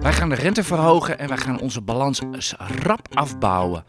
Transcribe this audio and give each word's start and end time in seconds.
Wij 0.00 0.12
gaan 0.12 0.28
de 0.28 0.34
rente 0.34 0.64
verhogen 0.64 1.18
en 1.18 1.28
wij 1.28 1.36
gaan 1.36 1.60
onze 1.60 1.80
balans 1.80 2.22
rap 2.82 3.08
afbouwen. 3.14 3.84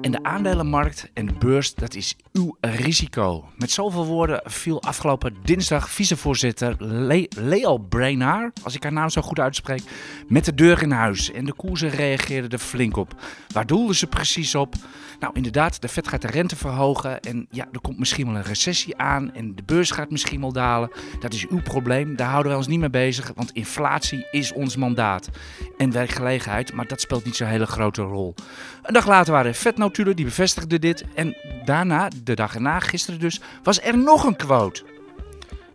En 0.00 0.10
de 0.10 0.22
aandelenmarkt 0.22 1.10
en 1.14 1.26
de 1.26 1.32
beurs, 1.32 1.74
dat 1.74 1.94
is 1.94 2.16
uw 2.32 2.56
risico. 2.60 3.48
Met 3.56 3.70
zoveel 3.70 4.06
woorden 4.06 4.40
viel 4.44 4.82
afgelopen 4.82 5.36
dinsdag 5.42 5.90
vicevoorzitter 5.90 6.74
Le 6.78 7.28
Leo 7.36 7.78
Brainard, 7.78 8.60
als 8.64 8.74
ik 8.74 8.82
haar 8.82 8.92
naam 8.92 9.10
zo 9.10 9.22
goed 9.22 9.38
uitspreek, 9.38 9.82
met 10.28 10.44
de 10.44 10.54
deur 10.54 10.82
in 10.82 10.90
huis. 10.90 11.32
En 11.32 11.44
de 11.44 11.52
koersen 11.52 11.90
reageerden 11.90 12.50
er 12.50 12.58
flink 12.58 12.96
op. 12.96 13.14
Waar 13.52 13.66
doelden 13.66 13.96
ze 13.96 14.06
precies 14.06 14.54
op? 14.54 14.74
Nou, 15.20 15.32
inderdaad, 15.34 15.80
de 15.80 15.88
Fed 15.88 16.08
gaat 16.08 16.22
de 16.22 16.28
rente 16.28 16.56
verhogen 16.56 17.20
en 17.20 17.46
ja, 17.50 17.68
er 17.72 17.80
komt 17.80 17.98
misschien 17.98 18.26
wel 18.26 18.36
een 18.36 18.42
recessie 18.42 18.96
aan 18.96 19.34
en 19.34 19.54
de 19.54 19.62
beurs 19.62 19.90
gaat 19.90 20.10
misschien 20.10 20.40
wel 20.40 20.52
dalen. 20.52 20.90
Dat 21.20 21.32
is 21.32 21.48
uw 21.48 21.62
probleem, 21.62 22.16
daar 22.16 22.28
houden 22.28 22.48
wij 22.48 22.60
ons 22.60 22.68
niet 22.68 22.80
mee 22.80 22.90
bezig, 22.90 23.32
want 23.34 23.52
inflatie 23.52 24.26
is 24.30 24.52
ons 24.52 24.76
mandaat. 24.76 25.28
En 25.76 25.92
werkgelegenheid, 25.92 26.72
maar 26.72 26.86
dat 26.86 27.00
speelt 27.00 27.24
niet 27.24 27.36
zo'n 27.36 27.46
hele 27.46 27.66
grote 27.66 28.02
rol. 28.02 28.34
Een 28.82 28.94
dag 28.94 29.06
later 29.06 29.32
waren 29.32 29.50
er 29.50 29.56
vetnotulen, 29.56 30.16
die 30.16 30.24
bevestigden 30.24 30.80
dit. 30.80 31.04
En 31.14 31.36
daarna, 31.64 32.08
de 32.22 32.34
dag 32.34 32.54
erna, 32.54 32.80
gisteren 32.80 33.20
dus, 33.20 33.40
was 33.62 33.82
er 33.82 33.98
nog 33.98 34.24
een 34.24 34.36
quote. 34.36 34.82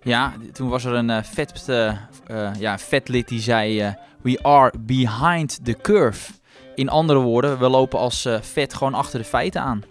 Ja, 0.02 0.34
toen 0.54 0.70
was 0.70 0.86
er 0.86 0.94
een 0.94 1.10
uh, 1.10 1.24
vet, 1.24 1.66
uh, 1.70 1.94
uh, 2.32 2.50
ja, 2.60 2.80
vetlid 2.80 3.28
die 3.28 3.42
zei: 3.42 3.96
We 4.22 4.40
are 4.44 4.74
behind 4.80 5.66
the 5.66 5.78
curve. 5.82 6.32
In 6.76 6.90
andere 6.90 7.20
woorden, 7.20 7.60
we 7.60 7.70
lopen 7.70 8.00
als 8.00 8.28
vet 8.42 8.74
gewoon 8.74 8.94
achter 8.94 9.20
de 9.20 9.26
feiten 9.26 9.62
aan. 9.62 9.84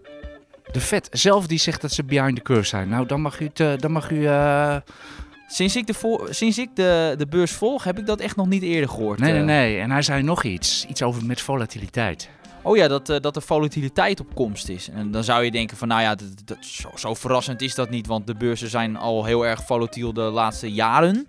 De 0.72 0.80
vet 0.80 1.08
zelf 1.12 1.46
die 1.46 1.58
zegt 1.58 1.80
dat 1.80 1.92
ze 1.92 2.04
behind 2.04 2.36
the 2.36 2.42
curve 2.42 2.66
zijn. 2.66 2.88
Nou, 2.88 3.06
dan 3.06 3.20
mag 3.20 3.40
u, 3.40 3.50
het, 3.54 3.80
dan 3.80 3.92
mag 3.92 4.10
u 4.10 4.26
Sinds 5.54 5.76
ik, 5.76 5.86
de, 5.86 6.26
sinds 6.30 6.58
ik 6.58 6.68
de, 6.74 7.14
de 7.18 7.26
beurs 7.26 7.52
volg, 7.52 7.84
heb 7.84 7.98
ik 7.98 8.06
dat 8.06 8.20
echt 8.20 8.36
nog 8.36 8.46
niet 8.46 8.62
eerder 8.62 8.88
gehoord. 8.88 9.18
Nee, 9.18 9.32
nee, 9.32 9.42
nee. 9.42 9.78
En 9.78 9.90
hij 9.90 10.02
zei 10.02 10.22
nog 10.22 10.44
iets. 10.44 10.86
Iets 10.88 11.02
over 11.02 11.24
met 11.24 11.40
volatiliteit. 11.40 12.28
Oh 12.66 12.76
ja, 12.76 12.88
dat, 12.88 13.10
uh, 13.10 13.16
dat 13.20 13.34
de 13.34 13.40
volatiliteit 13.40 14.20
op 14.20 14.34
komst 14.34 14.68
is. 14.68 14.88
En 14.88 15.10
dan 15.10 15.24
zou 15.24 15.44
je 15.44 15.50
denken 15.50 15.76
van, 15.76 15.88
nou 15.88 16.02
ja, 16.02 16.14
dat, 16.44 16.56
zo, 16.94 17.14
verrassend 17.14 17.62
is 17.62 17.74
dat 17.74 17.90
niet. 17.90 18.06
Want 18.06 18.26
de 18.26 18.34
beurzen 18.34 18.68
zijn 18.68 18.96
al 18.96 19.24
heel 19.24 19.46
erg 19.46 19.64
volatiel 19.66 20.12
de 20.12 20.20
laatste 20.20 20.72
jaren. 20.72 21.26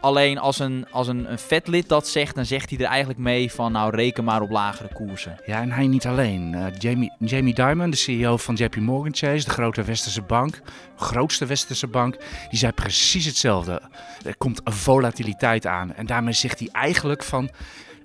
Alleen 0.00 0.38
als 0.38 0.58
een, 0.58 0.86
als 0.90 1.08
een, 1.08 1.30
een 1.30 1.38
vetlid 1.38 1.88
dat 1.88 2.08
zegt, 2.08 2.34
dan 2.34 2.46
zegt 2.46 2.70
hij 2.70 2.78
er 2.78 2.84
eigenlijk 2.84 3.18
mee 3.18 3.52
van 3.52 3.72
nou 3.72 3.96
reken 3.96 4.24
maar 4.24 4.42
op 4.42 4.50
lagere 4.50 4.88
koersen. 4.92 5.36
Ja, 5.46 5.60
en 5.60 5.70
hij 5.70 5.86
niet 5.86 6.06
alleen. 6.06 6.52
Uh, 6.52 6.66
Jamie, 6.78 7.12
Jamie 7.18 7.54
Dimon, 7.54 7.90
de 7.90 7.96
CEO 7.96 8.36
van 8.36 8.54
JP 8.54 8.76
Morgan 8.76 9.14
Chase, 9.14 9.44
de 9.44 9.50
grote 9.50 9.82
westerse 9.82 10.22
bank, 10.22 10.60
grootste 10.96 11.46
westerse 11.46 11.86
bank, 11.86 12.16
die 12.50 12.58
zei 12.58 12.72
precies 12.72 13.24
hetzelfde. 13.24 13.82
Er 14.24 14.36
komt 14.36 14.60
volatiliteit 14.64 15.66
aan. 15.66 15.94
En 15.94 16.06
daarmee 16.06 16.32
zegt 16.32 16.58
hij 16.58 16.68
eigenlijk 16.72 17.22
van 17.22 17.50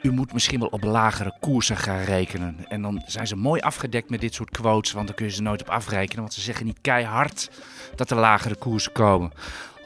u 0.02 0.11
moet 0.11 0.33
misschien 0.33 0.59
wel 0.59 0.69
op 0.69 0.83
lagere 0.83 1.33
koersen 1.39 1.78
gaan 1.78 2.03
rekenen. 2.03 2.66
En 2.67 2.81
dan 2.81 3.02
zijn 3.05 3.28
ze 3.28 3.36
mooi 3.36 3.61
afgedekt 3.61 4.09
met 4.09 4.22
dit 4.22 4.33
soort 4.33 4.50
quotes, 4.50 4.92
want 4.92 5.08
dan 5.08 5.16
kun 5.16 5.25
je 5.25 5.31
ze 5.31 5.42
nooit 5.42 5.61
op 5.61 5.69
afrekenen. 5.69 6.22
Want 6.22 6.33
ze 6.33 6.42
zeggen 6.42 6.66
niet 6.66 6.81
keihard 6.81 7.50
dat 7.95 8.11
er 8.11 8.17
lagere 8.17 8.55
koersen 8.55 8.92
komen. 8.92 9.31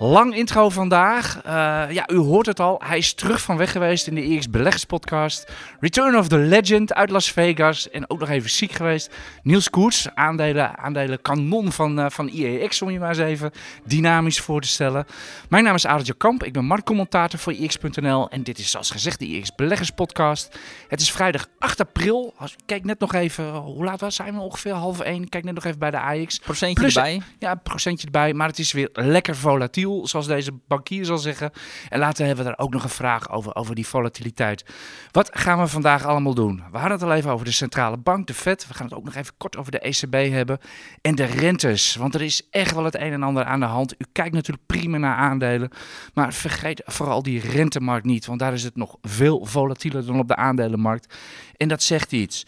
Lang 0.03 0.35
intro 0.35 0.69
vandaag. 0.69 1.41
Uh, 1.45 1.51
ja, 1.89 2.09
u 2.09 2.15
hoort 2.15 2.45
het 2.45 2.59
al. 2.59 2.81
Hij 2.85 2.97
is 2.97 3.13
terug 3.13 3.41
van 3.41 3.57
weg 3.57 3.71
geweest 3.71 4.07
in 4.07 4.15
de 4.15 4.21
EX 4.21 4.49
Beleggerspodcast. 4.49 5.51
Return 5.79 6.17
of 6.17 6.27
the 6.27 6.37
Legend 6.37 6.93
uit 6.93 7.09
Las 7.09 7.31
Vegas. 7.31 7.89
En 7.89 8.09
ook 8.09 8.19
nog 8.19 8.29
even 8.29 8.49
ziek 8.49 8.71
geweest. 8.71 9.13
Niels 9.43 9.69
Koets, 9.69 10.09
aandelen, 10.13 10.77
aandelen 10.77 11.21
kanon 11.21 11.71
van, 11.71 11.99
uh, 11.99 12.05
van 12.09 12.27
IEX, 12.27 12.81
om 12.81 12.89
je 12.89 12.99
maar 12.99 13.09
eens 13.09 13.17
even 13.17 13.51
dynamisch 13.85 14.39
voor 14.39 14.61
te 14.61 14.67
stellen. 14.67 15.05
Mijn 15.49 15.63
naam 15.63 15.75
is 15.75 15.85
Adeltje 15.85 16.13
Kamp. 16.13 16.43
Ik 16.43 16.53
ben 16.53 16.65
marktcommentator 16.65 17.39
voor 17.39 17.53
IEX.nl. 17.53 18.29
En 18.29 18.43
dit 18.43 18.59
is 18.59 18.71
zoals 18.71 18.91
gezegd 18.91 19.19
de 19.19 19.25
IEX 19.25 19.55
Beleggerspodcast. 19.55 20.57
Het 20.87 21.01
is 21.01 21.11
vrijdag 21.11 21.47
8 21.59 21.79
april. 21.79 22.33
Kijk 22.65 22.83
net 22.83 22.99
nog 22.99 23.13
even, 23.13 23.53
hoe 23.53 23.83
laat 23.83 23.99
was 23.99 24.15
zijn 24.15 24.33
we 24.33 24.39
ongeveer? 24.39 24.73
Half 24.73 24.99
1. 24.99 25.29
Kijk 25.29 25.43
net 25.43 25.53
nog 25.53 25.65
even 25.65 25.79
bij 25.79 25.91
de 25.91 25.99
AX. 25.99 26.39
Procentje 26.39 26.79
Plus, 26.79 26.95
erbij. 26.95 27.21
Ja, 27.39 27.55
procentje 27.55 28.05
erbij. 28.05 28.33
Maar 28.33 28.47
het 28.47 28.59
is 28.59 28.71
weer 28.71 28.89
lekker 28.93 29.35
volatiel 29.35 29.91
zoals 30.01 30.27
deze 30.27 30.51
bankier 30.67 31.05
zal 31.05 31.17
zeggen. 31.17 31.51
En 31.89 31.99
later 31.99 32.25
hebben 32.25 32.45
we 32.45 32.51
daar 32.51 32.65
ook 32.65 32.73
nog 32.73 32.83
een 32.83 32.89
vraag 32.89 33.31
over, 33.31 33.55
over 33.55 33.75
die 33.75 33.87
volatiliteit. 33.87 34.65
Wat 35.11 35.29
gaan 35.33 35.59
we 35.59 35.67
vandaag 35.67 36.05
allemaal 36.05 36.33
doen? 36.33 36.63
We 36.71 36.77
hadden 36.77 36.97
het 36.97 37.07
al 37.07 37.13
even 37.13 37.31
over 37.31 37.45
de 37.45 37.51
centrale 37.51 37.97
bank, 37.97 38.27
de 38.27 38.33
Fed. 38.33 38.67
We 38.67 38.73
gaan 38.73 38.85
het 38.85 38.95
ook 38.95 39.03
nog 39.03 39.15
even 39.15 39.33
kort 39.37 39.57
over 39.57 39.71
de 39.71 39.79
ECB 39.79 40.31
hebben. 40.31 40.59
En 41.01 41.15
de 41.15 41.25
rentes, 41.25 41.95
want 41.95 42.15
er 42.15 42.21
is 42.21 42.47
echt 42.49 42.73
wel 42.73 42.83
het 42.83 42.95
een 42.95 43.13
en 43.13 43.23
ander 43.23 43.43
aan 43.43 43.59
de 43.59 43.65
hand. 43.65 43.93
U 43.93 44.05
kijkt 44.11 44.33
natuurlijk 44.33 44.65
prima 44.65 44.97
naar 44.97 45.15
aandelen, 45.15 45.69
maar 46.13 46.33
vergeet 46.33 46.81
vooral 46.85 47.23
die 47.23 47.39
rentemarkt 47.39 48.05
niet, 48.05 48.25
want 48.25 48.39
daar 48.39 48.53
is 48.53 48.63
het 48.63 48.75
nog 48.75 48.97
veel 49.01 49.45
volatieler 49.45 50.05
dan 50.05 50.19
op 50.19 50.27
de 50.27 50.35
aandelenmarkt. 50.35 51.15
En 51.57 51.67
dat 51.67 51.83
zegt 51.83 52.11
iets. 52.11 52.45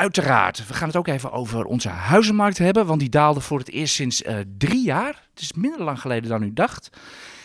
Uiteraard, 0.00 0.66
we 0.66 0.74
gaan 0.74 0.88
het 0.88 0.96
ook 0.96 1.06
even 1.06 1.32
over 1.32 1.64
onze 1.64 1.88
huizenmarkt 1.88 2.58
hebben, 2.58 2.86
want 2.86 3.00
die 3.00 3.08
daalde 3.08 3.40
voor 3.40 3.58
het 3.58 3.70
eerst 3.70 3.94
sinds 3.94 4.22
uh, 4.22 4.36
drie 4.58 4.84
jaar. 4.84 5.22
Het 5.30 5.40
is 5.40 5.52
minder 5.52 5.82
lang 5.82 6.00
geleden 6.00 6.30
dan 6.30 6.42
u 6.42 6.52
dacht. 6.52 6.90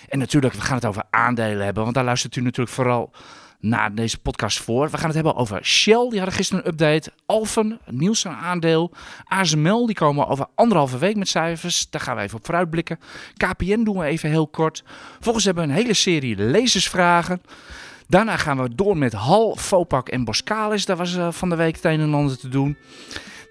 En 0.09 0.19
natuurlijk, 0.19 0.53
we 0.53 0.62
gaan 0.62 0.75
het 0.75 0.86
over 0.86 1.03
aandelen 1.09 1.66
hebben, 1.66 1.84
want 1.84 1.96
daar 1.96 2.03
luistert 2.03 2.36
u 2.36 2.42
natuurlijk 2.42 2.75
vooral 2.75 3.12
naar 3.59 3.96
deze 3.96 4.19
podcast 4.19 4.59
voor. 4.59 4.90
We 4.90 4.97
gaan 4.97 5.06
het 5.06 5.16
hebben 5.16 5.36
over 5.36 5.66
Shell, 5.66 6.09
die 6.09 6.18
hadden 6.18 6.36
gisteren 6.36 6.66
een 6.66 6.72
update. 6.72 7.12
Alphen, 7.25 7.80
Nielsen 7.86 8.31
aandeel. 8.31 8.92
ASML, 9.24 9.86
die 9.86 9.96
komen 9.96 10.28
over 10.28 10.46
anderhalve 10.56 10.97
week 10.97 11.16
met 11.16 11.28
cijfers. 11.28 11.90
Daar 11.90 12.02
gaan 12.02 12.16
we 12.16 12.22
even 12.22 12.38
op 12.38 12.46
vooruitblikken. 12.46 13.00
KPN 13.38 13.84
doen 13.84 13.97
we 13.97 14.06
even 14.06 14.30
heel 14.30 14.47
kort. 14.47 14.84
Volgens 15.19 15.46
hebben 15.46 15.63
we 15.63 15.69
een 15.69 15.75
hele 15.75 15.94
serie 15.94 16.36
lezersvragen. 16.36 17.42
Daarna 18.13 18.38
gaan 18.38 18.62
we 18.62 18.75
door 18.75 18.97
met 18.97 19.13
Hal, 19.13 19.56
Fopak 19.56 20.09
en 20.09 20.24
Boskalis. 20.24 20.85
Daar 20.85 20.97
was 20.97 21.16
uh, 21.16 21.31
van 21.31 21.50
de 21.50 21.56
week 21.56 21.75
het 21.75 21.85
een 21.85 22.00
en 22.00 22.13
ander 22.13 22.38
te 22.38 22.50
doen. 22.50 22.78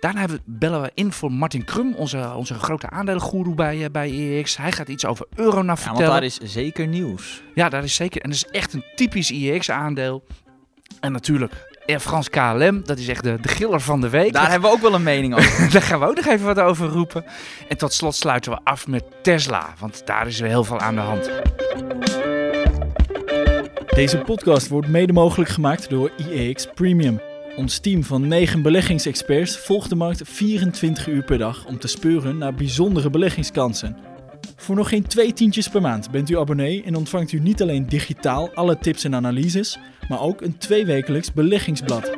Daarna 0.00 0.26
bellen 0.44 0.82
we 0.82 0.90
in 0.94 1.12
voor 1.12 1.32
Martin 1.32 1.64
Krum, 1.64 1.94
onze, 1.94 2.32
onze 2.36 2.54
grote 2.54 2.90
aandelengoeroe 2.90 3.54
bij, 3.54 3.76
uh, 3.76 3.84
bij 3.92 4.38
EX. 4.38 4.56
Hij 4.56 4.72
gaat 4.72 4.88
iets 4.88 5.06
over 5.06 5.26
Euronav 5.34 5.78
ja, 5.78 5.84
vertellen. 5.84 6.10
want 6.10 6.20
daar 6.20 6.24
is 6.24 6.52
zeker 6.52 6.86
nieuws. 6.86 7.42
Ja, 7.54 7.68
daar 7.68 7.84
is 7.84 7.94
zeker. 7.94 8.22
En 8.22 8.30
dat 8.30 8.38
is 8.38 8.50
echt 8.50 8.72
een 8.72 8.84
typisch 8.94 9.30
EX-aandeel. 9.30 10.24
En 11.00 11.12
natuurlijk 11.12 11.52
Air 11.86 12.00
France 12.00 12.30
KLM, 12.30 12.82
dat 12.84 12.98
is 12.98 13.08
echt 13.08 13.22
de, 13.22 13.38
de 13.40 13.48
giller 13.48 13.80
van 13.80 14.00
de 14.00 14.08
week. 14.08 14.32
Daar 14.32 14.50
hebben 14.50 14.70
we 14.70 14.76
ook 14.76 14.82
wel 14.82 14.94
een 14.94 15.02
mening 15.02 15.34
over. 15.34 15.70
daar 15.72 15.82
gaan 15.82 16.00
we 16.00 16.06
ook 16.06 16.16
nog 16.16 16.26
even 16.26 16.46
wat 16.46 16.60
over 16.60 16.88
roepen. 16.88 17.24
En 17.68 17.76
tot 17.76 17.92
slot 17.92 18.14
sluiten 18.14 18.52
we 18.52 18.58
af 18.64 18.86
met 18.86 19.04
Tesla, 19.22 19.74
want 19.78 20.06
daar 20.06 20.26
is 20.26 20.40
er 20.40 20.48
heel 20.48 20.64
veel 20.64 20.78
aan 20.78 20.94
de 20.94 21.00
hand. 21.00 21.30
Deze 23.94 24.18
podcast 24.18 24.68
wordt 24.68 24.88
mede 24.88 25.12
mogelijk 25.12 25.50
gemaakt 25.50 25.90
door 25.90 26.10
IEX 26.16 26.66
Premium. 26.74 27.20
Ons 27.56 27.78
team 27.78 28.04
van 28.04 28.28
9 28.28 28.62
beleggingsexperts 28.62 29.56
volgt 29.56 29.88
de 29.88 29.94
markt 29.94 30.20
24 30.24 31.06
uur 31.06 31.24
per 31.24 31.38
dag 31.38 31.66
om 31.66 31.78
te 31.78 31.88
speuren 31.88 32.38
naar 32.38 32.54
bijzondere 32.54 33.10
beleggingskansen. 33.10 33.96
Voor 34.56 34.76
nog 34.76 34.88
geen 34.88 35.06
twee 35.06 35.32
tientjes 35.32 35.68
per 35.68 35.80
maand 35.80 36.10
bent 36.10 36.30
u 36.30 36.38
abonnee 36.38 36.82
en 36.82 36.96
ontvangt 36.96 37.32
u 37.32 37.38
niet 37.38 37.62
alleen 37.62 37.86
digitaal 37.86 38.50
alle 38.54 38.78
tips 38.78 39.04
en 39.04 39.14
analyses, 39.14 39.78
maar 40.08 40.20
ook 40.20 40.40
een 40.40 40.58
tweewekelijks 40.58 41.32
beleggingsblad. 41.32 42.10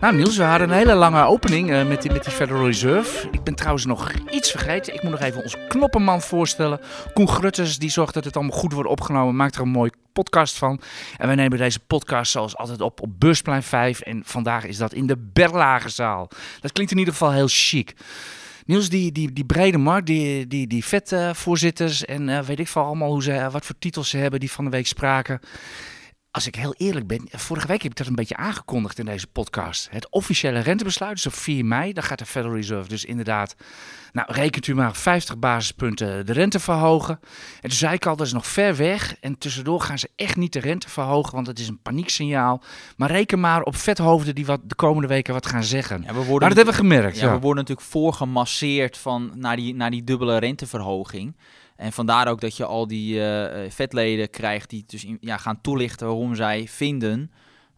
Nou 0.00 0.14
Niels, 0.14 0.36
we 0.36 0.42
hadden 0.42 0.68
een 0.68 0.76
hele 0.76 0.94
lange 0.94 1.24
opening 1.24 1.70
uh, 1.70 1.88
met, 1.88 2.02
die, 2.02 2.12
met 2.12 2.28
Federal 2.28 2.66
Reserve. 2.66 3.28
Ik 3.30 3.44
ben 3.44 3.54
trouwens 3.54 3.84
nog 3.84 4.12
iets 4.30 4.50
vergeten. 4.50 4.94
Ik 4.94 5.02
moet 5.02 5.10
nog 5.10 5.20
even 5.20 5.42
onze 5.42 5.66
knoppenman 5.68 6.22
voorstellen. 6.22 6.80
Koen 7.14 7.28
Grutters, 7.28 7.78
die 7.78 7.90
zorgt 7.90 8.14
dat 8.14 8.24
het 8.24 8.36
allemaal 8.36 8.58
goed 8.58 8.72
wordt 8.72 8.88
opgenomen. 8.88 9.36
Maakt 9.36 9.54
er 9.54 9.62
een 9.62 9.68
mooi 9.68 9.90
podcast 10.12 10.58
van. 10.58 10.80
En 11.16 11.26
wij 11.26 11.36
nemen 11.36 11.58
deze 11.58 11.80
podcast 11.80 12.32
zoals 12.32 12.56
altijd 12.56 12.80
op 12.80 13.00
op 13.00 13.10
Beursplein 13.18 13.62
5. 13.62 14.00
En 14.00 14.22
vandaag 14.24 14.64
is 14.64 14.76
dat 14.76 14.92
in 14.92 15.06
de 15.06 15.16
Berlagezaal. 15.32 16.28
Dat 16.60 16.72
klinkt 16.72 16.92
in 16.92 16.98
ieder 16.98 17.14
geval 17.14 17.32
heel 17.32 17.48
chic. 17.48 17.94
Niels, 18.66 18.88
die, 18.88 19.12
die, 19.12 19.32
die 19.32 19.44
brede 19.44 19.78
markt, 19.78 20.06
die, 20.06 20.46
die, 20.46 20.66
die 20.66 20.84
vetvoorzitters 20.84 22.04
en 22.04 22.28
uh, 22.28 22.40
weet 22.40 22.58
ik 22.58 22.68
veel 22.68 22.82
allemaal 22.82 23.10
hoe 23.10 23.22
ze, 23.22 23.48
wat 23.50 23.66
voor 23.66 23.78
titels 23.78 24.08
ze 24.08 24.16
hebben 24.16 24.40
die 24.40 24.50
van 24.50 24.64
de 24.64 24.70
week 24.70 24.86
spraken 24.86 25.40
als 26.30 26.46
ik 26.46 26.54
heel 26.54 26.74
eerlijk 26.76 27.06
ben, 27.06 27.28
vorige 27.30 27.66
week 27.66 27.82
heb 27.82 27.90
ik 27.90 27.96
dat 27.96 28.06
een 28.06 28.14
beetje 28.14 28.36
aangekondigd 28.36 28.98
in 28.98 29.04
deze 29.04 29.26
podcast. 29.26 29.88
Het 29.90 30.10
officiële 30.10 30.58
rentebesluit 30.58 31.18
is 31.18 31.26
op 31.26 31.34
4 31.34 31.64
mei. 31.64 31.92
Dan 31.92 32.02
gaat 32.02 32.18
de 32.18 32.26
Federal 32.26 32.56
Reserve 32.56 32.88
dus 32.88 33.04
inderdaad, 33.04 33.56
nou 34.12 34.32
rekent 34.32 34.66
u 34.66 34.74
maar 34.74 34.94
50 34.94 35.38
basispunten 35.38 36.26
de 36.26 36.32
rente 36.32 36.60
verhogen. 36.60 37.20
En 37.60 37.68
toen 37.68 37.78
zei 37.78 37.94
ik 37.94 38.06
al, 38.06 38.16
dat 38.16 38.26
is 38.26 38.32
nog 38.32 38.46
ver 38.46 38.76
weg. 38.76 39.16
En 39.20 39.38
tussendoor 39.38 39.80
gaan 39.80 39.98
ze 39.98 40.10
echt 40.16 40.36
niet 40.36 40.52
de 40.52 40.60
rente 40.60 40.88
verhogen, 40.88 41.34
want 41.34 41.46
het 41.46 41.58
is 41.58 41.68
een 41.68 41.82
panieksignaal. 41.82 42.62
Maar 42.96 43.10
reken 43.10 43.40
maar 43.40 43.62
op 43.62 43.76
vethoofden 43.76 44.34
die 44.34 44.46
wat 44.46 44.60
de 44.64 44.74
komende 44.74 45.08
weken 45.08 45.34
wat 45.34 45.46
gaan 45.46 45.64
zeggen. 45.64 46.02
Ja, 46.02 46.12
we 46.12 46.24
worden 46.24 46.38
maar 46.38 46.48
dat 46.48 46.56
hebben 46.56 46.74
we 46.74 46.80
gemerkt. 46.80 47.18
Ja, 47.18 47.32
we 47.32 47.40
worden 47.40 47.62
natuurlijk 47.62 47.88
voorgemasseerd 47.88 48.98
van, 48.98 49.32
naar, 49.34 49.56
die, 49.56 49.74
naar 49.74 49.90
die 49.90 50.04
dubbele 50.04 50.38
renteverhoging. 50.38 51.34
En 51.80 51.92
vandaar 51.92 52.28
ook 52.28 52.40
dat 52.40 52.56
je 52.56 52.64
al 52.64 52.86
die 52.86 53.14
uh, 53.14 53.46
vetleden 53.68 54.30
krijgt 54.30 54.70
die 54.70 54.84
dus 54.86 55.06
ja, 55.20 55.36
gaan 55.36 55.60
toelichten 55.60 56.06
waarom 56.06 56.34
zij 56.34 56.68
vinden 56.68 57.30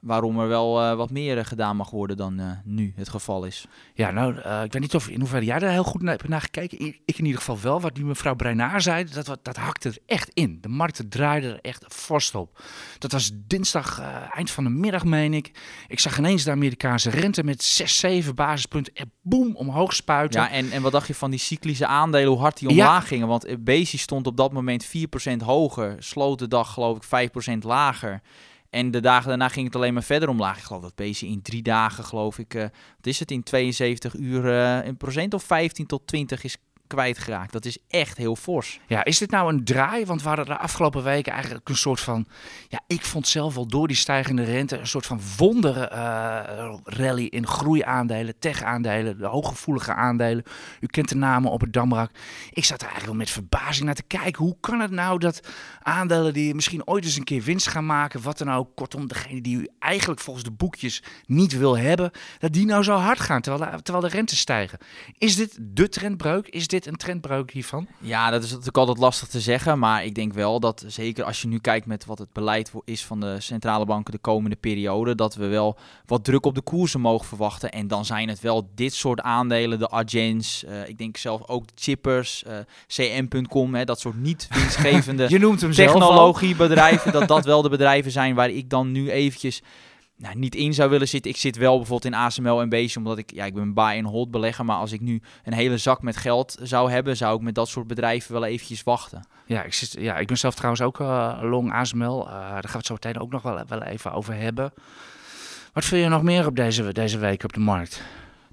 waarom 0.03 0.39
er 0.41 0.49
wel 0.49 0.81
eh, 0.83 0.95
wat 0.97 1.11
meer 1.11 1.39
eh, 1.39 1.45
gedaan 1.45 1.77
mag 1.77 1.91
worden 1.91 2.17
dan 2.17 2.39
eh, 2.41 2.47
nu 2.65 2.93
het 2.97 3.09
geval 3.09 3.45
is. 3.45 3.67
Ja, 3.95 4.11
nou, 4.11 4.35
ik 4.65 4.73
weet 4.73 4.79
niet 4.81 4.95
of 4.95 5.09
in 5.09 5.21
hoeverre 5.21 5.45
jij 5.45 5.59
daar 5.59 5.71
heel 5.71 5.85
goed 5.85 6.03
naar 6.03 6.17
hebt 6.17 6.29
naar 6.29 6.41
gekeken. 6.41 6.83
I- 6.83 7.01
Ik 7.05 7.19
in 7.19 7.25
ieder 7.25 7.39
geval 7.41 7.61
wel. 7.61 7.81
Wat 7.81 7.95
die 7.95 8.05
mevrouw 8.05 8.35
Breinaar 8.35 8.83
zei, 8.83 9.05
dat, 9.05 9.39
dat 9.43 9.57
hakte 9.57 9.89
er 9.89 9.97
echt 10.07 10.29
in. 10.29 10.59
De 10.61 10.69
markten 10.69 11.09
draaiden 11.09 11.51
er 11.53 11.61
echt 11.61 11.85
vast 11.89 12.35
op. 12.35 12.63
Dat 12.99 13.13
was 13.13 13.31
dinsdag, 13.35 14.01
eind 14.31 14.51
van 14.51 14.65
de 14.65 14.71
middag, 14.71 15.05
meen 15.05 15.35
ik. 15.35 15.51
Ik 15.89 16.01
zag 16.01 16.19
ineens 16.19 16.45
de 16.45 16.51
Amerikaanse 16.51 17.11
rente 17.11 17.45
met 17.45 17.63
6, 17.63 17.99
7 17.99 18.35
basispunten 18.35 18.95
en 18.95 19.13
boem 19.23 19.57
omhoog 19.57 19.95
spuiten. 19.95 20.41
Ja, 20.41 20.51
en, 20.51 20.71
en 20.71 20.83
wat 20.83 20.93
dacht 20.93 21.07
je 21.07 21.15
van 21.15 21.31
die 21.31 21.39
cyclische 21.41 21.87
aandelen, 21.87 22.29
hoe 22.29 22.39
hard 22.39 22.59
die 22.59 22.69
Ja. 22.75 22.75
omlaag 22.87 23.09
gingen? 23.09 23.29
Want 23.29 23.65
Bezi 23.65 23.99
stond 23.99 24.27
op 24.27 24.37
dat 24.37 24.53
moment 24.53 24.87
4% 24.87 25.43
hoger, 25.45 25.97
sloot 25.99 26.39
de 26.39 26.49
dag 26.49 26.73
geloof 26.73 26.97
ik 26.97 27.31
5% 27.55 27.59
lager. 27.65 28.21
En 28.75 28.91
de 28.91 29.01
dagen 29.01 29.29
daarna 29.29 29.49
ging 29.49 29.67
het 29.67 29.77
alleen 29.77 29.95
maar 29.95 30.03
verder 30.03 30.29
omlaag. 30.29 30.59
Ik 30.59 30.63
geloof 30.63 30.83
dat 30.83 30.95
Bezi 30.95 31.27
in 31.27 31.43
drie 31.43 31.63
dagen, 31.63 32.05
geloof 32.05 32.39
ik, 32.39 32.55
eh, 32.55 32.63
wat 32.97 33.07
is 33.07 33.19
het, 33.19 33.31
in 33.31 33.43
72 33.43 34.15
uur 34.15 34.49
eh, 34.49 34.87
een 34.87 34.97
procent 34.97 35.35
of 35.35 35.43
15 35.43 35.87
tot 35.87 36.07
20 36.07 36.45
is 36.45 36.57
kwijtgeraakt. 36.87 37.53
Dat 37.53 37.65
is 37.65 37.79
echt 37.89 38.17
heel 38.17 38.37
fors. 38.37 38.81
Ja, 38.87 39.05
is 39.05 39.19
dit 39.19 39.31
nou 39.31 39.53
een 39.53 39.65
draai? 39.65 40.05
Want 40.05 40.23
we 40.23 40.29
hadden 40.29 40.47
de 40.47 40.59
afgelopen 40.59 41.03
weken 41.03 41.33
eigenlijk 41.33 41.69
een 41.69 41.77
soort 41.77 42.01
van... 42.01 42.27
Ja, 42.69 42.81
ik 42.87 43.05
vond 43.05 43.29
zelf 43.29 43.55
wel 43.55 43.67
door 43.67 43.89
die 43.89 43.97
stijgende 43.97 44.45
rente 44.45 44.79
een 44.79 44.87
soort 44.87 45.07
van 45.07 45.21
wonder 45.37 45.83
eh, 45.83 46.75
rally 46.85 47.25
in 47.25 47.47
groeiaandelen, 47.47 48.39
tech-aandelen, 48.39 49.19
de 49.19 49.27
hooggevoelige 49.27 49.95
aandelen. 49.95 50.45
U 50.81 50.87
kent 50.87 51.09
de 51.09 51.17
namen 51.17 51.51
op 51.51 51.61
het 51.61 51.73
Damrak. 51.73 52.11
Ik 52.51 52.65
zat 52.65 52.81
er 52.81 52.87
eigenlijk 52.89 53.07
wel 53.07 53.15
met 53.15 53.31
verbazing 53.31 53.87
naar 53.87 53.95
te 53.95 54.03
kijken. 54.03 54.45
Hoe 54.45 54.57
kan 54.61 54.81
het 54.81 54.91
nou 54.91 55.19
dat 55.19 55.41
aandelen 55.83 56.33
die 56.33 56.55
misschien 56.55 56.87
ooit 56.87 57.05
eens 57.05 57.17
een 57.17 57.25
keer 57.25 57.43
winst 57.43 57.69
gaan 57.69 57.87
maken, 57.87 58.23
wat 58.23 58.39
dan 58.39 58.53
ook, 58.53 58.77
kortom, 58.77 59.09
degene 59.09 59.41
die 59.41 59.57
u 59.57 59.69
eigenlijk 59.79 60.21
volgens 60.21 60.45
de 60.45 60.51
boekjes 60.51 61.03
niet 61.27 61.59
wil 61.59 61.79
hebben, 61.79 62.11
dat 62.39 62.53
die 62.53 62.67
nou 62.67 62.83
zo 62.83 62.97
hard 62.97 63.21
gaan 63.21 63.41
terwijl 63.41 63.71
de, 63.71 63.83
terwijl 63.83 64.09
de 64.09 64.17
rentes 64.17 64.39
stijgen. 64.39 64.79
Is 65.19 65.37
dit 65.37 65.59
de 65.61 65.89
trendbreuk? 65.89 66.49
Is 66.49 66.67
dit 66.67 66.82
een 66.87 66.97
trendbreuk 66.97 67.51
hiervan? 67.51 67.87
Ja, 67.99 68.31
dat 68.31 68.43
is 68.43 68.49
natuurlijk 68.49 68.77
altijd 68.77 68.99
lastig 68.99 69.29
te 69.29 69.41
zeggen. 69.41 69.79
Maar 69.79 70.05
ik 70.05 70.15
denk 70.15 70.33
wel 70.33 70.61
dat, 70.61 70.85
zeker 70.87 71.25
als 71.25 71.43
je 71.43 71.49
nu 71.49 71.59
kijkt 71.59 71.87
met 71.87 72.05
wat 72.05 72.19
het 72.19 72.33
beleid 72.33 72.73
is 72.85 73.05
van 73.05 73.21
de 73.21 73.41
centrale 73.41 73.85
banken 73.85 74.13
de 74.13 74.19
komende 74.19 74.57
periode, 74.57 75.15
dat 75.15 75.35
we 75.35 75.47
wel 75.47 75.79
wat 76.07 76.25
druk 76.25 76.47
op 76.47 76.55
de 76.55 76.61
koersen 76.61 77.01
mogen 77.01 77.27
verwachten. 77.27 77.71
En 77.71 77.89
dan 77.89 78.05
zijn 78.05 78.29
het 78.29 78.41
wel 78.41 78.71
dit 78.75 78.95
soort 78.95 79.21
aandelen, 79.21 79.79
de 79.79 79.89
Argens, 79.89 80.65
eh, 80.65 80.89
ik 80.89 80.99
denk 80.99 81.17
zelf 81.17 81.49
ook 81.49 81.67
de 81.67 81.73
Chippers, 81.77 82.45
eh, 82.45 82.57
CM.com, 82.87 83.75
hè, 83.75 83.85
dat 83.85 84.01
soort 84.01 84.17
niet 84.17 84.49
winstgevende 84.55 85.27
Je 85.29 85.39
noemt 85.39 85.61
hem 85.61 85.73
zelf 85.73 85.93
al. 85.93 86.01
technologiebedrijven, 86.01 87.13
dat 87.13 87.29
dat 87.29 87.45
wel 87.45 87.63
de 87.63 87.69
bedrijven 87.69 88.11
zijn 88.11 88.35
waar 88.35 88.51
ik 88.51 88.71
dan 88.71 88.93
nu 88.93 89.11
eventjes 89.11 89.63
nou, 90.23 90.39
niet 90.39 90.55
in 90.55 90.75
zou 90.75 90.91
willen 90.91 91.09
zitten. 91.09 91.31
Ik 91.31 91.37
zit 91.37 91.57
wel 91.57 91.77
bijvoorbeeld 91.77 92.15
in 92.15 92.21
ASML 92.21 92.61
en 92.61 92.69
Beestje, 92.69 92.99
omdat 92.99 93.19
ik, 93.19 93.33
ja, 93.33 93.45
ik 93.45 93.55
ben 93.55 93.63
een 93.63 93.75
buy 93.75 93.97
and 93.97 94.07
hold 94.07 94.31
belegger, 94.31 94.65
maar 94.65 94.77
als 94.77 94.93
ik 94.93 95.01
nu 95.01 95.23
een 95.45 95.53
hele 95.53 95.79
zak 95.79 96.03
met 96.03 96.17
geld 96.17 96.57
zou 96.63 96.91
hebben, 96.91 97.17
zou 97.17 97.37
ik 97.37 97.43
met 97.43 97.55
dat 97.55 97.69
soort 97.69 97.87
bedrijven 97.87 98.33
wel 98.33 98.45
eventjes 98.45 98.83
wachten. 98.83 99.27
Ja, 99.47 99.63
ik, 99.63 99.75
zit, 99.75 99.93
ja, 99.93 100.17
ik 100.17 100.27
ben 100.27 100.39
zelf 100.39 100.55
trouwens 100.55 100.83
ook 100.83 101.01
eh, 101.01 101.39
long 101.43 101.73
ASML. 101.73 102.27
Eh, 102.27 102.33
daar 102.33 102.51
gaan 102.51 102.71
we 102.71 102.77
het 102.77 102.87
zo 102.87 102.95
meteen 102.95 103.19
ook 103.19 103.31
nog 103.31 103.43
wel, 103.43 103.65
wel 103.69 103.83
even 103.83 104.13
over 104.13 104.35
hebben. 104.35 104.73
Wat 105.73 105.85
vind 105.85 106.03
je 106.03 106.09
nog 106.09 106.23
meer 106.23 106.47
op 106.47 106.57
deze, 106.57 106.93
deze 106.93 107.19
week 107.19 107.45
op 107.45 107.53
de 107.53 107.61
markt? 107.61 108.03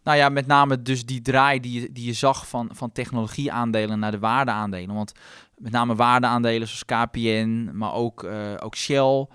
Nou 0.03 0.17
ja, 0.17 0.29
met 0.29 0.47
name 0.47 0.81
dus 0.81 1.05
die 1.05 1.21
draai 1.21 1.59
die 1.59 1.81
je, 1.81 1.91
die 1.91 2.05
je 2.05 2.13
zag 2.13 2.47
van, 2.47 2.69
van 2.73 2.91
technologieaandelen 2.91 3.99
naar 3.99 4.11
de 4.11 4.19
waardeaandelen. 4.19 4.95
Want 4.95 5.11
met 5.57 5.71
name 5.71 5.95
waardeaandelen 5.95 6.67
zoals 6.67 6.85
KPN, 6.85 7.69
maar 7.73 7.93
ook, 7.93 8.23
eh, 8.23 8.53
ook 8.59 8.75
Shell. 8.75 9.27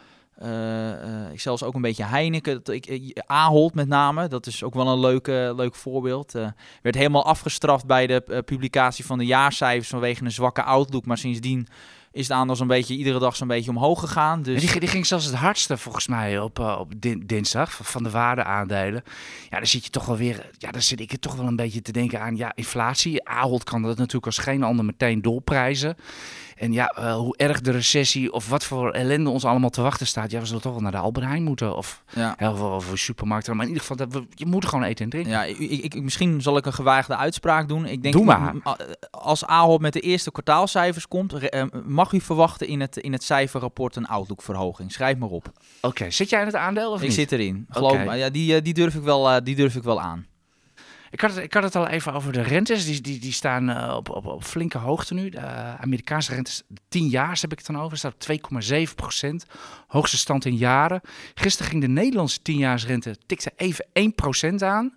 Eh, 0.45 0.93
eh, 0.93 1.33
ik 1.33 1.41
zelfs 1.41 1.63
ook 1.63 1.75
een 1.75 1.81
beetje 1.81 2.05
Heineken. 2.05 2.61
Ik, 2.65 2.87
eh, 2.87 3.23
Ahold 3.27 3.75
met 3.75 3.89
name, 3.89 4.29
dat 4.29 4.47
is 4.47 4.63
ook 4.63 4.75
wel 4.75 4.89
een 4.89 5.01
leuk, 5.01 5.27
leuk 5.57 5.75
voorbeeld. 5.75 6.33
Werd 6.83 6.95
helemaal 6.95 7.25
afgestraft 7.25 7.87
bij 7.87 8.07
de 8.07 8.43
publicatie 8.45 9.05
van 9.05 9.19
de 9.19 9.27
jaarcijfers 9.27 9.89
vanwege 9.89 10.25
een 10.25 10.33
zwakke 10.33 10.63
outlook. 10.63 11.07
Maar 11.07 11.19
sindsdien 11.19 11.67
is 12.15 12.29
het 12.29 12.37
aandeel 12.37 12.57
zo'n 12.57 12.67
beetje 12.67 12.97
iedere 12.97 13.19
dag 13.19 13.37
zo'n 13.37 13.49
beetje 13.49 13.71
omhoog 13.71 14.01
gegaan. 14.01 14.43
Dus... 14.43 14.61
Die, 14.71 14.81
die 14.81 14.89
ging 14.89 15.07
zelfs 15.07 15.25
het 15.25 15.35
hardste 15.35 15.77
volgens 15.77 16.07
mij 16.07 16.39
op, 16.39 16.59
eh, 16.59 16.77
op 16.81 16.93
din- 16.97 17.23
dinsdag 17.27 17.79
van- 17.83 18.03
de 18.03 18.11
waardeaandelen. 18.11 19.03
Ja, 19.51 19.57
dan 19.59 19.67
zit 19.67 19.85
je 19.85 19.91
toch 19.91 20.07
wel 20.07 20.17
weer. 20.17 20.51
Ja, 20.59 20.71
dan 20.71 20.83
zit 20.83 21.01
ik 21.01 21.13
er 21.13 21.19
toch 21.19 21.35
wel 21.35 21.47
een 21.47 21.57
beetje 21.57 21.83
te 21.83 21.93
denken 21.93 22.21
aan. 22.21 22.37
Ja, 22.37 22.53
inflatie. 22.55 23.29
Ahold 23.29 23.65
kan 23.65 23.83
dat 23.83 23.97
natuurlijk 23.97 24.27
als 24.27 24.39
geen 24.39 24.63
ander 24.63 24.85
meteen 24.85 25.23
doorprijzen. 25.23 25.97
En 26.55 26.73
ja, 26.73 26.87
eh, 26.87 27.15
hoe 27.15 27.37
erg 27.37 27.61
de 27.61 27.71
recessie 27.71 28.33
of 28.33 28.49
wat 28.49 28.65
voor 28.65 28.91
ellende 28.91 29.31
ons 29.31 29.45
allemaal 29.45 29.71
te 29.71 29.83
wachten 29.83 30.07
staat. 30.07 30.31
Ja, 30.31 30.41
we 30.41 30.47
zullen 30.47 30.63
toch 30.63 30.73
wel 30.73 30.81
naar 30.81 30.91
de 30.93 30.99
Albert 30.99 31.27
Heijn 31.27 31.43
moeten. 31.43 31.77
Of, 31.77 32.03
ja. 32.15 32.37
of, 32.39 32.61
of 32.61 32.91
een 32.91 32.99
supermarkt. 32.99 33.47
Maar 33.47 33.57
in 33.61 33.67
ieder 33.67 33.81
geval, 33.81 33.97
dat 33.97 34.13
we, 34.13 34.27
je 34.35 34.47
moet 34.47 34.67
gewoon 34.67 34.85
eten 34.85 35.05
en 35.05 35.11
drinken. 35.11 35.33
Ja, 35.33 35.45
ik, 35.45 35.59
ik, 35.59 36.03
misschien 36.03 36.43
zal 36.43 36.57
ik 36.57 36.67
een 36.67 36.73
gewaagde 36.73 37.17
uitspraak 37.17 37.69
doen. 37.69 37.87
Ik 37.87 38.03
denk, 38.03 38.15
Doe 38.15 38.25
maar. 38.25 38.55
Als 39.11 39.45
Ahold 39.47 39.81
met 39.81 39.93
de 39.93 40.01
eerste 40.01 40.31
kwartaalcijfers 40.33 41.09
komt, 41.09 41.33
re- 41.33 41.47
eh, 41.47 41.65
mag 42.05 42.13
u 42.13 42.21
verwachten 42.21 42.67
in 42.67 42.81
het, 42.81 42.97
in 42.97 43.13
het 43.13 43.25
cijferrapport 43.25 43.97
een 43.97 44.07
outlookverhoging. 44.07 44.93
Schrijf 44.93 45.17
maar 45.17 45.29
op. 45.29 45.53
Oké, 45.81 46.11
zit 46.11 46.31
jij 46.31 46.41
in 46.41 46.47
het 46.47 46.55
aandeel 46.55 46.91
of 46.91 47.01
ik 47.01 47.07
niet? 47.07 47.17
zit 47.17 47.33
erin. 47.33 47.67
Geloof 47.69 48.05
me. 48.05 48.15
Ja, 48.15 48.31
die, 48.31 48.57
eh, 48.57 48.63
die, 48.63 48.75
durf 48.75 48.95
ik 48.95 49.03
wel, 49.03 49.31
eh, 49.31 49.37
die 49.45 49.55
durf 49.55 49.75
ik 49.75 49.83
wel 49.83 50.01
aan. 50.01 50.27
Ik 51.11 51.21
had, 51.21 51.35
het, 51.35 51.45
ik 51.45 51.55
had 51.55 51.63
het 51.63 51.77
al 51.77 51.89
even 51.89 52.13
over 52.13 52.33
de 52.33 52.43
rentes. 52.43 52.85
Die, 52.85 53.01
die, 53.01 53.19
die 53.19 53.33
staan 53.33 53.71
eh, 53.71 53.95
op, 53.97 54.09
op, 54.09 54.27
op 54.27 54.45
flinke 54.45 54.79
hoogte 54.79 55.15
nu. 55.15 55.29
De 55.29 55.41
Amerikaanse 55.81 56.35
rentes, 56.35 56.63
10 56.89 57.09
jaar 57.09 57.39
heb 57.41 57.53
ik 57.53 57.59
het 57.59 57.67
dan 57.67 57.81
over, 57.81 57.99
staat 57.99 58.15
op 58.15 58.63
2,7 58.63 58.95
procent. 58.95 59.47
Hoogste 59.87 60.17
stand 60.17 60.45
in 60.45 60.57
jaren. 60.57 61.01
Gisteren 61.35 61.71
ging 61.71 61.83
de 61.83 61.89
Nederlandse 61.89 62.39
10-jaarsrente 62.39 63.11
tikte 63.27 63.53
even 63.57 63.87
1 63.93 64.15
procent 64.15 64.63
aan. 64.63 64.95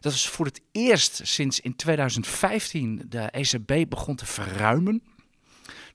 Dat 0.00 0.12
is 0.12 0.28
voor 0.28 0.46
het 0.46 0.60
eerst 0.72 1.20
sinds 1.22 1.60
in 1.60 1.76
2015 1.76 3.02
de 3.08 3.18
ECB 3.20 3.88
begon 3.88 4.16
te 4.16 4.26
verruimen. 4.26 5.02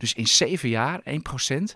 Dus 0.01 0.13
in 0.13 0.27
zeven 0.27 0.69
jaar 0.69 0.99
1 1.03 1.21
procent. 1.21 1.75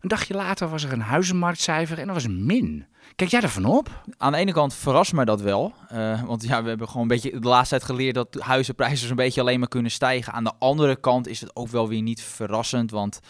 Een 0.00 0.08
dagje 0.08 0.34
later 0.34 0.68
was 0.68 0.84
er 0.84 0.92
een 0.92 1.00
huizenmarktcijfer 1.00 1.98
en 1.98 2.06
dat 2.06 2.14
was 2.14 2.26
min. 2.28 2.86
Kijk 3.16 3.30
jij 3.30 3.40
daarvan 3.40 3.64
op? 3.64 4.02
Aan 4.16 4.32
de 4.32 4.38
ene 4.38 4.52
kant 4.52 4.74
verrast 4.74 5.12
mij 5.12 5.24
dat 5.24 5.40
wel. 5.40 5.72
eh, 5.88 6.22
want 6.22 6.42
ja, 6.42 6.62
we 6.62 6.68
hebben 6.68 6.86
gewoon 6.86 7.02
een 7.02 7.08
beetje 7.08 7.38
de 7.40 7.48
laatste 7.48 7.76
tijd 7.76 7.90
geleerd 7.90 8.14
dat 8.14 8.36
huizenprijzen 8.38 9.06
zo'n 9.06 9.16
beetje 9.16 9.40
alleen 9.40 9.58
maar 9.58 9.68
kunnen 9.68 9.90
stijgen. 9.90 10.32
Aan 10.32 10.44
de 10.44 10.52
andere 10.58 10.96
kant 10.96 11.28
is 11.28 11.40
het 11.40 11.56
ook 11.56 11.68
wel 11.68 11.88
weer 11.88 12.02
niet 12.02 12.22
verrassend. 12.22 12.90
Want 12.90 13.20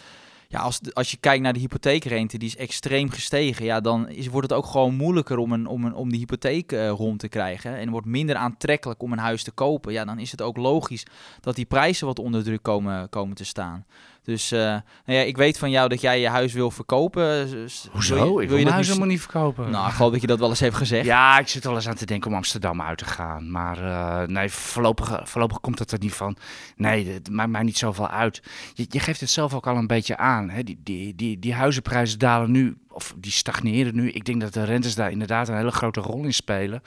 ja, 0.49 0.59
als, 0.61 0.81
de- 0.81 0.95
als 0.95 1.11
je 1.11 1.17
kijkt 1.17 1.43
naar 1.43 1.53
de 1.53 1.59
hypotheekrente, 1.59 2.39
die 2.39 2.49
is 2.49 2.57
extreem 2.57 3.11
gestegen. 3.11 3.65
Ja, 3.65 3.81
dan 3.81 4.09
wordt 4.31 4.49
het 4.51 4.59
ook 4.59 4.67
gewoon 4.67 4.95
moeilijker 4.95 5.39
om, 5.39 5.53
een, 5.53 5.67
om, 5.67 5.85
een, 5.85 5.95
om 5.95 6.09
die 6.11 6.19
hypotheek 6.19 6.73
eh, 6.73 6.89
rond 6.89 7.19
te 7.19 7.29
krijgen. 7.29 7.77
En 7.77 7.91
wordt 7.91 8.07
minder 8.07 8.37
aantrekkelijk 8.37 9.03
om 9.03 9.13
een 9.13 9.19
huis 9.19 9.43
te 9.43 9.51
kopen. 9.51 9.93
Ja, 9.93 10.05
dan 10.05 10.19
is 10.19 10.31
het 10.31 10.43
ook 10.43 10.57
logisch 10.57 11.07
dat 11.41 11.55
die 11.57 11.65
prijzen 11.65 12.07
wat 12.07 12.19
onder 12.19 12.43
druk 12.45 12.63
komen, 12.63 13.09
komen 13.09 13.37
te 13.37 13.45
staan. 13.45 13.85
Dus 14.23 14.53
eh, 14.53 14.59
nou 14.59 14.83
ja, 15.05 15.21
ik 15.21 15.37
weet 15.37 15.59
van 15.59 15.71
jou 15.71 15.89
dat 15.89 16.01
jij 16.01 16.21
je 16.21 16.29
huis 16.29 16.53
wil 16.53 16.71
verkopen. 16.71 17.51
Dus 17.51 17.89
Hoezo? 17.91 18.15
Wil 18.15 18.25
je, 18.25 18.31
ik 18.31 18.35
wil 18.35 18.43
je 18.43 18.49
mijn 18.49 18.65
dat 18.65 18.73
huis 18.73 18.87
helemaal 18.87 19.09
niet 19.09 19.21
verkopen. 19.21 19.71
Nou, 19.71 19.89
ik 19.89 19.95
geloof 19.95 20.13
dat 20.13 20.21
je 20.21 20.27
dat 20.27 20.39
wel 20.39 20.49
eens 20.49 20.61
hebt 20.61 20.77
gezegd. 20.77 21.05
Ja, 21.05 21.39
ik 21.39 21.49
zit 21.49 21.65
wel 21.65 21.75
eens 21.75 21.89
aan 21.89 21.95
te 21.95 22.07
denken 22.07 22.31
om 22.31 22.37
Amsterdam 22.37 22.83
uit 22.83 22.99
te 22.99 23.05
gaan. 23.05 23.51
Maar 23.51 23.85
eh, 23.85 24.29
nee, 24.29 24.51
voorlopig, 24.51 25.21
voorlopig 25.23 25.61
komt 25.61 25.79
het 25.79 25.93
er 25.93 25.99
niet 25.99 26.15
van. 26.15 26.37
Nee, 26.77 27.09
het 27.09 27.31
maakt 27.31 27.51
mij 27.51 27.63
niet 27.63 27.79
zoveel 27.79 28.09
uit. 28.09 28.43
Je, 28.75 28.87
je 28.89 29.01
geeft 29.01 29.21
het 29.21 29.31
zelf 29.31 29.55
ook 29.55 29.67
al 29.67 29.77
een 29.77 29.87
beetje 29.87 30.17
aan. 30.17 30.51
Hè? 30.51 30.63
Die, 30.63 30.81
die, 30.83 31.15
die, 31.15 31.39
die 31.39 31.55
huizenprijzen 31.55 32.19
dalen 32.19 32.51
nu, 32.51 32.77
of 32.89 33.15
die 33.17 33.33
stagneren 33.33 33.95
nu. 33.95 34.11
Ik 34.11 34.25
denk 34.25 34.41
dat 34.41 34.53
de 34.53 34.65
rentes 34.65 34.95
daar 34.95 35.11
inderdaad 35.11 35.49
een 35.49 35.57
hele 35.57 35.71
grote 35.71 36.01
rol 36.01 36.25
in 36.25 36.35
spelen. 36.35 36.83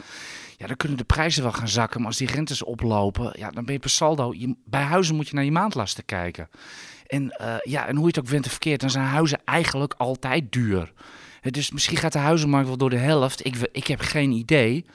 Ja, 0.57 0.67
dan 0.67 0.75
kunnen 0.75 0.97
de 0.97 1.03
prijzen 1.03 1.43
wel 1.43 1.51
gaan 1.51 1.67
zakken. 1.67 1.99
Maar 1.99 2.09
als 2.09 2.17
die 2.17 2.31
rentes 2.31 2.63
oplopen, 2.63 3.31
ja, 3.37 3.49
dan 3.49 3.65
ben 3.65 3.73
je 3.73 3.79
per 3.79 3.89
saldo... 3.89 4.33
Je, 4.33 4.55
bij 4.65 4.81
huizen 4.81 5.15
moet 5.15 5.27
je 5.27 5.35
naar 5.35 5.43
je 5.43 5.51
maandlasten 5.51 6.05
kijken. 6.05 6.49
En, 7.07 7.31
eh, 7.31 7.55
ja, 7.63 7.87
en 7.87 7.95
hoe 7.95 8.01
je 8.01 8.07
het 8.07 8.19
ook 8.19 8.27
went 8.27 8.45
of 8.45 8.51
verkeerd, 8.51 8.81
dan 8.81 8.89
zijn 8.89 9.05
huizen 9.05 9.39
eigenlijk 9.45 9.93
altijd 9.97 10.51
duur. 10.51 10.91
Dus 11.41 11.71
misschien 11.71 11.97
gaat 11.97 12.13
de 12.13 12.19
huizenmarkt 12.19 12.67
wel 12.67 12.77
door 12.77 12.89
de 12.89 12.97
helft. 12.97 13.45
Ik, 13.45 13.55
ik 13.71 13.87
heb 13.87 13.99
geen 13.99 14.31
idee. 14.31 14.85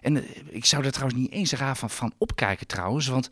En 0.00 0.16
eh, 0.16 0.22
ik 0.48 0.64
zou 0.64 0.84
er 0.84 0.92
trouwens 0.92 1.20
niet 1.20 1.32
eens 1.32 1.52
raar 1.52 1.76
van, 1.76 1.90
van 1.90 2.12
opkijken 2.18 2.66
trouwens. 2.66 3.06
Want 3.06 3.30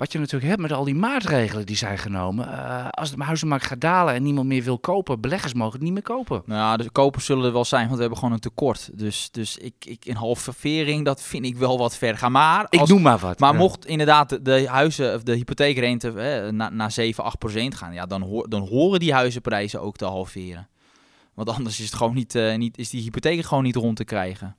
wat 0.00 0.12
je 0.12 0.18
natuurlijk 0.18 0.50
hebt 0.50 0.60
met 0.62 0.72
al 0.72 0.84
die 0.84 0.94
maatregelen 0.94 1.66
die 1.66 1.76
zijn 1.76 1.98
genomen. 1.98 2.52
eh, 2.52 2.88
als 2.90 3.10
de 3.14 3.22
huizenmarkt 3.24 3.64
gaat 3.66 3.80
dalen 3.80 4.14
en 4.14 4.22
niemand 4.22 4.46
meer 4.46 4.62
wil 4.62 4.78
kopen, 4.78 5.20
beleggers 5.20 5.54
mogen 5.54 5.72
het 5.72 5.82
niet 5.82 5.92
meer 5.92 6.02
kopen. 6.02 6.42
Nou, 6.46 6.76
de 6.76 6.90
kopers 6.90 7.24
zullen 7.24 7.44
er 7.44 7.52
wel 7.52 7.64
zijn, 7.64 7.82
want 7.84 7.94
we 7.94 8.00
hebben 8.00 8.18
gewoon 8.18 8.34
een 8.34 8.40
tekort. 8.40 8.90
Dus, 8.98 9.28
dus 9.30 9.56
ik, 9.56 9.74
ik, 9.84 10.04
een 10.06 10.16
halvering, 10.16 11.04
dat 11.04 11.22
vind 11.22 11.44
ik 11.44 11.56
wel 11.56 11.78
wat 11.78 11.96
ver 11.96 12.16
gaan. 12.18 12.32
Maar, 12.32 12.66
Ik 12.70 12.80
als, 12.80 12.88
noem 12.88 13.02
maar 13.02 13.18
wat. 13.18 13.38
maar 13.38 13.52
Ja. 13.52 13.58
mocht 13.58 13.86
inderdaad 13.86 14.28
de, 14.28 14.42
de 14.42 14.68
huizen, 14.68 15.14
of 15.14 15.22
de 15.22 15.34
hypotheekrente 15.34 16.10
hè, 16.12 16.52
na- 16.52 16.70
naar 16.70 16.90
7, 16.92 17.24
8 17.24 17.38
procent 17.38 17.74
gaan, 17.74 17.92
ja, 17.94 18.06
dan, 18.06 18.22
hoor, 18.22 18.48
dan 18.48 18.68
horen 18.68 19.00
die 19.00 19.12
huizenprijzen 19.12 19.80
ook 19.80 19.96
te 19.96 20.04
halveren. 20.04 20.68
Want 21.34 21.48
anders 21.48 21.78
is, 21.78 21.84
het 21.84 21.94
gewoon 21.94 22.14
niet, 22.14 22.34
eh, 22.34 22.56
niet, 22.56 22.78
is 22.78 22.90
die 22.90 23.02
hypotheek 23.02 23.44
gewoon 23.44 23.64
niet 23.64 23.76
rond 23.76 23.96
te 23.96 24.04
krijgen. 24.04 24.56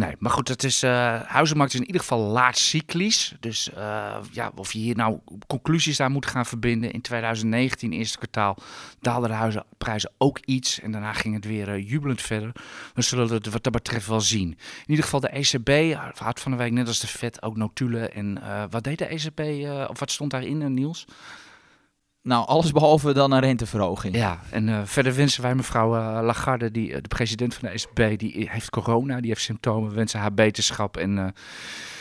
Nee, 0.00 0.14
maar 0.18 0.30
goed, 0.30 0.48
het 0.48 0.64
is, 0.64 0.82
uh, 0.84 1.20
huizenmarkt 1.22 1.74
is 1.74 1.80
in 1.80 1.86
ieder 1.86 2.00
geval 2.00 2.18
laat 2.18 2.58
cyclisch. 2.58 3.34
Dus 3.40 3.70
uh, 3.76 4.16
ja, 4.30 4.52
of 4.54 4.72
je 4.72 4.78
hier 4.78 4.96
nou 4.96 5.18
conclusies 5.46 6.00
aan 6.00 6.12
moet 6.12 6.26
gaan 6.26 6.46
verbinden. 6.46 6.90
In 6.90 7.00
2019, 7.00 7.92
eerste 7.92 8.18
kwartaal, 8.18 8.56
daalden 9.00 9.28
de 9.28 9.34
huizenprijzen 9.34 10.12
ook 10.18 10.38
iets. 10.44 10.80
En 10.80 10.92
daarna 10.92 11.12
ging 11.12 11.34
het 11.34 11.44
weer 11.44 11.68
uh, 11.68 11.90
jubelend 11.90 12.22
verder. 12.22 12.52
We 12.94 13.02
zullen 13.02 13.32
het 13.32 13.46
wat 13.46 13.62
dat 13.62 13.72
betreft 13.72 14.06
wel 14.06 14.20
zien. 14.20 14.48
In 14.48 14.86
ieder 14.86 15.04
geval 15.04 15.20
de 15.20 15.28
ECB 15.28 15.96
had 16.18 16.40
van 16.40 16.50
de 16.50 16.56
week, 16.56 16.72
net 16.72 16.86
als 16.86 17.00
de 17.00 17.06
Fed, 17.06 17.42
ook 17.42 17.56
notulen. 17.56 18.12
En 18.12 18.42
wat 18.70 18.84
deed 18.84 18.98
de 18.98 19.06
ECB, 19.06 19.40
of 19.90 19.98
wat 19.98 20.10
stond 20.10 20.30
daarin, 20.30 20.74
Niels? 20.74 21.06
Nou, 22.22 22.46
alles 22.46 22.72
behalve 22.72 23.12
dan 23.12 23.32
een 23.32 23.40
renteverhoging. 23.40 24.16
Ja, 24.16 24.40
en 24.50 24.68
uh, 24.68 24.80
verder 24.84 25.14
wensen 25.14 25.42
wij 25.42 25.54
mevrouw 25.54 25.96
uh, 25.96 26.18
Lagarde, 26.22 26.70
die, 26.70 27.00
de 27.00 27.08
president 27.08 27.54
van 27.54 27.68
de 27.68 27.74
ECB, 27.74 28.18
die 28.18 28.48
heeft 28.50 28.70
corona, 28.70 29.20
die 29.20 29.28
heeft 29.28 29.42
symptomen, 29.42 29.94
wensen 29.94 30.20
haar 30.20 30.34
beterschap 30.34 30.96
en 30.96 31.34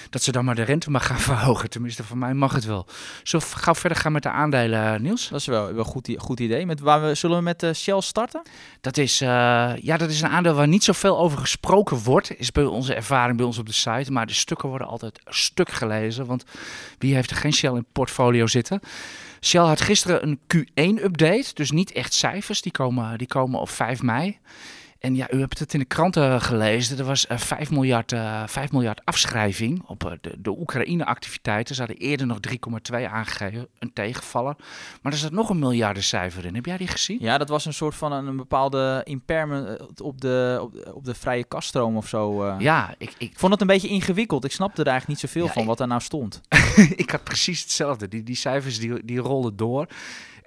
dat 0.10 0.24
ze 0.24 0.32
dan 0.32 0.46
maar 0.46 0.56
de 0.56 0.62
rente 0.62 0.92
mag 0.92 1.06
gaan 1.06 1.20
verhogen. 1.32 1.70
Tenminste, 1.70 2.04
voor 2.04 2.18
mij 2.18 2.34
mag 2.34 2.54
het 2.54 2.66
wel. 2.66 2.88
We 3.24 3.40
gauw 3.40 3.76
verder 3.76 3.98
gaan 3.98 4.12
met 4.12 4.24
de 4.24 4.30
aandelen, 4.30 5.02
Niels? 5.02 5.30
Dat 5.30 5.40
is 5.40 5.46
wel, 5.46 5.66
wel 5.66 5.78
een 5.78 5.86
goed, 5.86 6.16
goed 6.18 6.40
idee. 6.40 6.66
Met 6.66 6.80
waar 6.80 7.02
we, 7.02 7.16
zullen 7.16 7.38
we 7.38 7.44
met 7.44 7.72
Shell 7.76 8.02
starten? 8.02 8.42
Dat 8.82 8.98
is, 8.98 9.18
ja, 9.20 9.98
dat 9.98 10.10
is 10.10 10.22
een 10.22 10.30
aandeel 10.30 10.54
waar 10.54 10.68
niet 10.68 10.84
zoveel 10.84 11.18
over 11.18 11.38
gesproken 11.38 11.98
wordt, 11.98 12.40
is 12.40 12.52
bij 12.52 12.64
onze 12.64 12.94
ervaring 12.94 13.38
bij 13.38 13.46
ons 13.46 13.58
op 13.58 13.66
de 13.66 13.74
site. 13.74 14.12
Maar 14.12 14.28
de 14.28 14.34
stukken 14.34 14.70
worden 14.70 14.88
altijd 14.88 15.20
stuk 15.26 15.70
gelezen, 15.70 16.26
want 16.26 16.44
wie 16.98 17.16
heeft 17.16 17.32
er 17.32 17.38
geen 17.38 17.54
Shell 17.54 17.74
in 17.74 17.86
portfolio 17.92 18.48
zitten? 18.48 18.80
Shell 19.42 19.62
had 19.62 19.82
gisteren 19.82 20.24
een 20.24 20.40
Q1-update, 20.56 21.54
dus 21.54 21.72
niet 21.72 21.92
echt 21.92 22.14
cijfers. 22.14 22.62
Die 22.62 22.72
komen, 22.72 23.18
die 23.18 23.28
komen 23.28 23.60
op 23.60 23.70
5 23.70 24.02
mei. 24.02 24.38
En 25.00 25.16
ja, 25.16 25.32
u 25.32 25.40
hebt 25.40 25.60
het 25.60 25.74
in 25.74 25.80
de 25.80 25.86
kranten 25.86 26.42
gelezen. 26.42 26.98
Er 26.98 27.04
was 27.04 27.26
uh, 27.32 27.38
5, 27.38 27.72
miljard, 27.72 28.12
uh, 28.12 28.44
5 28.48 28.72
miljard 28.72 29.06
afschrijving 29.06 29.84
op 29.86 30.04
uh, 30.04 30.12
de, 30.22 30.42
de 30.42 30.50
Oekraïne-activiteiten. 30.60 31.76
Ze 31.76 31.82
hadden 31.82 32.00
eerder 32.00 32.28
nog 32.28 32.38
3,2 32.92 33.06
aangegeven, 33.12 33.68
een 33.80 33.94
tegenvaller. 33.94 34.56
Maar 35.02 35.12
er 35.12 35.18
zat 35.18 35.32
nog 35.32 35.50
een 35.50 35.60
miljardencijfer 35.60 36.46
in. 36.46 36.56
Heb 36.56 36.66
jij 36.66 36.78
die 36.78 36.88
gezien? 36.88 37.18
Ja, 37.22 37.38
dat 37.38 37.50
was 37.50 37.66
een 37.66 37.74
soort 37.74 37.96
van 37.96 38.12
een, 38.12 38.28
een 38.28 38.38
bepaalde 38.38 39.02
impairment 39.04 40.02
op 40.02 40.22
de, 40.22 40.58
op, 40.62 40.72
de, 40.74 40.96
op 40.96 41.06
de 41.06 41.16
vrije 41.16 41.44
kaststroom 41.44 41.98
of 41.98 42.08
zo. 42.08 42.56
Ja, 42.58 42.94
ik, 42.98 43.14
ik, 43.18 43.34
vond 43.36 43.52
het 43.52 43.62
een 43.62 43.68
beetje 43.68 43.88
ingewikkeld. 43.88 44.46
Ik 44.46 44.52
snapte 44.52 44.82
er 44.82 44.88
eigenlijk 44.88 45.22
niet 45.22 45.30
zoveel 45.30 45.46
ja, 45.46 45.54
van 45.54 45.62
ik, 45.62 45.68
wat 45.68 45.78
daar 45.78 45.88
nou 45.88 46.02
stond. 46.02 46.42
ik 47.04 47.10
had 47.10 47.24
precies 47.24 47.62
hetzelfde. 47.62 48.08
Die, 48.08 48.24
die 48.24 48.36
cijfers 48.36 48.80
die, 48.80 49.06
die 49.06 49.20
rolden 49.20 49.56
door. 49.56 49.88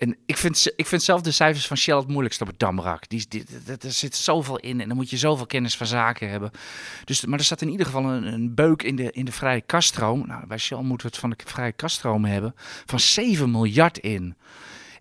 En 0.02 0.16
ik 0.26 0.36
vind, 0.36 0.72
ik 0.76 0.86
vind 0.86 1.02
zelf 1.02 1.20
de 1.20 1.30
cijfers 1.30 1.66
van 1.66 1.76
Shell 1.76 1.96
het 1.96 2.08
moeilijkst 2.08 2.40
op 2.40 2.46
het 2.46 2.58
Damrak. 2.58 3.08
Die, 3.08 3.26
die, 3.28 3.44
er 3.80 3.92
zit 3.92 4.16
zoveel 4.16 4.58
in 4.58 4.80
en 4.80 4.88
dan 4.88 4.96
moet 4.96 5.10
je 5.10 5.16
zoveel 5.16 5.46
kennis 5.46 5.76
van 5.76 5.86
zaken 5.86 6.30
hebben. 6.30 6.50
Dus, 7.04 7.24
maar 7.24 7.38
er 7.38 7.44
staat 7.44 7.62
in 7.62 7.70
ieder 7.70 7.86
geval 7.86 8.04
een, 8.04 8.32
een 8.32 8.54
beuk 8.54 8.82
in 8.82 8.96
de, 8.96 9.12
in 9.12 9.24
de 9.24 9.32
vrije 9.32 9.60
kaststroom. 9.60 10.26
Nou, 10.26 10.46
bij 10.46 10.58
Shell 10.58 10.78
moeten 10.78 11.06
we 11.06 11.12
het 11.12 11.20
van 11.20 11.30
de 11.30 11.36
vrije 11.44 11.72
kaststroom 11.72 12.24
hebben. 12.24 12.54
Van 12.86 13.00
7 13.00 13.50
miljard 13.50 13.98
in. 13.98 14.36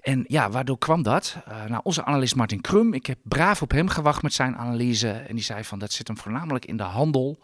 En 0.02 0.24
ja, 0.28 0.50
waardoor 0.50 0.78
kwam 0.78 1.04
dat? 1.04 1.38
Uh, 1.48 1.66
nou, 1.66 1.82
onze 1.84 2.06
analist 2.06 2.36
Martin 2.36 2.62
Krum, 2.62 2.94
ik 2.94 3.06
heb 3.06 3.18
braaf 3.24 3.62
op 3.62 3.72
hem 3.72 3.88
gewacht 3.88 4.22
met 4.22 4.34
zijn 4.34 4.58
analyse. 4.58 5.10
En 5.10 5.36
die 5.36 5.44
zei 5.44 5.64
van 5.64 5.80
dat 5.80 5.92
zit 5.92 6.08
hem 6.08 6.18
voornamelijk 6.18 6.66
in 6.66 6.78
de 6.78 6.84
handel. 6.84 7.40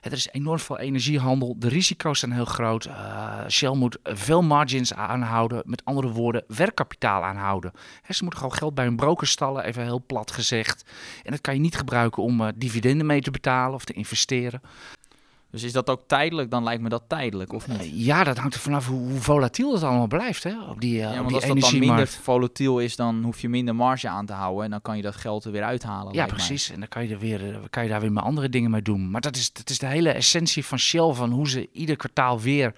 Er 0.00 0.12
is 0.12 0.28
enorm 0.32 0.58
veel 0.58 0.78
energiehandel. 0.78 1.54
De 1.58 1.68
risico's 1.68 2.18
zijn 2.18 2.32
heel 2.32 2.44
groot. 2.44 2.86
Uh, 2.86 3.48
Shell 3.48 3.74
moet 3.74 3.98
veel 4.02 4.42
margins 4.42 4.94
aanhouden. 4.94 5.62
Met 5.64 5.84
andere 5.84 6.08
woorden, 6.08 6.44
werkkapitaal 6.46 7.24
aanhouden. 7.24 7.72
Ze 8.08 8.22
moeten 8.22 8.40
gewoon 8.40 8.56
geld 8.56 8.74
bij 8.74 8.84
hun 8.84 8.96
broker 8.96 9.26
stallen, 9.26 9.64
even 9.64 9.82
heel 9.82 10.02
plat 10.06 10.30
gezegd. 10.30 10.84
En 11.22 11.30
dat 11.30 11.40
kan 11.40 11.54
je 11.54 11.60
niet 11.60 11.76
gebruiken 11.76 12.22
om 12.22 12.40
uh, 12.40 12.48
dividenden 12.56 13.06
mee 13.06 13.20
te 13.20 13.30
betalen 13.30 13.74
of 13.74 13.84
te 13.84 13.92
investeren. 13.92 14.60
Dus 15.50 15.62
is 15.62 15.72
dat 15.72 15.90
ook 15.90 16.02
tijdelijk? 16.06 16.50
Dan 16.50 16.62
lijkt 16.64 16.82
me 16.82 16.88
dat 16.88 17.02
tijdelijk, 17.06 17.52
of 17.52 17.68
niet? 17.68 17.90
Ja, 17.92 18.24
dat 18.24 18.38
hangt 18.38 18.54
er 18.54 18.60
vanaf 18.60 18.86
hoe, 18.86 19.08
hoe 19.08 19.20
volatiel 19.20 19.72
het 19.72 19.82
allemaal 19.82 20.06
blijft. 20.06 20.42
Hè? 20.42 20.60
Op 20.68 20.80
die, 20.80 20.94
uh, 20.94 21.00
ja, 21.00 21.14
want 21.14 21.26
die 21.26 21.36
als 21.36 21.46
dat 21.46 21.60
dan 21.60 21.78
minder 21.78 22.08
volatiel 22.08 22.78
is, 22.78 22.96
dan 22.96 23.22
hoef 23.22 23.40
je 23.40 23.48
minder 23.48 23.74
marge 23.74 24.08
aan 24.08 24.26
te 24.26 24.32
houden. 24.32 24.64
En 24.64 24.70
dan 24.70 24.82
kan 24.82 24.96
je 24.96 25.02
dat 25.02 25.16
geld 25.16 25.44
er 25.44 25.52
weer 25.52 25.62
uithalen. 25.62 26.14
Ja, 26.14 26.26
precies. 26.26 26.66
Mij. 26.66 26.74
En 26.74 26.80
dan 26.80 26.88
kan 26.88 27.06
je, 27.06 27.14
er 27.14 27.18
weer, 27.18 27.60
kan 27.70 27.82
je 27.82 27.88
daar 27.88 28.00
weer 28.00 28.12
met 28.12 28.24
andere 28.24 28.48
dingen 28.48 28.70
mee 28.70 28.82
doen. 28.82 29.10
Maar 29.10 29.20
dat 29.20 29.36
is, 29.36 29.52
dat 29.52 29.70
is 29.70 29.78
de 29.78 29.86
hele 29.86 30.10
essentie 30.10 30.64
van 30.64 30.78
Shell, 30.78 31.12
van 31.12 31.30
hoe 31.30 31.48
ze 31.48 31.68
ieder 31.72 31.96
kwartaal 31.96 32.40
weer 32.40 32.74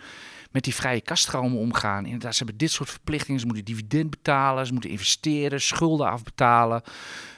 met 0.52 0.64
die 0.64 0.75
vrije 0.75 1.00
kaststromen 1.00 1.59
omgaan. 1.59 2.04
Inderdaad, 2.04 2.32
ze 2.32 2.38
hebben 2.38 2.56
dit 2.56 2.71
soort 2.71 2.90
verplichtingen. 2.90 3.40
Ze 3.40 3.47
moeten 3.47 3.64
dividend 3.64 4.11
betalen, 4.11 4.66
ze 4.66 4.73
moeten 4.73 4.90
investeren, 4.90 5.61
schulden 5.61 6.11
afbetalen. 6.11 6.82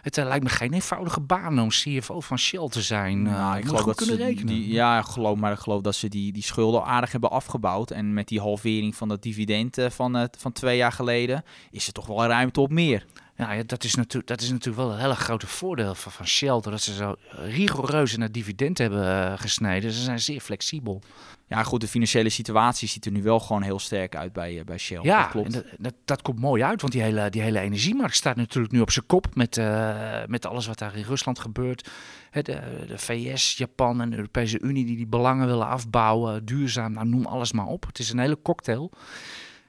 Het 0.02 0.16
uh, 0.16 0.24
lijkt 0.24 0.44
me 0.44 0.50
geen 0.50 0.72
eenvoudige 0.72 1.20
baan 1.20 1.60
om 1.60 1.68
CFO 1.68 2.20
van 2.20 2.38
Shell 2.38 2.68
te 2.68 2.82
zijn. 2.82 3.22
Nou, 3.22 3.52
uh, 3.52 3.60
ik 3.60 3.66
geloof 3.66 3.84
dat 3.84 3.96
kunnen 3.96 4.16
ze 4.16 4.22
rekenen. 4.24 4.46
Die, 4.46 4.72
ja, 4.72 5.02
geloof, 5.02 5.38
maar 5.38 5.52
ik 5.52 5.58
geloof 5.58 5.82
dat 5.82 5.94
ze 5.94 6.08
die, 6.08 6.32
die 6.32 6.42
schulden 6.42 6.84
aardig 6.84 7.12
hebben 7.12 7.30
afgebouwd. 7.30 7.90
En 7.90 8.14
met 8.14 8.28
die 8.28 8.40
halvering 8.40 8.96
van 8.96 9.08
dat 9.08 9.22
dividend 9.22 9.78
uh, 9.78 9.90
van, 9.90 10.28
van 10.38 10.52
twee 10.52 10.76
jaar 10.76 10.92
geleden 10.92 11.44
is 11.70 11.86
er 11.86 11.92
toch 11.92 12.06
wel 12.06 12.26
ruimte 12.26 12.60
op 12.60 12.70
meer. 12.70 13.06
Ja, 13.36 13.52
ja, 13.52 13.62
dat, 13.66 13.84
is 13.84 13.94
natuurlijk, 13.94 14.26
dat 14.26 14.40
is 14.40 14.50
natuurlijk 14.50 14.76
wel 14.76 14.92
een 14.92 15.00
hele 15.00 15.14
grote 15.14 15.46
voordeel 15.46 15.94
van, 15.94 16.12
van 16.12 16.26
Shell. 16.26 16.60
Dat 16.60 16.80
ze 16.80 16.94
zo 16.94 17.14
rigoureus 17.30 18.12
het 18.12 18.34
dividend 18.34 18.78
hebben 18.78 19.02
uh, 19.02 19.32
gesneden. 19.36 19.92
Ze 19.92 20.02
zijn 20.02 20.20
zeer 20.20 20.40
flexibel. 20.40 21.02
Ja, 21.46 21.62
goed, 21.62 21.80
de 21.80 21.88
financiële 21.88 22.28
situatie 22.28 22.88
ziet 22.88 23.04
er 23.04 23.12
nu 23.12 23.22
wel 23.22 23.40
gewoon 23.40 23.62
heel 23.62 23.78
sterk 23.78 24.16
uit 24.16 24.32
bij, 24.32 24.54
uh, 24.54 24.64
bij 24.64 24.78
Shell. 24.78 24.98
Ja, 25.02 25.22
dat, 25.22 25.30
klopt. 25.30 25.52
Dat, 25.52 25.64
dat, 25.78 25.94
dat, 26.04 26.22
komt 26.22 26.40
mooi 26.40 26.62
uit, 26.62 26.80
want 26.80 26.92
die 26.92 27.02
hele, 27.02 27.30
die 27.30 27.42
hele 27.42 27.60
energiemarkt 27.60 28.16
staat 28.16 28.36
natuurlijk 28.36 28.72
nu 28.72 28.80
op 28.80 28.90
zijn 28.90 29.06
kop 29.06 29.34
met, 29.34 29.56
uh, 29.56 30.22
met 30.26 30.46
alles 30.46 30.66
wat 30.66 30.78
daar 30.78 30.96
in 30.96 31.04
Rusland 31.04 31.38
gebeurt. 31.38 31.90
He, 32.30 32.42
de, 32.42 32.60
de, 32.86 32.98
VS, 32.98 33.56
Japan 33.56 34.00
en 34.00 34.10
de 34.10 34.16
Europese 34.16 34.60
Unie 34.60 34.84
die 34.84 34.96
die 34.96 35.06
belangen 35.06 35.46
willen 35.46 35.66
afbouwen, 35.66 36.44
duurzaam, 36.44 36.92
nou, 36.92 37.06
noem 37.06 37.26
alles 37.26 37.52
maar 37.52 37.66
op. 37.66 37.86
Het 37.86 37.98
is 37.98 38.10
een 38.10 38.18
hele 38.18 38.42
cocktail. 38.42 38.90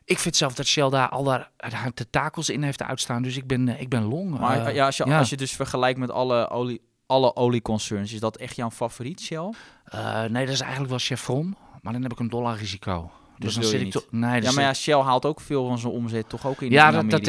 Ik 0.05 0.19
vind 0.19 0.35
zelf 0.35 0.53
dat 0.53 0.65
Shell 0.65 0.89
daar 0.89 1.09
al 1.09 1.23
daar 1.23 1.51
de 1.59 1.93
tentakels 1.93 2.49
in 2.49 2.63
heeft 2.63 2.81
uitstaan, 2.81 3.21
dus 3.21 3.37
ik 3.37 3.47
ben, 3.47 3.79
ik 3.79 3.89
ben 3.89 4.03
long. 4.03 4.39
Maar 4.39 4.67
uh, 4.67 4.75
ja, 4.75 4.85
als, 4.85 4.97
je, 4.97 5.05
ja. 5.05 5.17
als 5.17 5.29
je 5.29 5.37
dus 5.37 5.51
vergelijkt 5.51 5.99
met 5.99 6.11
alle 6.11 6.49
olie 6.49 6.81
alle 7.07 7.35
olieconcerns. 7.35 8.13
Is 8.13 8.19
dat 8.19 8.37
echt 8.37 8.55
jouw 8.55 8.71
favoriet, 8.71 9.21
Shell? 9.21 9.53
Uh, 9.93 10.23
nee, 10.23 10.45
dat 10.45 10.53
is 10.53 10.59
eigenlijk 10.59 10.89
wel 10.89 10.99
Chevron. 10.99 11.55
Maar 11.81 11.93
dan 11.93 12.01
heb 12.01 12.11
ik 12.11 12.19
een 12.19 12.29
dollar 12.29 12.57
risico. 12.57 13.11
Dus 13.37 13.53
dat 13.53 13.63
dan 13.63 13.71
zit 13.71 13.81
ik 13.81 13.91
toch. 13.91 14.05
Nee, 14.09 14.41
ja, 14.41 14.51
maar 14.51 14.63
ja, 14.63 14.73
Shell 14.73 14.99
haalt 14.99 15.25
ook 15.25 15.41
veel 15.41 15.67
van 15.67 15.77
zijn 15.77 15.93
omzet 15.93 16.29
toch 16.29 16.47
ook 16.47 16.61
in. 16.61 16.71
Ja, 16.71 16.93
in 16.93 17.09
dat, 17.09 17.25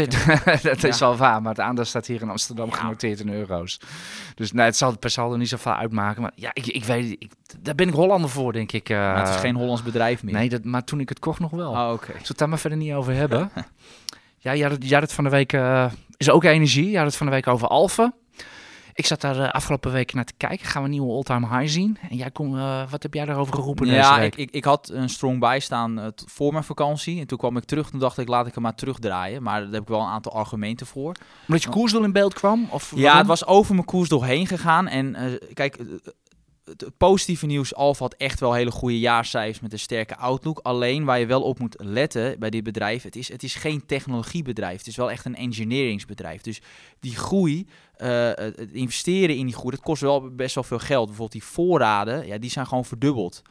dat, 0.62 0.84
is 0.84 0.98
wel 0.98 1.16
waar. 1.16 1.42
Maar 1.42 1.50
het 1.50 1.60
aandeel 1.60 1.84
staat 1.84 2.06
hier 2.06 2.22
in 2.22 2.30
Amsterdam 2.30 2.68
ja. 2.68 2.76
genoteerd 2.76 3.20
in 3.20 3.28
euro's. 3.28 3.80
Dus 4.34 4.52
nee, 4.52 4.64
het 4.64 4.76
zal 4.76 4.98
per 4.98 5.10
saldo 5.10 5.36
niet 5.36 5.48
zoveel 5.48 5.74
uitmaken. 5.74 6.22
Maar 6.22 6.32
ja, 6.34 6.50
ik, 6.52 6.66
ik 6.66 6.84
weet, 6.84 7.10
ik, 7.18 7.32
daar 7.60 7.74
ben 7.74 7.88
ik 7.88 7.94
Hollander 7.94 8.30
voor, 8.30 8.52
denk 8.52 8.72
ik. 8.72 8.88
Uh, 8.88 8.96
maar 8.96 9.18
het 9.18 9.34
is 9.34 9.40
geen 9.40 9.56
Hollands 9.56 9.82
bedrijf 9.82 10.22
meer. 10.22 10.34
Nee, 10.34 10.48
dat, 10.48 10.64
maar 10.64 10.84
toen 10.84 11.00
ik 11.00 11.08
het 11.08 11.18
kocht 11.18 11.40
nog 11.40 11.50
wel. 11.50 11.70
Oh, 11.70 11.82
oké. 11.82 11.92
Okay. 11.92 12.06
Zullen 12.06 12.20
we 12.20 12.26
het 12.28 12.38
daar 12.38 12.48
maar 12.48 12.58
verder 12.58 12.78
niet 12.78 12.92
over 12.92 13.14
hebben? 13.14 13.50
ja, 14.38 14.52
je 14.52 14.62
had, 14.62 14.72
het, 14.72 14.92
had 14.92 15.02
het 15.02 15.12
van 15.12 15.24
de 15.24 15.30
week. 15.30 15.52
Uh, 15.52 15.86
is 16.16 16.30
ook 16.30 16.44
energie. 16.44 16.90
Je 16.90 16.96
had 16.96 17.06
het 17.06 17.16
van 17.16 17.26
de 17.26 17.32
week 17.32 17.46
over 17.46 17.68
Alphen. 17.68 18.14
Ik 18.96 19.06
zat 19.06 19.20
daar 19.20 19.36
uh, 19.36 19.48
afgelopen 19.48 19.92
week 19.92 20.14
naar 20.14 20.24
te 20.24 20.32
kijken. 20.36 20.66
Gaan 20.66 20.82
we 20.82 20.88
een 20.88 20.94
nieuwe 20.94 21.12
all-time 21.12 21.58
high 21.58 21.72
zien? 21.72 21.98
En 22.10 22.16
jij 22.16 22.30
kon, 22.30 22.54
uh, 22.54 22.90
wat 22.90 23.02
heb 23.02 23.14
jij 23.14 23.24
daarover 23.24 23.54
geroepen 23.54 23.86
ja, 23.86 23.92
deze 23.92 24.20
week? 24.20 24.36
Ik, 24.36 24.48
ik, 24.48 24.54
ik 24.54 24.64
had 24.64 24.90
een 24.92 25.08
strong 25.08 25.40
bijstaan 25.40 25.98
uh, 25.98 26.06
voor 26.14 26.52
mijn 26.52 26.64
vakantie. 26.64 27.20
En 27.20 27.26
toen 27.26 27.38
kwam 27.38 27.56
ik 27.56 27.64
terug. 27.64 27.90
Toen 27.90 28.00
dacht 28.00 28.18
ik, 28.18 28.28
laat 28.28 28.46
ik 28.46 28.54
hem 28.54 28.62
maar 28.62 28.74
terugdraaien. 28.74 29.42
Maar 29.42 29.60
daar 29.60 29.72
heb 29.72 29.82
ik 29.82 29.88
wel 29.88 30.00
een 30.00 30.06
aantal 30.06 30.32
argumenten 30.32 30.86
voor. 30.86 31.14
Omdat 31.46 31.62
je 31.62 31.68
koersdoel 31.68 32.04
in 32.04 32.12
beeld 32.12 32.34
kwam? 32.34 32.66
Of 32.70 32.92
ja, 32.94 33.02
waarom? 33.02 33.18
het 33.18 33.26
was 33.26 33.46
over 33.46 33.74
mijn 33.74 33.86
koersdoel 33.86 34.22
heen 34.22 34.46
gegaan. 34.46 34.88
En 34.88 35.38
kijk, 35.54 35.78
het 36.66 36.96
positieve 36.96 37.46
nieuws, 37.46 37.74
Alfa 37.74 38.02
had 38.02 38.14
echt 38.14 38.40
wel 38.40 38.52
hele 38.52 38.70
goede 38.70 38.98
jaarcijfers 38.98 39.60
met 39.60 39.72
een 39.72 39.78
sterke 39.78 40.16
outlook. 40.16 40.58
Alleen 40.58 41.04
waar 41.04 41.18
je 41.18 41.26
wel 41.26 41.42
op 41.42 41.58
moet 41.58 41.74
letten 41.78 42.38
bij 42.38 42.50
dit 42.50 42.64
bedrijf, 42.64 43.02
het 43.02 43.16
is, 43.16 43.28
het 43.28 43.42
is 43.42 43.54
geen 43.54 43.86
technologiebedrijf. 43.86 44.78
Het 44.78 44.86
is 44.86 44.96
wel 44.96 45.10
echt 45.10 45.24
een 45.24 45.34
engineeringsbedrijf. 45.34 46.40
Dus 46.40 46.60
die 47.00 47.16
groei, 47.16 47.66
uh, 47.98 48.30
het 48.34 48.72
investeren 48.72 49.36
in 49.36 49.46
die 49.46 49.54
groei, 49.54 49.74
dat 49.74 49.84
kost 49.84 50.02
wel 50.02 50.34
best 50.34 50.54
wel 50.54 50.64
veel 50.64 50.78
geld. 50.78 51.06
Bijvoorbeeld 51.06 51.32
die 51.32 51.44
voorraden, 51.44 52.26
ja, 52.26 52.38
die 52.38 52.50
zijn 52.50 52.66
gewoon 52.66 52.84
verdubbeld. 52.84 53.42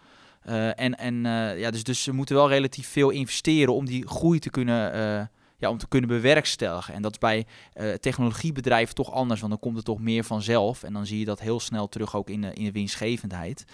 Uh, 0.48 0.80
en 0.80 0.98
en 0.98 1.16
uh, 1.16 1.60
ja, 1.60 1.72
dus, 1.72 1.84
dus 1.84 2.04
ze 2.04 2.12
moeten 2.12 2.36
wel 2.36 2.50
relatief 2.50 2.88
veel 2.88 3.10
investeren 3.10 3.74
om 3.74 3.86
die 3.86 4.08
groei 4.08 4.40
te 4.40 4.50
kunnen 4.50 5.30
om 5.70 5.78
te 5.78 5.88
kunnen 5.88 6.10
bewerkstelligen. 6.10 6.94
En 6.94 7.02
dat 7.02 7.12
is 7.12 7.18
bij 7.18 7.46
uh, 7.76 7.94
technologiebedrijven 7.94 8.96
toch 8.96 9.12
anders, 9.12 9.40
want 9.40 9.52
dan 9.52 9.62
komt 9.62 9.76
het 9.76 9.86
toch 9.86 10.00
meer 10.00 10.24
vanzelf. 10.24 10.84
En 10.84 10.94
dan 10.94 11.06
zie 11.06 11.20
je 11.20 11.26
dat 11.26 11.40
heel 11.40 11.60
snel 11.60 11.90
terug 11.90 12.16
ook 12.16 12.30
in 12.30 12.44
in 12.54 12.64
de 12.64 12.72
winstgevendheid. 12.72 13.66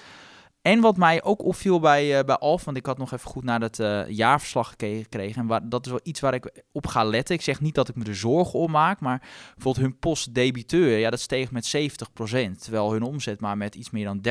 En 0.61 0.79
wat 0.79 0.97
mij 0.97 1.23
ook 1.23 1.43
opviel 1.43 1.79
bij, 1.79 2.17
uh, 2.17 2.25
bij 2.25 2.35
Alf, 2.35 2.63
want 2.63 2.77
ik 2.77 2.85
had 2.85 2.97
nog 2.97 3.11
even 3.11 3.29
goed 3.29 3.43
naar 3.43 3.61
het 3.61 3.79
uh, 3.79 4.01
jaarverslag 4.07 4.69
gekregen. 4.69 5.41
En 5.41 5.47
waar, 5.47 5.69
dat 5.69 5.85
is 5.85 5.91
wel 5.91 5.99
iets 6.03 6.19
waar 6.19 6.33
ik 6.33 6.63
op 6.71 6.87
ga 6.87 7.03
letten. 7.03 7.35
Ik 7.35 7.41
zeg 7.41 7.61
niet 7.61 7.75
dat 7.75 7.89
ik 7.89 7.95
me 7.95 8.05
er 8.05 8.15
zorgen 8.15 8.59
om 8.59 8.71
maak, 8.71 8.99
maar 8.99 9.21
bijvoorbeeld 9.53 9.85
hun 9.85 9.99
postdebiteur, 9.99 10.97
ja, 10.97 11.09
dat 11.09 11.19
steeg 11.19 11.51
met 11.51 11.75
70%. 11.75 12.57
Terwijl 12.57 12.91
hun 12.91 13.01
omzet 13.01 13.39
maar 13.39 13.57
met 13.57 13.75
iets 13.75 13.89
meer 13.89 14.05
dan 14.05 14.21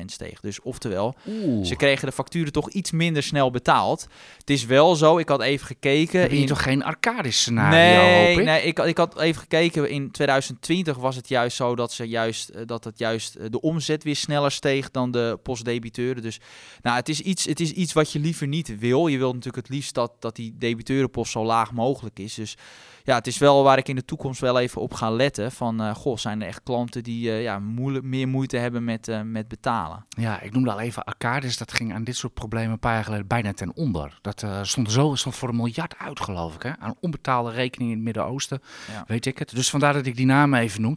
30% 0.00 0.04
steeg. 0.06 0.40
Dus 0.40 0.60
oftewel, 0.60 1.14
Oeh. 1.28 1.66
ze 1.66 1.76
kregen 1.76 2.06
de 2.06 2.12
facturen 2.12 2.52
toch 2.52 2.70
iets 2.70 2.90
minder 2.90 3.22
snel 3.22 3.50
betaald. 3.50 4.06
Het 4.38 4.50
is 4.50 4.64
wel 4.64 4.96
zo, 4.96 5.18
ik 5.18 5.28
had 5.28 5.42
even 5.42 5.66
gekeken. 5.66 6.20
Heb 6.20 6.30
je 6.30 6.36
in... 6.36 6.46
toch 6.46 6.62
geen 6.62 6.84
Arcadis 6.84 7.40
scenario? 7.40 7.76
Nee, 7.76 8.28
hoop 8.28 8.38
ik? 8.38 8.44
nee 8.44 8.62
ik, 8.62 8.78
ik 8.78 8.98
had 8.98 9.20
even 9.20 9.40
gekeken. 9.40 9.90
In 9.90 10.10
2020 10.10 10.96
was 10.96 11.16
het 11.16 11.28
juist 11.28 11.56
zo 11.56 11.76
dat, 11.76 11.92
ze 11.92 12.08
juist, 12.08 12.68
dat 12.68 12.84
het 12.84 12.98
juist 12.98 13.52
de 13.52 13.60
omzet 13.60 14.04
weer 14.04 14.16
sneller 14.16 14.50
steeg 14.50 14.90
dan 14.90 15.10
de 15.10 15.38
postdebiteur 15.42 15.74
debiteuren. 15.76 16.22
Dus 16.22 16.40
nou, 16.82 16.96
het, 16.96 17.08
is 17.08 17.20
iets, 17.20 17.44
het 17.44 17.60
is 17.60 17.72
iets 17.72 17.92
wat 17.92 18.12
je 18.12 18.18
liever 18.18 18.46
niet 18.46 18.78
wil. 18.78 19.06
Je 19.06 19.18
wilt 19.18 19.34
natuurlijk 19.34 19.66
het 19.66 19.74
liefst 19.76 19.94
dat, 19.94 20.12
dat 20.18 20.36
die 20.36 20.54
debiteurenpost 20.58 21.32
zo 21.32 21.44
laag 21.44 21.72
mogelijk 21.72 22.18
is. 22.18 22.34
Dus 22.34 22.56
ja, 23.04 23.14
het 23.14 23.26
is 23.26 23.38
wel 23.38 23.62
waar 23.62 23.78
ik 23.78 23.88
in 23.88 23.96
de 23.96 24.04
toekomst 24.04 24.40
wel 24.40 24.58
even 24.58 24.80
op 24.80 24.94
ga 24.94 25.10
letten. 25.10 25.52
Van, 25.52 25.82
uh, 25.82 25.94
goh, 25.94 26.16
zijn 26.16 26.42
er 26.42 26.48
echt 26.48 26.62
klanten 26.62 27.02
die 27.02 27.28
uh, 27.28 27.42
ja, 27.42 27.58
moeilijk, 27.58 28.04
meer 28.04 28.28
moeite 28.28 28.56
hebben 28.56 28.84
met, 28.84 29.08
uh, 29.08 29.20
met 29.20 29.48
betalen? 29.48 30.06
Ja, 30.08 30.40
ik 30.40 30.52
noemde 30.52 30.72
al 30.72 30.80
even 30.80 31.04
Arcadis. 31.04 31.56
Dat 31.56 31.72
ging 31.72 31.94
aan 31.94 32.04
dit 32.04 32.16
soort 32.16 32.34
problemen 32.34 32.70
een 32.70 32.78
paar 32.78 32.94
jaar 32.94 33.04
geleden 33.04 33.26
bijna 33.26 33.52
ten 33.52 33.76
onder. 33.76 34.18
Dat 34.20 34.46
stond 34.62 34.92
zo 34.92 35.14
stond 35.14 35.34
voor 35.34 35.48
een 35.48 35.56
miljard 35.56 35.98
uit, 35.98 36.20
geloof 36.20 36.54
ik. 36.54 36.62
Hè? 36.62 36.78
Aan 36.78 36.94
onbetaalde 37.00 37.50
rekeningen 37.50 37.92
in 37.92 37.98
het 37.98 38.04
Midden-Oosten, 38.04 38.62
ja. 38.92 39.04
weet 39.06 39.26
ik 39.26 39.38
het. 39.38 39.50
Dus 39.54 39.70
vandaar 39.70 39.92
dat 39.92 40.06
ik 40.06 40.16
die 40.16 40.26
naam 40.26 40.54
even 40.54 40.82
noem. 40.82 40.96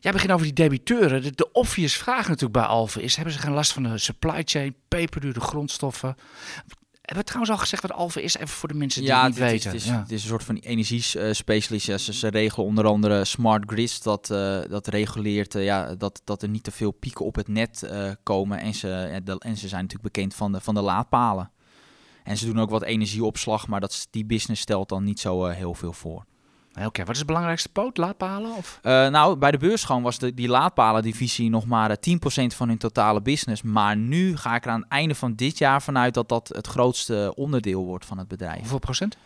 Jij 0.00 0.12
begint 0.12 0.32
over 0.32 0.44
die 0.44 0.54
debiteuren. 0.54 1.22
De, 1.22 1.32
de 1.34 1.52
obvious 1.52 1.96
vraag 1.96 2.26
natuurlijk 2.26 2.52
bij 2.52 2.62
Alphen 2.62 3.02
is: 3.02 3.16
hebben 3.16 3.34
ze 3.34 3.40
geen 3.40 3.52
last 3.52 3.72
van 3.72 3.82
de 3.82 3.98
supply 3.98 4.42
chain, 4.44 4.74
peperdure 4.88 5.40
grondstoffen? 5.40 6.16
Hebben 7.08 7.26
we 7.26 7.32
trouwens 7.32 7.52
al 7.52 7.58
gezegd 7.58 7.82
wat 7.82 7.92
Alphen 7.92 8.22
is, 8.22 8.36
even 8.36 8.48
voor 8.48 8.68
de 8.68 8.74
mensen 8.74 9.00
die 9.00 9.10
ja, 9.10 9.22
het 9.22 9.28
niet 9.28 9.38
weten? 9.38 9.74
Is, 9.74 9.84
ja, 9.84 9.98
het 9.98 10.10
is 10.10 10.22
een 10.22 10.28
soort 10.28 10.44
van 10.44 10.56
energiespecialist. 10.56 11.86
Ja, 11.86 11.98
ze, 11.98 12.12
ze 12.12 12.28
regelen 12.28 12.66
onder 12.66 12.86
andere 12.86 13.24
smart 13.24 13.62
grids. 13.66 14.02
Dat, 14.02 14.30
uh, 14.30 14.60
dat 14.68 14.86
reguleert 14.86 15.54
uh, 15.54 15.64
ja, 15.64 15.94
dat, 15.94 16.20
dat 16.24 16.42
er 16.42 16.48
niet 16.48 16.62
te 16.62 16.70
veel 16.70 16.90
pieken 16.90 17.24
op 17.24 17.34
het 17.34 17.48
net 17.48 17.82
uh, 17.84 18.10
komen. 18.22 18.58
En 18.60 18.74
ze, 18.74 19.20
de, 19.24 19.36
en 19.38 19.56
ze 19.56 19.68
zijn 19.68 19.82
natuurlijk 19.82 20.14
bekend 20.14 20.34
van 20.34 20.52
de, 20.52 20.60
van 20.60 20.74
de 20.74 20.80
laadpalen. 20.80 21.50
En 22.24 22.36
ze 22.36 22.46
doen 22.46 22.60
ook 22.60 22.70
wat 22.70 22.82
energieopslag, 22.82 23.66
maar 23.66 23.80
dat, 23.80 24.06
die 24.10 24.24
business 24.24 24.62
stelt 24.62 24.88
dan 24.88 25.04
niet 25.04 25.20
zo 25.20 25.46
heel 25.46 25.74
veel 25.74 25.92
voor. 25.92 26.24
Oké, 26.86 27.04
wat 27.04 27.14
is 27.14 27.18
de 27.18 27.24
belangrijkste 27.24 27.68
poot? 27.68 27.96
Laadpalen? 27.96 28.54
Of? 28.56 28.80
Uh, 28.82 29.08
nou, 29.08 29.36
bij 29.36 29.50
de 29.50 29.58
beursgang 29.58 30.02
was 30.02 30.18
de, 30.18 30.34
die 30.34 30.48
laadpalendivisie 30.48 31.50
nog 31.50 31.66
maar 31.66 31.96
10% 31.96 32.00
van 32.46 32.68
hun 32.68 32.78
totale 32.78 33.20
business. 33.20 33.62
Maar 33.62 33.96
nu 33.96 34.36
ga 34.36 34.54
ik 34.54 34.64
er 34.64 34.70
aan 34.70 34.80
het 34.80 34.90
einde 34.90 35.14
van 35.14 35.34
dit 35.34 35.58
jaar 35.58 35.82
vanuit 35.82 36.14
dat 36.14 36.28
dat 36.28 36.50
het 36.54 36.66
grootste 36.66 37.32
onderdeel 37.36 37.84
wordt 37.84 38.04
van 38.04 38.18
het 38.18 38.28
bedrijf. 38.28 38.58
Hoeveel 38.58 38.78
procent? 38.78 39.16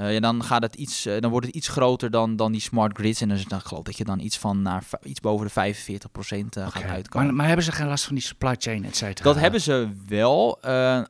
Uh, 0.00 0.12
ja, 0.12 0.20
dan, 0.20 0.44
gaat 0.44 0.62
het 0.62 0.74
iets, 0.74 1.06
uh, 1.06 1.20
dan 1.20 1.30
wordt 1.30 1.46
het 1.46 1.54
iets 1.54 1.68
groter 1.68 2.10
dan, 2.10 2.36
dan 2.36 2.52
die 2.52 2.60
smart 2.60 2.98
grids. 2.98 3.20
En 3.20 3.28
dus 3.28 3.44
dan 3.44 3.60
geloof 3.60 3.82
dat 3.82 3.96
je 3.96 4.04
dan 4.04 4.20
iets 4.20 4.38
van 4.38 4.62
naar 4.62 4.84
iets 5.02 5.20
boven 5.20 5.46
de 5.46 5.52
45 5.52 6.10
procent 6.12 6.56
uh, 6.56 6.66
okay. 6.66 6.82
gaat 6.82 6.90
uitkomen. 6.90 7.26
Maar, 7.26 7.36
maar, 7.36 7.46
hebben 7.46 7.64
ze 7.64 7.72
geen 7.72 7.86
last 7.86 8.04
van 8.04 8.14
die 8.14 8.24
supply 8.24 8.54
chain, 8.58 8.84
et 8.84 8.96
cetera? 8.96 9.32
Dat 9.32 9.40
hebben 9.40 9.60
ze 9.60 9.88
wel. 10.06 10.60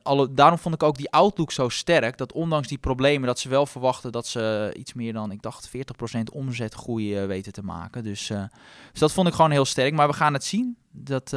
Alle, 0.03 0.33
daarom 0.33 0.57
vond 0.59 0.75
ik 0.75 0.83
ook 0.83 0.97
die 0.97 1.11
outlook 1.11 1.51
zo 1.51 1.69
sterk. 1.69 2.17
Dat 2.17 2.33
ondanks 2.33 2.67
die 2.67 2.77
problemen, 2.77 3.27
dat 3.27 3.39
ze 3.39 3.49
wel 3.49 3.65
verwachten 3.65 4.11
dat 4.11 4.27
ze 4.27 4.73
iets 4.77 4.93
meer 4.93 5.13
dan, 5.13 5.31
ik 5.31 5.41
dacht, 5.41 5.69
40 5.69 5.95
procent 5.95 6.31
omzetgroei 6.31 7.19
weten 7.19 7.53
te 7.53 7.63
maken. 7.63 8.03
Dus, 8.03 8.27
dus 8.91 8.99
dat 8.99 9.13
vond 9.13 9.27
ik 9.27 9.33
gewoon 9.33 9.51
heel 9.51 9.65
sterk. 9.65 9.93
Maar 9.93 10.07
we 10.07 10.13
gaan 10.13 10.33
het 10.33 10.43
zien. 10.43 10.77
Dat, 10.91 11.35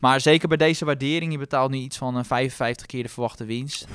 maar 0.00 0.20
zeker 0.20 0.48
bij 0.48 0.56
deze 0.56 0.84
waardering, 0.84 1.32
je 1.32 1.38
betaalt 1.38 1.70
nu 1.70 1.78
iets 1.78 1.96
van 1.96 2.24
55 2.24 2.86
keer 2.86 3.02
de 3.02 3.08
verwachte 3.08 3.44
winst. 3.44 3.86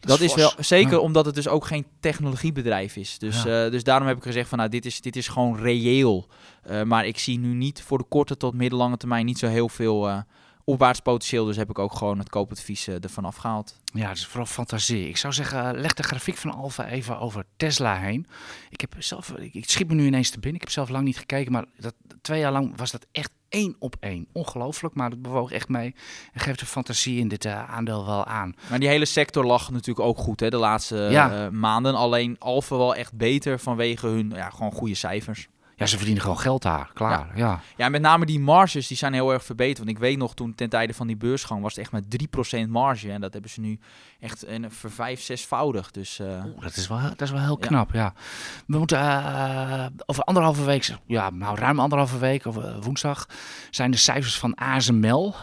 Dat, 0.00 0.20
is, 0.20 0.34
wel 0.34 0.52
zeker 0.58 0.92
ja. 0.92 0.98
omdat 0.98 1.26
het 1.26 1.34
dus 1.34 1.48
ook 1.48 1.66
geen 1.66 1.86
technologiebedrijf 2.00 2.96
is. 2.96 3.18
Dus, 3.18 3.42
ja. 3.42 3.64
uh, 3.64 3.70
dus 3.70 3.84
daarom 3.84 4.08
heb 4.08 4.16
ik 4.16 4.22
gezegd 4.22 4.48
van 4.48 4.58
nou, 4.58 4.70
dit 4.70 4.86
is, 4.86 5.00
dit 5.00 5.16
is 5.16 5.28
gewoon 5.28 5.56
reëel. 5.56 6.28
Uh, 6.70 6.82
maar 6.82 7.06
ik 7.06 7.18
zie 7.18 7.38
nu 7.38 7.54
niet 7.54 7.82
voor 7.82 7.98
de 7.98 8.04
korte 8.08 8.36
tot 8.36 8.54
middellange 8.54 8.96
termijn 8.96 9.26
niet 9.26 9.38
zo 9.38 9.46
heel 9.46 9.68
veel 9.68 10.08
uh, 10.08 10.18
opwaarts 10.64 11.00
potentieel. 11.00 11.44
Dus 11.44 11.56
heb 11.56 11.70
ik 11.70 11.78
ook 11.78 11.94
gewoon 11.94 12.18
het 12.18 12.28
koopadvies 12.28 12.88
ervan 12.88 13.24
afgehaald. 13.24 13.76
Ja, 13.84 14.10
dus 14.10 14.26
vooral 14.26 14.46
fantasie. 14.46 15.08
Ik 15.08 15.16
zou 15.16 15.32
zeggen, 15.32 15.80
leg 15.80 15.94
de 15.94 16.02
grafiek 16.02 16.36
van 16.36 16.54
Alfa 16.54 16.88
even 16.88 17.18
over 17.18 17.44
Tesla 17.56 17.98
heen. 17.98 18.26
Ik 18.70 18.80
heb 18.80 18.94
zelf, 18.98 19.30
ik, 19.30 19.54
ik 19.54 19.70
schiet 19.70 19.88
me 19.88 19.94
nu 19.94 20.06
ineens 20.06 20.30
te 20.30 20.38
binnen. 20.38 20.54
Ik 20.54 20.60
heb 20.60 20.70
zelf 20.70 20.88
lang 20.88 21.04
niet 21.04 21.18
gekeken, 21.18 21.52
maar 21.52 21.64
dat, 21.78 21.94
twee 22.20 22.40
jaar 22.40 22.52
lang 22.52 22.76
was 22.76 22.90
dat 22.90 23.06
echt 23.12 23.30
één 23.48 23.76
op 23.78 23.96
één. 24.00 24.26
Ongelooflijk, 24.32 24.94
maar 24.94 25.10
dat 25.10 25.22
bewoog 25.22 25.50
echt 25.50 25.68
mee. 25.68 25.94
En 26.32 26.40
geeft 26.40 26.58
de 26.58 26.66
fantasie 26.66 27.18
in 27.18 27.28
dit 27.28 27.44
uh, 27.44 27.70
aandeel 27.70 28.06
wel 28.06 28.24
aan. 28.24 28.54
Maar 28.70 28.78
die 28.78 28.88
hele 28.88 29.04
sector 29.04 29.44
lag 29.44 29.70
natuurlijk 29.70 30.06
ook 30.06 30.18
goed 30.18 30.40
hè, 30.40 30.50
de 30.50 30.56
laatste 30.56 30.96
ja. 30.96 31.44
uh, 31.44 31.48
maanden. 31.48 31.94
Alleen 31.94 32.36
Alfa 32.38 32.76
wel 32.76 32.94
echt 32.94 33.12
beter 33.12 33.58
vanwege 33.58 34.06
hun 34.06 34.32
ja, 34.34 34.50
gewoon 34.50 34.72
goede 34.72 34.94
cijfers. 34.94 35.48
Ja, 35.78 35.86
ze 35.86 35.96
verdienen 35.96 36.22
gewoon 36.22 36.38
geld 36.38 36.62
daar, 36.62 36.90
klaar. 36.94 37.10
Ja. 37.10 37.32
ja. 37.34 37.60
Ja. 37.76 37.88
met 37.88 38.00
name 38.00 38.26
die 38.26 38.40
marges 38.40 38.86
die 38.86 38.96
zijn 38.96 39.12
heel 39.12 39.32
erg 39.32 39.44
verbeterd. 39.44 39.78
Want 39.78 39.90
ik 39.90 39.98
weet 39.98 40.18
nog, 40.18 40.34
toen 40.34 40.54
ten 40.54 40.68
tijde 40.68 40.94
van 40.94 41.06
die 41.06 41.16
beursgang 41.16 41.62
was 41.62 41.74
het 41.74 41.80
echt 41.80 41.92
met 41.92 42.64
3% 42.66 42.68
marge. 42.68 43.12
En 43.12 43.20
dat 43.20 43.32
hebben 43.32 43.50
ze 43.50 43.60
nu 43.60 43.78
echt 44.20 44.46
een 44.46 44.70
vervijf, 44.70 45.20
zesvoudig. 45.20 45.90
Dus, 45.90 46.18
uh... 46.18 46.26
Oeh, 46.26 46.62
dat, 46.62 46.76
is 46.76 46.88
wel, 46.88 47.00
dat 47.00 47.20
is 47.20 47.30
wel 47.30 47.40
heel 47.40 47.56
knap, 47.56 47.92
ja. 47.92 48.00
ja. 48.00 48.12
We 48.66 48.78
moeten 48.78 48.98
uh, 48.98 49.86
over 50.06 50.22
anderhalve 50.22 50.64
week, 50.64 50.96
ja, 51.06 51.30
nou 51.30 51.58
ruim 51.58 51.80
anderhalve 51.80 52.18
week, 52.18 52.44
of 52.44 52.56
uh, 52.56 52.76
woensdag, 52.80 53.26
zijn 53.70 53.90
de 53.90 53.96
cijfers 53.96 54.38
van 54.38 54.54
ASML. 54.54 55.34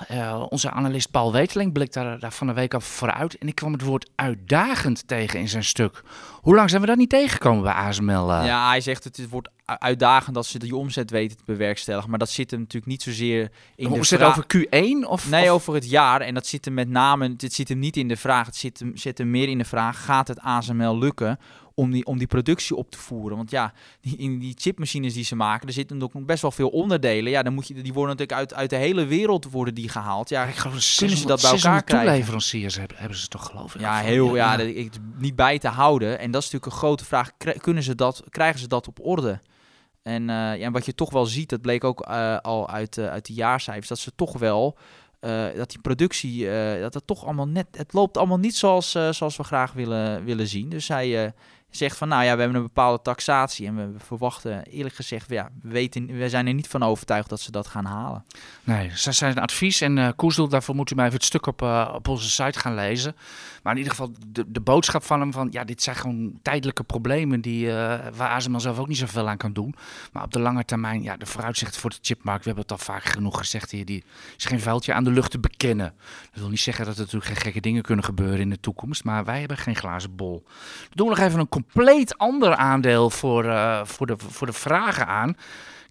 onze 0.50 0.71
analist 0.71 1.12
Paul 1.12 1.32
Weteling 1.32 1.74
blikt 1.74 1.93
daar, 1.93 2.19
daar 2.19 2.32
van 2.32 2.48
de 2.48 2.54
week 2.54 2.74
af 2.74 2.86
vooruit. 2.86 3.38
En 3.38 3.48
ik 3.48 3.56
kwam 3.56 3.71
het 3.71 3.82
woord 3.82 4.10
uitdagend 4.15 5.08
tegen 5.08 5.39
in 5.39 5.50
zijn 5.50 5.63
stuk. 5.63 6.04
Hoe 6.46 6.56
lang 6.56 6.70
zijn 6.70 6.82
we 6.82 6.88
dat 6.88 6.98
niet 6.98 7.10
tegengekomen 7.10 7.64
bij 7.64 7.74
ASML? 7.74 8.32
Ja, 8.32 8.68
hij 8.70 8.82
zegt 8.82 9.04
het 9.04 9.30
wordt 9.30 9.50
uitdagend 9.66 10.36
dat 10.36 10.46
ze 10.46 10.60
die 10.60 10.76
omzet 10.76 11.10
weten 11.10 11.38
te 11.38 11.44
bewerkstelligen. 11.46 12.10
Maar 12.10 12.20
dat 12.20 12.30
zit 12.30 12.52
hem 12.52 12.60
natuurlijk 12.60 12.92
niet 12.92 13.02
zozeer 13.02 13.52
in 13.76 13.88
Hoe 13.88 13.98
de 13.98 14.04
zit 14.04 14.20
het 14.20 14.28
over 14.28 14.46
Q1? 14.58 15.08
Of, 15.08 15.30
nee, 15.30 15.44
of? 15.44 15.50
over 15.50 15.74
het 15.74 15.90
jaar. 15.90 16.22
En 16.22 16.34
dat 16.34 16.48
zit 16.48 16.66
hem 16.66 16.74
met 16.74 16.90
name, 16.90 17.36
dit 17.36 17.54
zit 17.54 17.70
hem 17.70 17.80
niet 17.80 17.98
in 17.98 18.08
de 18.08 18.16
vraag. 18.16 18.46
Het 18.46 18.56
zit 18.56 18.80
hem, 18.80 18.98
zit 18.98 19.18
hem 19.18 19.32
meer 19.32 19.50
in 19.50 19.58
de 19.58 19.66
vraag, 19.66 20.06
gaat 20.06 20.28
het 20.28 20.40
ASML 20.40 20.98
lukken 20.98 21.40
om 21.76 21.92
die, 21.92 22.06
om 22.06 22.18
die 22.18 22.28
productie 22.28 22.76
op 22.76 22.92
te 22.92 22.98
voeren? 22.98 23.38
Want 23.38 23.52
ja, 23.52 23.74
die, 24.02 24.18
in 24.18 24.40
die 24.40 24.54
chipmachines 24.58 25.14
die 25.14 25.24
ze 25.24 25.36
maken, 25.36 25.68
er 25.68 25.74
zitten 25.74 26.02
ook 26.02 26.26
best 26.26 26.42
wel 26.42 26.52
veel 26.52 26.70
onderdelen. 26.70 27.32
Ja, 27.32 27.44
dan 27.44 27.54
moet 27.54 27.68
je, 27.68 27.74
die 27.74 27.94
worden 27.94 28.16
natuurlijk 28.18 28.40
uit, 28.40 28.54
uit 28.54 28.70
de 28.70 28.76
hele 28.76 29.06
wereld 29.06 29.52
worden 29.52 29.74
die 29.74 29.90
gehaald. 29.90 30.30
Ja, 30.30 30.44
ik 30.44 30.56
kunnen 30.96 31.18
ze 31.18 31.28
dat 31.28 31.42
bij 31.42 31.52
elkaar 31.52 31.84
krijgen? 31.84 32.12
leveranciers 32.12 32.78
hebben, 32.78 32.98
hebben 32.98 33.18
ze 33.18 33.28
toch 33.28 33.46
geloof 33.46 33.76
ik? 33.76 33.82
Ja, 33.82 33.98
heel, 33.98 34.36
ja, 34.36 34.52
ja. 34.52 34.58
Dat, 34.58 34.68
ik, 34.68 34.92
niet 35.18 35.36
bij 35.36 35.60
te 35.60 35.68
houden. 35.68 36.20
En 36.20 36.32
dat 36.32 36.44
is 36.44 36.52
natuurlijk 36.52 36.72
een 36.72 36.88
grote 36.88 37.06
vraag. 37.06 37.32
Kunnen 37.58 37.84
ze 37.84 37.96
dat, 37.96 38.24
krijgen 38.30 38.60
ze 38.60 38.68
dat 38.68 38.88
op 38.88 39.00
orde? 39.02 39.40
En, 40.02 40.22
uh, 40.22 40.58
ja, 40.58 40.72
wat 40.72 40.86
je 40.86 40.96
toch 40.96 41.12
wel 41.12 41.26
ziet, 41.26 41.50
dat 41.50 41.62
bleek 41.62 41.84
ook 41.84 42.08
uh, 42.10 42.38
al 42.38 42.70
uit, 42.70 42.98
uh, 42.98 43.08
uit 43.08 43.26
de 43.26 43.34
jaarcijfers, 43.34 43.88
dat 43.88 44.00
ze 44.00 44.12
toch 44.16 44.38
wel, 44.38 44.78
dat 45.56 45.70
die 45.70 45.82
productie, 45.82 46.50
dat 46.80 46.94
het 46.94 47.08
toch 47.08 47.24
allemaal 47.24 47.48
net, 47.48 47.68
het 47.72 47.94
loopt 47.94 48.18
allemaal 48.18 48.38
niet 48.38 48.56
zoals, 48.56 48.92
zoals 48.92 49.38
we 49.38 49.44
graag 49.44 49.74
willen, 49.74 50.26
willen 50.26 50.48
zien. 50.48 50.70
Dus 50.70 50.88
hij 50.88 51.34
zegt 51.76 51.98
van, 51.98 52.08
nou 52.08 52.24
ja, 52.24 52.34
we 52.34 52.42
hebben 52.42 52.58
een 52.58 52.68
bepaalde 52.68 53.02
taxatie 53.02 53.68
en 53.68 53.76
we 53.76 54.00
verwachten 54.06 54.64
eerlijk 54.64 54.96
gezegd, 54.96 55.30
ja, 55.30 55.50
we, 55.62 55.70
weten, 55.70 56.06
we 56.06 56.30
zijn 56.30 56.48
er 56.48 56.54
niet 56.54 56.68
van 56.68 56.84
overtuigd 56.84 57.30
dat 57.30 57.40
ze 57.40 57.52
dat 57.52 57.68
gaan 57.68 57.86
halen. 57.86 58.26
Nee, 58.64 58.92
ze 58.94 59.12
zijn 59.12 59.40
advies 59.40 59.82
en 59.82 59.98
uh, 59.98 60.48
daarvoor 60.50 60.76
moet 60.76 60.92
u 60.92 60.96
mij 60.96 61.06
even 61.06 61.18
het 61.18 61.26
stuk 61.26 61.46
op, 61.46 61.62
uh, 61.62 61.92
op 61.94 62.08
onze 62.08 62.30
site 62.30 62.60
gaan 62.60 62.76
lezen. 62.76 63.16
Maar 63.64 63.74
in 63.74 63.80
ieder 63.80 63.96
geval 63.96 64.12
de, 64.28 64.52
de 64.52 64.60
boodschap 64.60 65.04
van 65.04 65.20
hem 65.20 65.34
van, 65.34 65.48
ja, 65.52 65.64
dit 65.64 65.82
zijn 65.82 65.96
gewoon 65.96 66.40
tijdelijke 66.42 66.84
problemen 66.84 67.42
die, 67.42 67.66
uh, 67.66 67.74
waar 68.16 68.30
ASML 68.30 68.60
zelf 68.60 68.80
ook 68.80 68.88
niet 68.88 68.98
zoveel 68.98 69.30
aan 69.30 69.38
kan 69.38 69.54
doen. 69.54 69.76
Maar 70.12 70.24
op 70.24 70.34
de 70.34 70.40
lange 70.40 70.66
termijn, 70.66 71.04
ja, 71.04 71.18
de 71.18 71.26
vooruitzicht 71.26 71.78
voor 71.78 71.90
de 71.90 71.98
chipmarkt, 72.02 72.44
we 72.44 72.52
hebben 72.52 72.64
het 72.64 72.80
al 72.80 72.94
vaak 72.94 73.04
genoeg 73.04 73.38
gezegd 73.38 73.72
hier, 73.72 73.86
die 73.86 74.04
is 74.38 74.46
geen 74.46 74.60
vuiltje 74.60 74.94
aan 74.94 75.04
de 75.04 75.12
lucht 75.12 75.32
te 75.32 75.40
bekennen. 75.40 75.94
Dat 76.32 76.40
wil 76.40 76.50
niet 76.50 76.60
zeggen 76.60 76.86
dat 76.86 76.94
er 76.94 77.00
natuurlijk 77.00 77.32
geen 77.32 77.42
gekke 77.42 77.62
dingen 77.62 77.82
kunnen 77.82 78.06
gebeuren 78.06 78.40
in 78.40 78.50
de 78.50 78.60
toekomst, 78.60 79.04
maar 79.04 79.26
wij 79.26 79.40
hebben 79.40 79.58
geen 79.58 79.76
glazen 79.76 80.16
bol. 80.16 80.44
Dan 80.44 80.90
doen 80.90 81.08
we 81.08 81.16
nog 81.16 81.24
even 81.24 81.40
een 81.40 81.50
compleet 81.73 82.17
ander 82.17 82.56
aandeel 82.56 83.10
voor, 83.10 83.45
uh, 83.45 83.82
voor, 83.84 84.08
de, 84.08 84.15
voor 84.17 84.47
de 84.47 84.54
vragen 84.54 85.08
aan. 85.08 85.36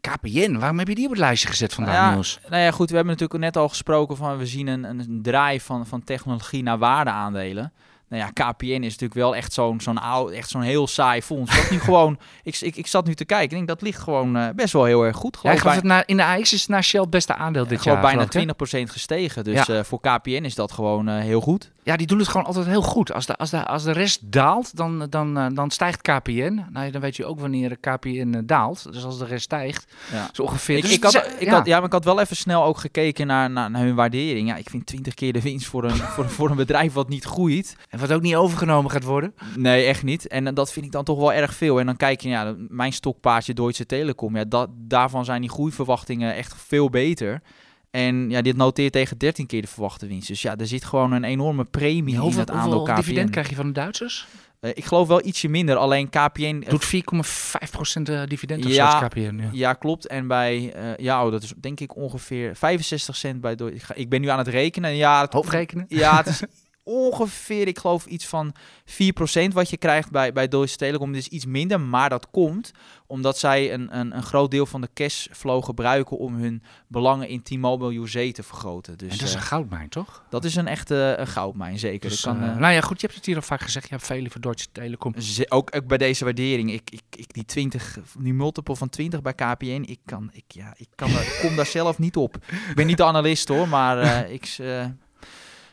KPN, 0.00 0.56
waarom 0.58 0.78
heb 0.78 0.88
je 0.88 0.94
die 0.94 1.04
op 1.04 1.10
het 1.10 1.20
lijstje 1.20 1.48
gezet 1.48 1.74
vandaag, 1.74 1.94
nou 1.94 2.06
ja, 2.06 2.12
Niels? 2.12 2.40
Nou 2.48 2.62
ja, 2.62 2.70
goed, 2.70 2.90
we 2.90 2.96
hebben 2.96 3.12
natuurlijk 3.12 3.40
net 3.40 3.56
al 3.56 3.68
gesproken 3.68 4.16
van 4.16 4.38
we 4.38 4.46
zien 4.46 4.66
een, 4.66 4.84
een 4.84 5.20
draai 5.22 5.60
van, 5.60 5.86
van 5.86 6.04
technologie 6.04 6.62
naar 6.62 6.78
waardeaandelen. 6.78 7.72
Nou 8.08 8.22
ja, 8.22 8.30
KPN 8.50 8.64
is 8.66 8.80
natuurlijk 8.82 9.14
wel 9.14 9.36
echt 9.36 9.52
zo'n 9.52 9.80
zo'n 9.80 9.98
oud, 9.98 10.30
echt 10.30 10.48
zo'n 10.50 10.62
heel 10.62 10.86
saai 10.86 11.22
fonds. 11.22 11.56
Dat 11.56 11.70
nu 11.70 11.80
gewoon, 11.88 12.18
ik, 12.42 12.56
ik, 12.60 12.76
ik 12.76 12.86
zat 12.86 13.06
nu 13.06 13.14
te 13.14 13.24
kijken, 13.24 13.44
ik 13.44 13.50
denk 13.50 13.68
dat 13.68 13.82
ligt 13.82 14.00
gewoon 14.02 14.36
eh, 14.36 14.48
best 14.56 14.72
wel 14.72 14.84
heel 14.84 15.02
erg 15.04 15.16
goed. 15.16 15.38
Ja, 15.42 15.48
Geloof 15.50 15.62
bij- 15.64 15.74
het 15.74 15.84
na, 15.84 16.06
in 16.06 16.16
de 16.16 16.24
AX 16.24 16.52
is 16.52 16.60
het 16.60 16.68
naar 16.70 16.84
Shell 16.84 17.00
het 17.00 17.10
beste 17.10 17.34
aandeel 17.34 17.66
dit 17.66 17.78
gewoon 17.80 17.92
jaar. 17.98 18.06
bijna 18.06 18.26
geloof 18.30 18.58
ik, 18.58 18.68
hè? 18.68 18.86
20% 18.86 18.90
gestegen. 18.92 19.44
Dus 19.44 19.66
Ja. 19.66 19.74
eh, 19.78 19.84
voor 19.84 20.00
KPN 20.00 20.28
is 20.44 20.54
dat 20.54 20.72
gewoon 20.72 21.08
eh, 21.08 21.18
heel 21.18 21.40
goed. 21.40 21.72
Ja, 21.82 21.96
die 21.96 22.06
doen 22.06 22.18
het 22.18 22.28
gewoon 22.28 22.46
altijd 22.46 22.66
heel 22.66 22.82
goed. 22.82 23.12
Als 23.12 23.26
de, 23.26 23.36
als 23.36 23.50
de, 23.50 23.66
als 23.66 23.82
de 23.82 23.92
rest 23.92 24.20
daalt, 24.32 24.76
dan, 24.76 25.06
dan, 25.10 25.54
dan 25.54 25.70
stijgt 25.70 26.00
KPN. 26.02 26.64
Nou, 26.72 26.86
ja, 26.86 26.90
dan 26.92 27.00
weet 27.00 27.16
je 27.16 27.24
ook 27.26 27.40
wanneer 27.40 27.76
KPN 27.80 28.42
daalt. 28.46 28.92
Dus 28.92 29.04
als 29.04 29.18
de 29.18 29.24
rest 29.24 29.44
stijgt, 29.44 29.92
Ja. 30.12 30.28
is 30.32 30.40
ongeveer... 30.40 30.76
Ik, 30.76 30.82
dus 30.82 30.92
ik, 30.92 31.02
had, 31.04 31.14
ik, 31.14 31.40
ja. 31.40 31.52
had, 31.54 31.66
ja, 31.66 31.76
maar 31.76 31.86
ik 31.86 31.92
had 31.92 32.04
wel 32.04 32.20
even 32.20 32.36
snel 32.36 32.64
ook 32.64 32.78
gekeken 32.78 33.26
naar, 33.26 33.50
naar, 33.50 33.70
naar 33.70 33.82
hun 33.82 33.94
waardering. 33.94 34.48
Ja, 34.48 34.56
ik 34.56 34.70
vind 34.70 34.86
20 34.86 35.14
keer 35.14 35.32
de 35.32 35.40
winst 35.42 35.66
voor 35.66 35.84
een, 35.84 35.96
voor, 36.14 36.28
voor 36.30 36.50
een 36.50 36.56
bedrijf 36.56 36.92
wat 36.92 37.08
niet 37.08 37.24
groeit. 37.24 37.76
En 37.94 38.00
wat 38.00 38.12
ook 38.12 38.22
niet 38.22 38.34
overgenomen 38.34 38.90
gaat 38.90 39.04
worden. 39.04 39.34
Nee, 39.56 39.84
echt 39.84 40.02
niet. 40.02 40.26
En 40.28 40.46
eh, 40.46 40.54
dat 40.54 40.72
vind 40.72 40.86
ik 40.86 40.92
dan 40.92 41.04
toch 41.04 41.18
wel 41.18 41.32
erg 41.32 41.54
veel. 41.54 41.80
En 41.80 41.86
dan 41.86 41.96
kijk 41.96 42.20
je, 42.20 42.28
ja, 42.28 42.54
mijn 42.68 42.92
stokpaardje 42.92 43.54
Deutsche 43.54 43.86
Telekom. 43.86 44.36
Ja, 44.36 44.44
dat, 44.44 44.68
daarvan 44.72 45.24
zijn 45.24 45.40
die 45.40 45.50
groeiverwachtingen 45.50 46.34
echt 46.34 46.54
veel 46.56 46.90
beter. 46.90 47.42
En 47.90 48.30
ja, 48.30 48.42
dit 48.42 48.56
noteert 48.56 48.92
tegen 48.92 49.18
13 49.18 49.46
keer 49.46 49.60
de 49.62 49.68
verwachte 49.68 50.06
winst. 50.06 50.28
Dus 50.28 50.42
ja, 50.42 50.56
er 50.56 50.66
zit 50.66 50.84
gewoon 50.84 51.12
een 51.12 51.24
enorme 51.24 51.64
premie 51.64 52.14
in 52.14 52.20
hoeveel 52.20 52.40
het 52.40 52.50
aandeel 52.50 52.76
hoeveel 52.78 52.94
KPN. 52.94 53.00
dividend 53.00 53.30
krijg 53.30 53.48
je 53.48 53.54
van 53.54 53.66
de 53.66 53.72
Duitsers? 53.72 54.26
Eh, 54.60 54.70
ik 54.74 54.84
geloof 54.84 55.08
wel 55.08 55.24
ietsje 55.26 55.48
minder. 55.48 55.76
Alleen 55.76 56.08
KPN... 56.10 56.64
Doet 56.68 56.84
4,5% 56.94 58.02
eh, 58.02 58.22
dividend 58.26 58.64
of 58.64 58.72
Ja. 58.72 59.06
KPN. 59.08 59.38
Ja. 59.42 59.48
Ja, 59.52 59.72
klopt. 59.72 60.06
En 60.06 60.26
bij, 60.26 60.72
eh, 60.74 60.96
ja, 61.04 61.24
oh, 61.24 61.30
dat 61.30 61.42
is 61.42 61.52
denk 61.60 61.80
ik 61.80 61.96
ongeveer 61.96 62.56
65 62.56 63.16
cent 63.16 63.40
bij. 63.40 63.52
Ik, 63.52 63.82
ga- 63.82 63.94
ik 63.94 64.08
ben 64.08 64.20
nu 64.20 64.28
aan 64.28 64.38
het 64.38 64.48
rekenen. 64.48 64.96
Ja, 64.96 65.20
het, 65.20 65.32
Hoofdrekenen? 65.32 65.84
ja, 65.88 66.16
het 66.16 66.26
is 66.26 66.42
ongeveer, 66.84 67.68
ik 67.68 67.78
geloof 67.78 68.06
iets 68.06 68.26
van 68.26 68.54
4% 68.84 69.52
wat 69.52 69.70
je 69.70 69.76
krijgt 69.76 70.10
bij, 70.10 70.32
bij 70.32 70.48
Deutsche 70.48 70.76
Telekom. 70.76 71.14
Is 71.14 71.28
iets 71.28 71.46
minder, 71.46 71.80
maar 71.80 72.08
dat 72.08 72.30
komt 72.30 72.72
omdat 73.06 73.38
zij 73.38 73.72
een, 73.72 73.98
een, 73.98 74.16
een 74.16 74.22
groot 74.22 74.50
deel 74.50 74.66
van 74.66 74.80
de 74.80 74.88
cashflow 74.94 75.64
gebruiken 75.64 76.18
om 76.18 76.34
hun 76.34 76.62
belangen 76.86 77.28
in 77.28 77.42
T-Mobile 77.42 78.00
USA 78.00 78.30
te 78.32 78.42
vergroten. 78.42 78.98
Dus 78.98 79.12
en 79.12 79.18
dat 79.18 79.26
is 79.26 79.34
eh, 79.34 79.40
een 79.40 79.46
goudmijn, 79.46 79.88
toch? 79.88 80.24
dat 80.30 80.44
is 80.44 80.54
een 80.56 80.66
echte 80.66 81.14
een 81.18 81.26
goudmijn, 81.26 81.78
zeker. 81.78 82.10
Dus, 82.10 82.20
kan, 82.20 82.42
eh, 82.42 82.48
eh, 82.48 82.56
nou 82.56 82.72
ja, 82.72 82.80
goed, 82.80 83.00
je 83.00 83.06
hebt 83.06 83.18
het 83.18 83.26
hier 83.26 83.36
al 83.36 83.42
vaak 83.42 83.60
gezegd. 83.60 83.88
Je 83.88 83.94
hebt 83.94 84.06
veel 84.06 84.20
liever 84.20 84.40
Deutsche 84.40 84.68
Telekom. 84.72 85.14
ook, 85.48 85.76
ook 85.76 85.86
bij 85.86 85.98
deze 85.98 86.24
waardering, 86.24 86.72
ik, 86.72 86.90
ik, 86.90 87.02
ik 87.10 87.32
die 87.32 87.44
20, 87.44 87.98
die 88.18 88.34
multiple 88.34 88.76
van 88.76 88.88
20 88.88 89.22
bij 89.22 89.34
KPN, 89.34 89.84
ik, 89.86 89.98
kan, 90.04 90.30
ik, 90.32 90.44
ja, 90.48 90.74
ik 90.76 90.88
kan 90.94 91.10
kom 91.40 91.56
daar 91.56 91.66
zelf 91.66 91.98
niet 91.98 92.16
op. 92.16 92.36
Ik 92.68 92.74
ben 92.74 92.86
niet 92.86 92.96
de 92.96 93.04
analist 93.04 93.48
hoor, 93.48 93.68
maar 93.68 93.98
eh, 93.98 94.32
ik, 94.38 94.54
eh, 94.58 94.86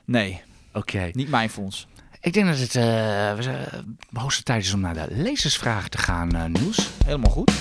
nee, 0.06 0.42
Oké. 0.74 1.10
niet 1.14 1.30
mijn 1.30 1.50
fonds. 1.50 1.88
Ik 2.22 2.34
denk 2.34 2.48
dat 2.48 2.58
het 2.58 2.76
eh, 2.76 2.84
we 3.36 3.38
zijn- 3.40 3.98
de 4.10 4.20
hoogste 4.20 4.44
tijd 4.44 4.64
is 4.64 4.74
om 4.74 4.80
naar 4.80 4.94
de 4.94 5.08
lezersvragen 5.10 5.90
te 5.90 5.98
gaan, 5.98 6.36
eh 6.36 6.46
Niels. 6.46 6.90
Helemaal 7.06 7.32
goed. 7.32 7.52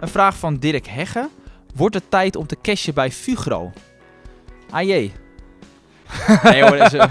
Een 0.00 0.08
vraag 0.08 0.36
van 0.36 0.56
Dirk 0.56 0.86
Hegge. 0.86 1.28
Wordt 1.74 1.94
het 1.94 2.10
tijd 2.10 2.36
om 2.36 2.46
te 2.46 2.56
cashen 2.62 2.94
bij 2.94 3.10
Fugro? 3.10 3.72
Ah 4.70 4.82
jee. 4.82 5.12
Nee 6.42 6.62
hoor, 6.62 6.76
eh, 6.76 7.08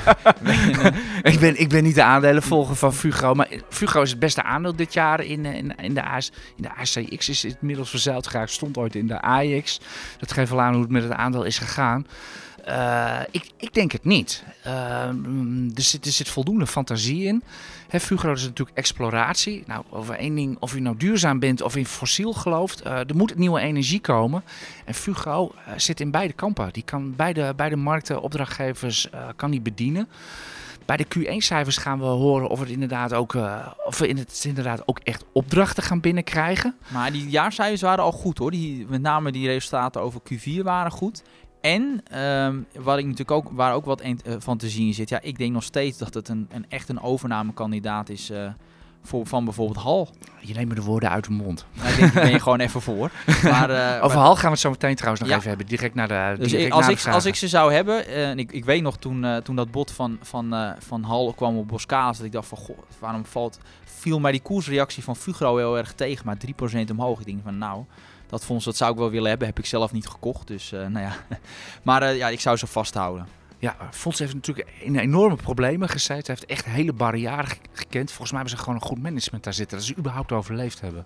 ik, 1.33 1.39
ben, 1.39 1.59
ik 1.59 1.69
ben 1.69 1.83
niet 1.83 1.95
de 1.95 2.03
aandelenvolger 2.03 2.75
van 2.75 2.93
Fugro, 2.93 3.33
maar 3.33 3.47
Fugro 3.69 4.01
is 4.01 4.09
het 4.09 4.19
beste 4.19 4.43
aandeel 4.43 4.75
dit 4.75 4.93
jaar 4.93 5.23
in, 5.23 5.45
eh, 5.45 5.55
in, 5.55 5.75
in, 5.75 5.93
de, 5.93 6.69
ACX. 6.75 7.29
Is 7.29 7.45
inmiddels 7.45 7.89
verzeild 7.89 8.27
geraakt, 8.27 8.51
stond 8.51 8.77
ooit 8.77 8.95
in 8.95 9.07
de 9.07 9.21
AX. 9.21 9.79
Dat 10.19 10.31
geeft 10.31 10.49
wel 10.49 10.61
aan 10.61 10.73
hoe 10.73 10.81
het 10.81 10.91
met 10.91 11.03
het 11.03 11.11
aandeel 11.11 11.43
is 11.43 11.57
gegaan. 11.57 12.05
Eh, 12.67 13.19
ik, 13.31 13.49
ik 13.57 13.73
denk 13.73 13.91
het 13.91 14.03
niet. 14.03 14.43
Mm, 15.11 15.71
er, 15.75 15.81
zit, 15.81 16.29
voldoende 16.29 16.67
fantasie 16.67 17.23
in. 17.23 17.43
Hè, 17.87 17.99
Fugro 17.99 18.31
is 18.31 18.43
natuurlijk 18.43 18.77
exploratie. 18.77 19.63
Nou, 19.67 19.83
over 19.89 20.15
één 20.15 20.35
ding, 20.35 20.57
of 20.59 20.73
je 20.73 20.79
nou 20.79 20.97
duurzaam 20.97 21.39
bent 21.39 21.61
of 21.61 21.75
in 21.75 21.85
fossiel 21.85 22.33
gelooft, 22.33 22.81
eh, 22.81 22.97
er 22.97 23.15
moet 23.15 23.37
nieuwe 23.37 23.59
energie 23.59 23.99
komen. 23.99 24.43
En 24.85 24.93
Fugro 24.93 25.51
zit 25.77 25.99
in 25.99 26.11
beide 26.11 26.33
kampen. 26.33 26.69
Die 26.73 26.83
kan 26.83 27.15
beide, 27.15 27.53
beide 27.55 27.75
markten, 27.75 28.21
opdrachtgevers, 28.21 29.09
kan 29.35 29.51
die 29.51 29.61
bedienen. 29.61 30.07
Bij 30.87 30.97
de 30.97 31.05
Q1-cijfers 31.05 31.77
gaan 31.77 31.99
we 31.99 32.05
horen 32.05 32.47
of, 32.47 32.59
het 32.59 32.69
inderdaad 32.69 33.13
ook, 33.13 33.35
eh, 33.35 33.67
of 33.85 33.97
we 33.97 34.07
het, 34.07 34.43
inderdaad 34.47 34.87
ook 34.87 34.99
echt 35.03 35.25
opdrachten 35.31 35.83
gaan 35.83 35.99
binnenkrijgen. 35.99 36.75
maar 36.87 37.11
die 37.11 37.29
jaarcijfers 37.29 37.81
waren 37.81 38.03
al 38.03 38.11
goed 38.11 38.37
hoor. 38.37 38.51
Die, 38.51 38.85
met 38.89 39.01
name 39.01 39.31
die 39.31 39.47
resultaten 39.47 40.01
over 40.01 40.21
Q4 40.21 40.63
waren 40.63 40.91
goed. 40.91 41.23
En 41.61 42.01
ehm, 42.11 42.55
wat 42.79 42.97
ik 42.97 43.03
natuurlijk 43.03 43.31
ook, 43.31 43.49
waar 43.51 43.73
ook 43.73 43.85
wat 43.85 44.01
een- 44.01 44.19
eh, 44.25 44.33
van 44.39 44.57
te 44.57 44.69
zien 44.69 44.93
zit. 44.93 45.09
Ja, 45.09 45.19
ik 45.21 45.37
denk 45.37 45.51
nog 45.53 45.63
steeds 45.63 45.97
dat 45.97 46.13
het 46.13 46.27
een, 46.29 46.47
een 46.51 46.65
echt 46.69 46.89
een 46.89 47.01
overnamekandidaat 47.01 48.09
is 48.09 48.29
eh, 48.29 48.49
voor, 49.03 49.25
van 49.27 49.43
bijvoorbeeld 49.45 49.77
Hal. 49.83 50.09
Je 50.41 50.53
neemt 50.53 50.69
me 50.69 50.75
de 50.75 50.81
woorden 50.81 51.09
uit 51.09 51.23
de 51.25 51.31
mond. 51.31 51.65
Nou, 51.73 51.89
ik 51.89 51.97
denk, 51.97 52.13
daar 52.13 52.23
ben 52.23 52.31
je 52.31 52.39
gewoon 52.47 52.59
even 52.59 52.81
voor. 52.81 53.11
Maar, 53.43 53.69
eh, 53.69 54.03
Over 54.03 54.17
Hal 54.17 54.33
gaan 54.35 54.43
we 54.43 54.49
het 54.49 54.59
zo 54.59 54.69
meteen 54.69 54.95
trouwens 54.95 55.21
nog 55.21 55.29
Ja. 55.31 55.37
even 55.37 55.49
hebben. 55.49 55.67
Direct 55.67 55.95
naar 55.95 56.07
de 56.07 56.35
Dus 56.41 56.51
direct 56.51 56.71
als, 56.71 56.85
de 56.85 56.91
ik, 56.91 57.07
als 57.07 57.25
ik 57.25 57.35
ze 57.35 57.47
zou 57.47 57.73
hebben, 57.73 58.07
en 58.07 58.39
ik, 58.39 58.51
ik 58.51 58.65
weet 58.65 58.81
nog 58.81 58.97
toen, 58.97 59.25
toen 59.43 59.55
dat 59.55 59.71
bod 59.71 59.91
van, 59.91 60.17
van, 60.21 60.75
van 60.79 61.03
Hal 61.03 61.33
kwam 61.33 61.57
op 61.57 61.67
Boscalis, 61.67 62.17
dat 62.17 62.25
ik 62.25 62.31
dacht 62.31 62.47
van, 62.47 62.57
goh, 62.57 62.77
waarom 62.99 63.25
valt, 63.25 63.59
viel 63.85 64.19
mij 64.19 64.31
die 64.31 64.41
koersreactie 64.41 65.03
van 65.03 65.15
Fugro 65.15 65.57
heel 65.57 65.77
erg 65.77 65.93
tegen, 65.93 66.25
maar 66.25 66.37
3% 66.37 66.91
omhoog. 66.91 67.19
Ik 67.19 67.25
denk 67.25 67.39
van, 67.43 67.57
nou, 67.57 67.83
dat 68.29 68.45
fonds 68.45 68.65
dat 68.65 68.75
zou 68.77 68.91
ik 68.91 68.97
wel 68.97 69.09
willen 69.09 69.29
hebben, 69.29 69.47
heb 69.47 69.57
ik 69.59 69.65
zelf 69.65 69.91
niet 69.91 70.07
gekocht, 70.07 70.47
dus 70.47 70.71
eh, 70.71 70.79
nou 70.79 71.05
ja. 71.05 71.15
maar 71.83 72.01
eh, 72.01 72.17
ja, 72.17 72.27
ik 72.29 72.39
zou 72.39 72.57
ze 72.57 72.67
vasthouden. 72.67 73.27
Ja, 73.59 73.75
Fonds 73.91 74.19
heeft 74.19 74.33
natuurlijk 74.33 74.67
in 74.79 74.95
enorme 74.95 75.35
problemen 75.35 75.89
gezeten. 75.89 76.25
Hij 76.25 76.35
heeft 76.39 76.45
echt 76.45 76.65
hele 76.75 76.93
barrières 76.93 77.49
ge- 77.49 77.57
gekend. 77.73 78.07
Volgens 78.09 78.31
mij 78.31 78.39
hebben 78.39 78.57
ze 78.57 78.63
gewoon 78.63 78.79
een 78.81 78.87
goed 78.87 79.01
management 79.01 79.43
daar 79.43 79.53
zitten. 79.53 79.77
Dat 79.77 79.85
ze 79.85 79.95
überhaupt 79.97 80.31
overleefd 80.31 80.81
hebben. 80.81 81.05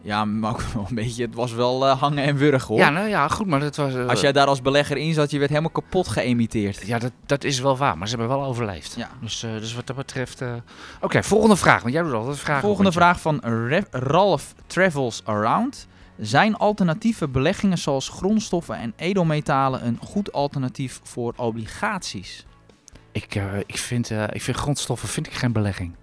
Ja, 0.00 0.24
maar 0.24 0.50
ook 0.50 0.60
wel 0.74 0.86
een 0.88 0.94
beetje, 0.94 1.24
het 1.24 1.34
was 1.34 1.52
wel 1.52 1.86
eh, 1.86 2.00
hangen 2.00 2.24
en 2.24 2.36
wurgen 2.36 2.68
hoor. 2.68 2.78
Ja, 2.78 2.90
nou 2.90 3.08
ja, 3.08 3.28
goed, 3.28 3.46
maar 3.46 3.60
dat 3.60 3.76
was... 3.76 3.94
eh, 3.94 4.06
Als 4.08 4.20
jij 4.20 4.32
daar 4.32 4.46
als 4.46 4.62
belegger 4.62 4.96
in 4.96 5.14
zat, 5.14 5.30
je 5.30 5.38
werd 5.38 5.50
helemaal 5.50 5.70
kapot 5.70 6.08
geëmiteerd. 6.08 6.86
Ja, 6.86 6.98
dat, 6.98 7.12
dat 7.26 7.44
is 7.44 7.60
wel 7.60 7.76
waar, 7.76 7.98
maar 7.98 8.08
ze 8.08 8.16
hebben 8.16 8.36
wel 8.36 8.46
overleefd. 8.46 8.94
Ja. 8.96 9.08
Dus, 9.20 9.42
eh, 9.42 9.50
dus 9.52 9.74
wat 9.74 9.86
dat 9.86 9.96
betreft... 9.96 10.40
eh, 10.40 10.52
Oké, 11.00 11.22
volgende 11.22 11.56
vraag, 11.56 11.82
want 11.82 11.94
jij 11.94 12.02
doet 12.02 12.12
altijd 12.12 12.38
vragen. 12.38 12.62
Volgende 12.62 12.92
vraag 12.92 13.20
van 13.20 13.40
Ralph 13.90 14.54
Travels 14.66 15.22
Around. 15.24 15.86
Zijn 16.22 16.56
alternatieve 16.56 17.28
beleggingen 17.28 17.78
zoals 17.78 18.08
grondstoffen 18.08 18.76
en 18.76 18.92
edelmetalen 18.96 19.86
een 19.86 19.98
goed 20.00 20.32
alternatief 20.32 21.00
voor 21.02 21.32
obligaties? 21.36 22.46
Ik, 23.12 23.34
eh, 23.34 23.58
ik, 23.66 23.78
vind, 23.78 24.10
eh, 24.10 24.24
ik 24.32 24.42
vind 24.42 24.56
grondstoffen 24.56 25.08
vind 25.08 25.26
ik 25.26 25.32
geen 25.32 25.52
belegging. 25.52 25.94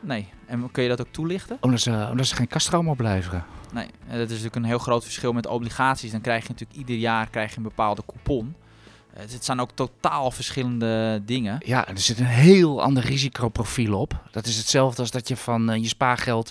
Nee. 0.00 0.28
En 0.46 0.70
kun 0.70 0.82
je 0.82 0.88
dat 0.88 1.00
ook 1.00 1.12
toelichten? 1.12 1.58
Omdat 1.60 1.80
ze, 1.80 2.08
omdat 2.10 2.26
ze 2.26 2.34
geen 2.34 2.48
kaststroom 2.48 2.88
opleveren. 2.88 3.44
Nee. 3.72 3.86
En 4.06 4.18
dat 4.18 4.26
is 4.26 4.28
natuurlijk 4.28 4.56
een 4.56 4.64
heel 4.64 4.78
groot 4.78 5.04
verschil 5.04 5.32
met 5.32 5.46
obligaties. 5.46 6.10
Dan 6.10 6.20
krijg 6.20 6.42
je 6.42 6.48
natuurlijk 6.48 6.78
ieder 6.78 6.96
jaar 6.96 7.30
krijg 7.30 7.50
je 7.50 7.56
een 7.56 7.62
bepaalde 7.62 8.02
coupon. 8.06 8.54
Eh, 9.14 9.20
Het 9.20 9.44
zijn 9.44 9.60
ook 9.60 9.70
totaal 9.74 10.30
verschillende 10.30 11.22
dingen. 11.24 11.58
Ja, 11.64 11.88
er 11.88 11.98
zit 11.98 12.18
een 12.18 12.24
heel 12.24 12.82
ander 12.82 13.02
risicoprofiel 13.04 14.00
op. 14.00 14.22
Dat 14.30 14.46
is 14.46 14.56
hetzelfde 14.56 15.00
als 15.00 15.10
dat 15.10 15.28
je 15.28 15.36
van 15.36 15.82
je 15.82 15.88
spaargeld 15.88 16.50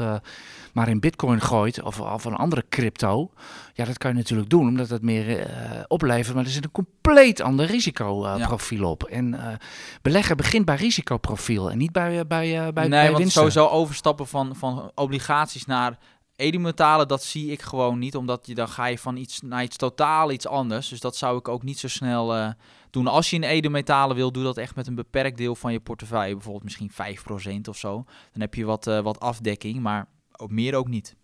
maar 0.75 0.87
in 0.87 0.99
bitcoin 0.99 1.41
gooit 1.41 1.81
of, 1.81 1.99
of 1.99 2.25
een 2.25 2.35
andere 2.35 2.65
crypto. 2.69 3.31
Ja, 3.73 3.85
dat 3.85 3.97
kan 3.97 4.11
je 4.11 4.17
natuurlijk 4.17 4.49
doen 4.49 4.67
omdat 4.67 4.89
het 4.89 5.01
meer 5.01 5.39
eh, 5.39 5.83
oplevert. 5.87 6.35
Maar 6.35 6.43
er 6.43 6.49
zit 6.49 6.63
een 6.63 6.71
compleet 6.71 7.41
ander 7.41 7.65
risicoprofiel 7.65 8.89
op. 8.89 9.03
En 9.03 9.33
eh, 9.33 9.55
beleggen 10.01 10.37
begint 10.37 10.65
bij 10.65 10.75
risicoprofiel 10.75 11.71
en 11.71 11.77
niet 11.77 11.91
bij, 11.91 12.19
eh, 12.19 12.25
bij, 12.27 12.65
eh, 12.65 12.73
bij, 12.73 12.87
nee, 12.87 12.89
bij 12.89 13.05
want 13.05 13.17
winsten. 13.17 13.41
sowieso 13.41 13.67
overstappen 13.67 14.27
van, 14.27 14.55
van 14.55 14.91
obligaties 14.95 15.65
naar 15.65 15.97
edelmetalen, 16.35 17.07
dat 17.07 17.23
zie 17.23 17.51
ik 17.51 17.61
gewoon 17.61 17.99
niet. 17.99 18.15
Omdat 18.15 18.47
je 18.47 18.55
dan 18.55 18.67
ga 18.67 18.85
je 18.85 18.97
van 18.97 19.17
iets 19.17 19.41
naar 19.41 19.63
iets 19.63 19.77
totaal 19.77 20.31
iets 20.31 20.47
anders. 20.47 20.89
Dus 20.89 20.99
dat 20.99 21.15
zou 21.15 21.37
ik 21.37 21.47
ook 21.47 21.63
niet 21.63 21.79
zo 21.79 21.87
snel 21.87 22.35
eh, 22.35 22.49
doen. 22.89 23.07
Als 23.07 23.29
je 23.29 23.35
in 23.35 23.43
edelmetalen 23.43 24.15
wil, 24.15 24.31
doe 24.31 24.43
dat 24.43 24.57
echt 24.57 24.75
met 24.75 24.87
een 24.87 24.95
beperkt 24.95 25.37
deel 25.37 25.55
van 25.55 25.71
je 25.71 25.79
portefeuille. 25.79 26.33
Bijvoorbeeld 26.33 26.63
misschien 26.63 26.91
5% 26.91 27.69
of 27.69 27.77
zo. 27.77 27.93
Dan 28.31 28.41
heb 28.41 28.53
je 28.53 28.65
wat, 28.65 28.87
eh, 28.87 28.99
wat 28.99 29.19
afdekking, 29.19 29.79
maar 29.79 30.07
ook 30.39 30.51
meer 30.51 30.75
ook 30.75 30.87
niet. 30.87 31.15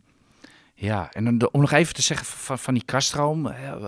Ja, 0.73 1.09
en 1.11 1.23
dan 1.23 1.37
de- 1.37 1.51
om 1.51 1.61
nog 1.61 1.71
even 1.71 1.93
te 1.93 2.01
zeggen 2.01 2.25
van, 2.25 2.59
van 2.59 2.73
die 2.73 2.83
kaststroom. 2.85 3.47
eh, 3.47 3.67
eh, 3.71 3.79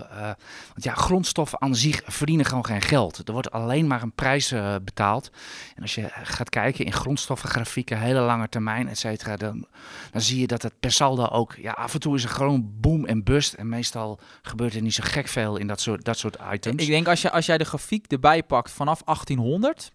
want 0.67 0.83
ja, 0.83 0.93
grondstoffen 0.93 1.61
aan 1.61 1.75
zich 1.75 2.01
verdienen 2.05 2.45
gewoon 2.45 2.65
geen 2.65 2.81
geld. 2.81 3.27
Er 3.27 3.33
wordt 3.33 3.51
alleen 3.51 3.87
maar 3.87 4.01
een 4.01 4.11
prijs 4.11 4.51
eh, 4.51 4.75
betaald. 4.83 5.31
En 5.75 5.81
als 5.81 5.95
je 5.95 6.09
gaat 6.23 6.49
kijken 6.49 6.85
in 6.85 6.93
grondstoffengrafieken, 6.93 7.99
hele 7.99 8.19
lange 8.19 8.49
termijn, 8.49 8.87
et 8.87 8.97
cetera, 8.97 9.35
dan, 9.37 9.67
dan 10.11 10.21
zie 10.21 10.39
je 10.39 10.47
dat 10.47 10.61
het 10.61 10.73
per 10.79 10.91
saldo 10.91 11.25
ook... 11.25 11.55
Ja, 11.55 11.71
af 11.71 11.93
en 11.93 11.99
toe 11.99 12.15
is 12.15 12.23
er 12.23 12.29
gewoon 12.29 12.71
boom 12.79 13.05
en 13.05 13.23
bust. 13.23 13.53
En 13.53 13.69
meestal 13.69 14.19
gebeurt 14.41 14.73
er 14.75 14.81
niet 14.81 14.93
zo 14.93 15.03
gek 15.05 15.27
veel 15.27 15.57
in 15.57 15.67
dat 15.67 15.81
soort, 15.81 16.05
dat 16.05 16.17
soort 16.17 16.37
items. 16.51 16.81
Ik 16.83 16.87
denk 16.89 17.07
als, 17.07 17.21
je, 17.21 17.31
als 17.31 17.45
jij 17.45 17.57
de 17.57 17.65
grafiek 17.65 18.05
erbij 18.11 18.43
pakt 18.43 18.71
vanaf 18.71 19.01
1800 19.03 19.91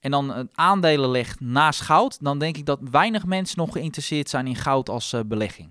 en 0.00 0.10
dan 0.10 0.34
het 0.34 0.48
aandelen 0.54 1.10
legt 1.10 1.40
naast 1.40 1.80
goud, 1.80 2.18
dan 2.20 2.38
denk 2.38 2.56
ik 2.56 2.66
dat 2.66 2.78
weinig 2.90 3.26
mensen 3.26 3.58
nog 3.58 3.72
geïnteresseerd 3.72 4.28
zijn 4.28 4.46
in 4.46 4.56
goud 4.56 4.88
als 4.88 5.12
eh, 5.12 5.20
belegging. 5.26 5.70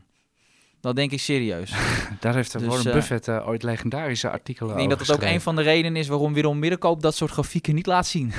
Dat 0.81 0.95
denk 0.95 1.11
ik 1.11 1.19
serieus. 1.19 1.73
Daar 2.19 2.35
heeft 2.35 2.51
Dus, 2.51 2.67
Warren 2.67 2.85
eh, 2.85 2.93
Buffett 2.93 3.27
eh, 3.27 3.47
ooit 3.47 3.63
legendarische 3.63 4.29
artikelen 4.29 4.71
ik 4.71 4.77
denk 4.77 4.89
dat 4.89 5.01
over 5.01 5.13
het 5.13 5.23
ook 5.23 5.29
een 5.29 5.41
van 5.41 5.55
de 5.55 5.61
redenen 5.61 5.95
is 5.95 6.07
waarom 6.07 6.33
Willem 6.33 6.59
Middenkoop 6.59 7.01
dat 7.01 7.15
soort 7.15 7.31
grafieken 7.31 7.75
niet 7.75 7.85
laat 7.85 8.07
zien. 8.07 8.33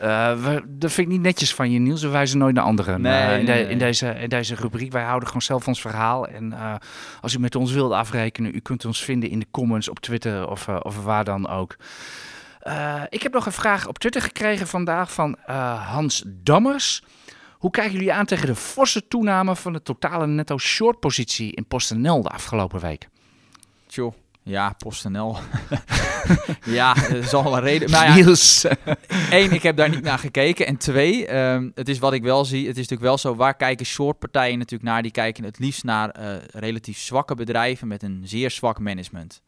Eh, 0.00 0.42
we, 0.42 0.62
dat 0.68 0.92
vind 0.92 1.06
ik 1.06 1.12
niet 1.12 1.22
netjes 1.22 1.54
van 1.54 1.70
je, 1.70 1.78
Niels. 1.78 2.02
We 2.02 2.08
wijzen 2.08 2.38
nooit 2.38 2.54
naar 2.54 2.64
anderen. 2.64 3.00
Nee, 3.00 3.12
eh, 3.12 3.38
in, 3.38 3.44
de- 3.46 3.76
deze, 3.76 4.08
in 4.08 4.28
deze 4.28 4.54
rubriek. 4.54 4.92
Wij 4.92 5.02
houden 5.02 5.26
gewoon 5.26 5.42
zelf 5.42 5.66
ons 5.68 5.80
verhaal. 5.80 6.26
En 6.26 6.52
eh, 6.52 6.74
als 7.20 7.34
u 7.34 7.38
met 7.38 7.54
ons 7.54 7.72
wilt 7.72 7.92
afrekenen, 7.92 8.54
u 8.54 8.60
kunt 8.60 8.84
ons 8.84 9.04
vinden 9.04 9.30
in 9.30 9.38
de 9.38 9.46
comments 9.50 9.88
op 9.88 9.98
Twitter 9.98 10.48
of, 10.48 10.68
eh, 10.68 10.76
of 10.82 11.02
waar 11.04 11.24
dan 11.24 11.48
ook. 11.48 11.76
Eh, 12.60 13.02
ik 13.08 13.22
heb 13.22 13.32
nog 13.32 13.46
een 13.46 13.52
vraag 13.52 13.86
op 13.86 13.98
Twitter 13.98 14.22
gekregen 14.22 14.66
vandaag 14.66 15.12
van 15.12 15.36
eh, 15.46 15.92
Hans 15.92 16.24
Dammers. 16.26 17.02
Hoe 17.52 17.70
kijken 17.70 17.92
jullie 17.92 18.12
aan 18.12 18.26
tegen 18.26 18.46
de 18.46 18.54
forse 18.54 19.08
toename 19.08 19.56
van 19.56 19.72
de 19.72 19.82
totale 19.82 20.26
netto 20.26 20.58
short 20.58 21.00
positie 21.00 21.52
in 21.52 21.66
PostNL 21.66 22.22
de 22.22 22.28
afgelopen 22.28 22.80
week? 22.80 23.08
Tjoh. 23.86 24.14
Ja, 24.42 24.74
PostNL. 24.78 25.36
ja, 26.64 26.94
dat 26.94 27.10
is 27.10 27.34
al 27.34 27.56
een 27.56 27.62
reden. 27.62 27.90
Maar 27.90 28.06
ja, 28.08 28.14
Niels. 28.14 28.66
Eén, 29.30 29.52
ik 29.52 29.62
heb 29.62 29.76
daar 29.76 29.88
niet 29.88 30.02
naar 30.02 30.18
gekeken. 30.18 30.66
En 30.66 30.76
twee, 30.76 31.26
ehm, 31.26 31.70
het 31.74 31.88
is 31.88 31.98
wat 31.98 32.12
ik 32.12 32.22
wel 32.22 32.44
zie. 32.44 32.66
Het 32.66 32.76
is 32.76 32.88
natuurlijk 32.88 33.08
wel 33.08 33.18
zo, 33.18 33.34
waar 33.34 33.56
kijken 33.56 33.86
shortpartijen 33.86 34.58
natuurlijk 34.58 34.90
naar? 34.90 35.02
Die 35.02 35.10
kijken 35.10 35.44
het 35.44 35.58
liefst 35.58 35.84
naar 35.84 36.10
eh, 36.10 36.36
relatief 36.52 36.98
zwakke 36.98 37.34
bedrijven 37.34 37.88
met 37.88 38.02
een 38.02 38.22
zeer 38.24 38.50
zwak 38.50 38.78
management. 38.78 39.42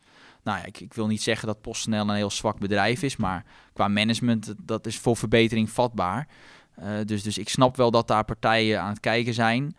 Nou 0.45 0.59
ja, 0.59 0.65
ik, 0.65 0.81
ik 0.81 0.95
wil 0.95 1.07
niet 1.07 1.23
zeggen 1.23 1.47
dat 1.47 1.61
PostNL 1.61 2.01
een 2.01 2.11
heel 2.15 2.31
zwak 2.31 2.59
bedrijf 2.59 3.03
is, 3.03 3.17
maar 3.17 3.45
qua 3.73 3.89
management, 3.89 4.55
dat- 4.59 4.87
is 4.87 4.99
voor 4.99 5.17
verbetering 5.17 5.71
vatbaar. 5.71 6.29
Eh, 6.75 6.89
dus, 7.05 7.23
dus 7.23 7.39
ik 7.39 7.49
snap 7.49 7.77
wel 7.77 7.91
dat 7.91 8.09
daar 8.09 8.25
partijen 8.25 8.81
aan 8.81 8.89
het 8.91 9.01
kijken 9.01 9.35
zijn. 9.35 9.77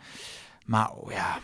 Maar 0.66 0.92
oh 0.92 1.12
ja... 1.12 1.40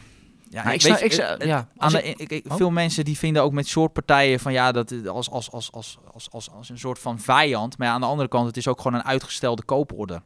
Ja, 0.51 0.63
ik 0.71 0.73
ik 0.73 0.82
weet, 0.82 0.99
het- 1.17 1.43
ja, 1.43 1.58
aan 1.58 1.67
als 1.77 1.93
de, 1.93 2.01
ik- 2.03 2.45
Oh. 2.51 2.58
veel 2.58 2.69
mensen 2.71 3.05
die 3.05 3.17
vinden 3.17 3.43
ook 3.43 3.51
met 3.51 3.67
shortpartijen 3.67 4.39
van 4.39 4.53
ja, 4.53 4.71
dat 4.71 5.08
als, 5.08 5.29
als, 5.29 5.51
als, 5.51 5.71
als, 5.71 5.97
als, 6.13 6.32
als, 6.32 6.51
als 6.51 6.69
een 6.69 6.79
soort 6.79 6.99
van 6.99 7.19
vijand. 7.19 7.77
Maar 7.77 7.88
ja, 7.88 7.93
aan 7.93 8.01
de 8.01 8.08
andere 8.08 8.27
kant, 8.29 8.47
het 8.47 8.58
is 8.58 8.67
ook 8.67 8.82
gewoon 8.82 8.99
een 8.99 9.05
uitgestelde 9.05 9.63
kooporder. 9.63 10.21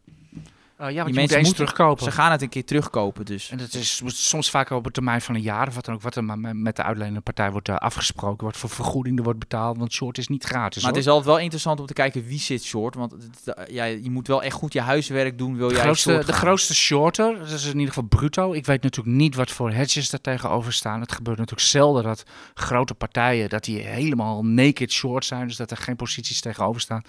Oh, 0.79 0.89
ja, 0.89 0.95
want 0.95 1.05
Die 1.05 1.15
je 1.15 1.21
moet 1.21 1.31
eens 1.31 1.47
moeten- 1.47 1.65
terugkopen. 1.65 2.03
Ze 2.03 2.11
gaan 2.11 2.31
het 2.31 2.41
een 2.41 2.49
keer 2.49 2.65
terugkopen, 2.65 3.25
dus. 3.25 3.49
En 3.49 3.57
dat 3.57 3.73
is 3.73 4.01
soms 4.05 4.49
vaak 4.49 4.69
op 4.69 4.85
een 4.85 4.91
termijn 4.91 5.21
van 5.21 5.35
een 5.35 5.41
jaar 5.41 5.67
of 5.67 5.75
wat 5.75 5.85
dan 5.85 5.95
ook, 5.95 6.01
wat 6.01 6.15
er 6.15 6.23
met- 6.23 6.75
de 6.75 6.83
uitlenende 6.83 7.21
partij 7.21 7.51
wordt 7.51 7.69
eh, 7.69 7.75
afgesproken, 7.75 8.45
wat 8.45 8.57
voor 8.57 8.69
vergoeding 8.69 9.17
er 9.17 9.23
wordt 9.23 9.39
betaald, 9.39 9.77
want 9.77 9.93
short 9.93 10.17
is 10.17 10.27
niet 10.27 10.43
gratis. 10.43 10.81
Maar 10.83 10.91
het 10.91 10.99
is 11.01 11.07
altijd 11.07 11.25
wel 11.25 11.39
interessant 11.39 11.79
om 11.79 11.85
te 11.85 11.93
kijken 11.93 12.25
wie 12.25 12.39
zit 12.39 12.63
short. 12.63 12.95
Want 12.95 13.11
het- 13.11 13.71
ja, 13.71 13.83
je 13.83 14.09
moet 14.11 14.27
wel 14.27 14.43
echt 14.43 14.55
goed 14.55 14.73
je 14.73 14.81
huiswerk 14.81 15.37
doen, 15.37 15.57
wil 15.57 15.67
de 15.67 15.73
jij 15.73 15.83
grootste, 15.83 16.17
de 16.17 16.23
gaan. 16.23 16.33
grootste 16.33 16.75
shorter, 16.75 17.39
dat 17.39 17.49
is 17.49 17.63
in 17.65 17.71
ieder 17.73 17.87
geval 17.93 18.03
bruto. 18.09 18.53
Ik 18.53 18.65
weet 18.65 18.83
natuurlijk 18.83 19.15
niet 19.17 19.35
wat 19.35 19.51
voor 19.51 19.71
hedges 19.71 20.09
daar 20.09 20.21
tegenover 20.21 20.73
staan. 20.73 21.01
Het 21.01 21.11
gebeurt 21.11 21.37
natuurlijk 21.37 21.67
zelden 21.67 22.03
dat 22.03 22.23
grote 22.53 22.93
partijen, 22.93 23.49
dat 23.49 23.63
die 23.63 23.79
helemaal 23.79 24.45
naked 24.45 24.91
short 24.91 25.25
zijn, 25.25 25.47
dus 25.47 25.55
dat 25.57 25.71
er 25.71 25.77
geen 25.77 25.95
posities 25.95 26.41
tegenover 26.41 26.81
staan. 26.81 27.01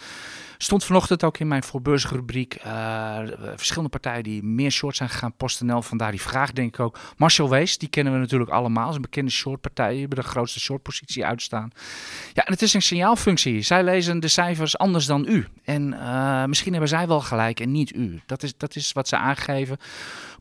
Stond 0.65 0.85
vanochtend 0.85 1.25
ook 1.25 1.39
in 1.39 1.49
mijn 1.49 1.63
voorbeursrubriek 1.63 2.55
eh, 2.55 3.19
verschillende 3.55 3.91
partijen 3.91 4.23
die 4.23 4.43
meer 4.43 4.71
short 4.71 4.97
zijn 4.97 5.09
gegaan. 5.09 5.37
PostNL, 5.37 5.83
vandaar 5.83 6.11
die 6.11 6.21
vraag 6.21 6.53
denk 6.53 6.75
ik 6.75 6.81
ook. 6.81 6.99
Marshall 7.17 7.49
Wees, 7.49 7.79
die 7.79 7.89
kennen 7.89 8.13
we 8.13 8.19
natuurlijk 8.19 8.51
allemaal. 8.51 8.89
Is 8.89 8.95
een 8.95 9.03
bekende 9.03 9.31
shortpartij. 9.31 9.99
Hebben 9.99 10.19
de 10.19 10.25
grootste 10.25 10.61
shortpositie 10.61 11.25
uitstaan. 11.25 11.71
Ja, 12.33 12.45
en 12.45 12.53
het 12.53 12.63
is 12.63 12.75
een 12.75 12.83
signaalfunctie. 12.83 13.63
Zij 13.63 13.85
lezen 13.85 14.21
de 14.21 14.29
cijfers 14.29 14.79
anders 14.79 15.07
dan 15.07 15.27
u. 15.29 15.47
En 15.65 15.93
eh, 15.93 16.45
misschien 16.45 16.73
hebben 16.73 16.91
zij 16.91 17.07
wel 17.07 17.21
gelijk 17.21 17.61
en 17.61 17.73
niet 17.73 17.95
u. 17.95 18.21
Dat 18.27 18.43
is, 18.43 18.57
dat 18.57 18.77
is 18.77 18.93
wat 18.93 19.09
ze 19.09 19.17
aangeven. 19.17 19.79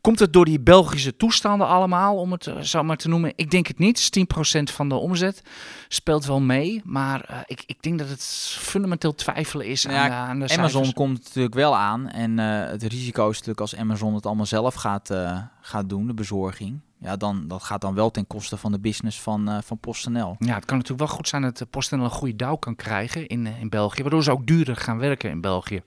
Komt 0.04 0.18
het 0.18 0.32
door 0.32 0.44
die 0.44 0.60
Belgische 0.60 1.16
toestanden 1.16 1.66
allemaal, 1.66 2.16
om 2.16 2.32
het 2.32 2.46
eh, 2.46 2.60
zo 2.60 2.82
maar 2.82 2.96
te 2.96 3.08
noemen? 3.08 3.32
Ik 3.36 3.50
denk 3.50 3.66
het 3.66 3.78
niet. 3.78 4.04
Het 4.04 4.16
is 4.16 4.58
10% 4.60 4.74
van 4.74 4.88
de 4.88 4.94
omzet. 4.94 5.42
Speelt 5.88 6.26
wel 6.26 6.40
mee. 6.40 6.82
Maar 6.84 7.24
eh, 7.24 7.38
ik, 7.46 7.62
ik 7.66 7.82
denk 7.82 7.98
dat 7.98 8.08
het 8.08 8.22
fundamenteel 8.58 9.14
twijfelen 9.14 9.66
is 9.66 9.82
ja, 9.82 9.90
aan, 9.90 10.08
de, 10.08 10.14
aan 10.14 10.38
de 10.38 10.54
Amazon 10.54 10.70
cijfers. 10.70 10.92
komt 10.92 11.24
natuurlijk 11.24 11.54
wel 11.54 11.76
aan. 11.76 12.08
En 12.08 12.38
eh, 12.38 12.70
het 12.70 12.82
risico 12.82 13.28
is 13.28 13.34
natuurlijk 13.34 13.60
als 13.60 13.76
Amazon 13.76 14.14
het 14.14 14.26
allemaal 14.26 14.46
zelf 14.46 14.74
gaat, 14.74 15.14
gaat 15.60 15.88
doen, 15.88 16.06
de 16.06 16.14
bezorging. 16.14 16.80
Ja, 16.98 17.16
dan, 17.16 17.48
dat 17.48 17.62
gaat 17.62 17.80
dan 17.80 17.94
wel 17.94 18.10
ten 18.10 18.26
koste 18.26 18.56
van 18.56 18.72
de 18.72 18.80
business 18.80 19.20
van, 19.20 19.48
eh 19.48 19.58
van 19.62 19.78
PostNL. 19.78 20.36
Ja, 20.38 20.54
het 20.54 20.64
kan 20.64 20.76
natuurlijk 20.76 21.08
wel 21.08 21.16
goed 21.16 21.28
zijn 21.28 21.42
dat 21.42 21.58
de 21.58 21.66
PostNL 21.66 22.04
een 22.04 22.10
goede 22.10 22.36
douw 22.36 22.56
kan 22.56 22.76
krijgen 22.76 23.26
in, 23.26 23.46
in 23.46 23.68
België. 23.68 24.02
Waardoor 24.02 24.22
ze 24.22 24.30
ook 24.30 24.46
duurder 24.46 24.76
gaan 24.76 24.98
werken 24.98 25.30
in 25.30 25.40
België. 25.40 25.82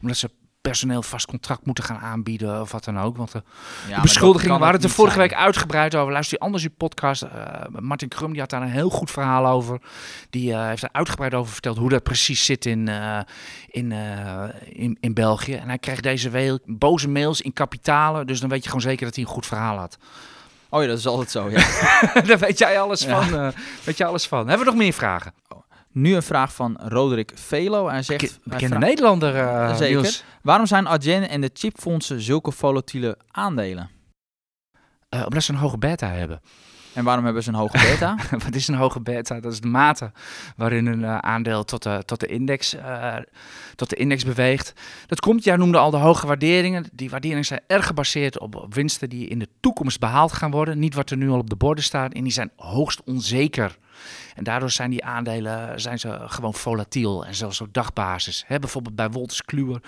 Omdat 0.00 0.16
ze 0.16 0.30
personeel 0.62 1.02
vast 1.02 1.26
contract 1.26 1.66
moeten 1.66 1.84
gaan 1.84 1.98
aanbieden 1.98 2.60
of 2.60 2.72
wat 2.72 2.84
dan 2.84 2.98
ook. 3.00 3.16
Want 3.16 3.32
de, 3.32 3.42
Ja, 3.88 4.00
beschuldigingen 4.00 4.58
waren 4.58 4.74
het 4.74 4.84
er 4.84 4.90
vorige 4.90 5.14
zijn. 5.16 5.28
week 5.28 5.38
uitgebreid 5.38 5.94
over. 5.94 6.12
Luister 6.12 6.36
je 6.38 6.44
anders 6.44 6.62
uw 6.64 6.70
podcast. 6.76 7.22
eh, 7.22 7.30
Martin 7.80 8.08
Krum 8.08 8.30
die 8.32 8.40
had 8.40 8.50
daar 8.50 8.62
een 8.62 8.68
heel 8.70 8.90
goed 8.90 9.10
verhaal 9.10 9.46
over. 9.46 9.80
Die 10.30 10.52
eh, 10.52 10.66
heeft 10.66 10.82
er 10.82 10.88
uitgebreid 10.92 11.34
over 11.34 11.52
verteld 11.52 11.76
hoe 11.78 11.88
dat 11.88 12.02
precies 12.02 12.44
zit 12.44 12.66
in, 12.66 12.88
eh, 12.88 13.18
in, 13.68 13.92
eh, 13.92 14.44
in, 14.68 14.96
in 15.00 15.14
België. 15.14 15.54
En 15.54 15.68
hij 15.68 15.78
kreeg 15.78 16.00
deze 16.00 16.30
week 16.30 16.58
boze 16.66 17.08
mails 17.08 17.40
in 17.40 17.52
kapitalen. 17.52 18.26
Dus 18.26 18.40
dan 18.40 18.48
weet 18.48 18.62
je 18.62 18.66
gewoon 18.68 18.80
zeker 18.84 19.06
dat 19.06 19.14
hij 19.14 19.24
een 19.24 19.30
goed 19.30 19.46
verhaal 19.46 19.76
had. 19.78 19.98
Oh 20.68 20.80
ja, 20.82 20.88
dat 20.88 20.98
is 20.98 21.06
altijd 21.06 21.30
zo, 21.30 21.50
ja. 21.50 21.64
Daar 22.26 22.38
weet 22.38 22.58
jij 22.58 22.80
alles 22.80 23.00
Ja. 23.02 23.22
van. 23.22 23.38
eh, 23.40 23.48
weet 23.84 23.96
jij 23.96 24.06
alles 24.06 24.26
van. 24.26 24.38
Hebben 24.48 24.66
we 24.66 24.72
nog 24.72 24.80
meer 24.82 24.92
vragen? 24.92 25.32
Nu 25.92 26.14
een 26.14 26.22
vraag 26.22 26.54
van 26.54 26.76
Roderick 26.82 27.30
Velo. 27.34 27.88
Hij 27.88 28.02
zegt... 28.02 28.20
Beke- 28.20 28.58
hij 28.58 28.68
vraagt- 28.68 28.84
Nederlander, 28.84 29.36
eh 29.36 29.76
Zeker. 29.76 30.00
Niels. 30.00 30.24
Waarom 30.42 30.66
zijn 30.66 30.86
Adyen 30.86 31.28
en 31.28 31.40
de 31.40 31.50
chipfondsen 31.52 32.20
zulke 32.20 32.52
volatiele 32.52 33.18
aandelen? 33.30 33.90
Eh, 35.08 35.22
omdat 35.24 35.42
ze 35.42 35.52
een 35.52 35.58
hoge 35.58 35.78
beta 35.78 36.08
hebben. 36.08 36.40
En 36.94 37.04
waarom 37.04 37.24
hebben 37.24 37.42
ze 37.42 37.48
een 37.48 37.54
hoge 37.54 37.78
beta? 37.78 38.16
Wat 38.44 38.54
is 38.54 38.68
een 38.68 38.74
hoge 38.74 39.00
beta? 39.00 39.40
Dat 39.40 39.52
is 39.52 39.60
de 39.60 39.68
mate 39.68 40.12
waarin 40.56 40.86
een 40.86 41.04
eh, 41.04 41.18
aandeel 41.18 41.64
tot 41.64 41.82
de, 41.82 42.02
tot, 42.04 42.20
de 42.20 42.26
index, 42.26 42.76
tot 43.74 43.90
de 43.90 43.96
index 43.96 44.24
beweegt. 44.24 44.72
Dat 45.06 45.20
komt, 45.20 45.44
jij 45.44 45.56
noemde 45.56 45.78
al 45.78 45.90
de 45.90 45.96
hoge 45.96 46.26
waarderingen. 46.26 46.84
Die 46.92 47.10
waarderingen 47.10 47.44
zijn 47.44 47.60
erg 47.66 47.86
gebaseerd 47.86 48.38
op, 48.38 48.54
op 48.54 48.74
winsten 48.74 49.08
die 49.08 49.28
in 49.28 49.38
de 49.38 49.48
toekomst 49.60 49.98
behaald 50.00 50.32
gaan 50.32 50.50
worden. 50.50 50.78
Niet 50.78 50.94
wat 50.94 51.10
er 51.10 51.16
nu 51.16 51.30
al 51.30 51.38
op 51.38 51.50
de 51.50 51.56
borden 51.56 51.84
staat. 51.84 52.12
En 52.12 52.22
die 52.22 52.32
zijn 52.32 52.50
hoogst 52.56 53.02
onzeker. 53.04 53.78
En 54.34 54.44
daardoor 54.44 54.70
zijn 54.70 54.90
die 54.90 55.04
aandelen 55.04 55.80
zijn 55.80 55.98
ze 55.98 56.18
gewoon 56.26 56.54
volatiel 56.54 57.26
en 57.26 57.34
zelfs 57.34 57.60
op 57.60 57.74
dagbasis. 57.74 58.44
Bijvoorbeeld 58.48 58.94
bij 58.96 59.10
Wolters 59.10 59.42
Kluwer, 59.42 59.80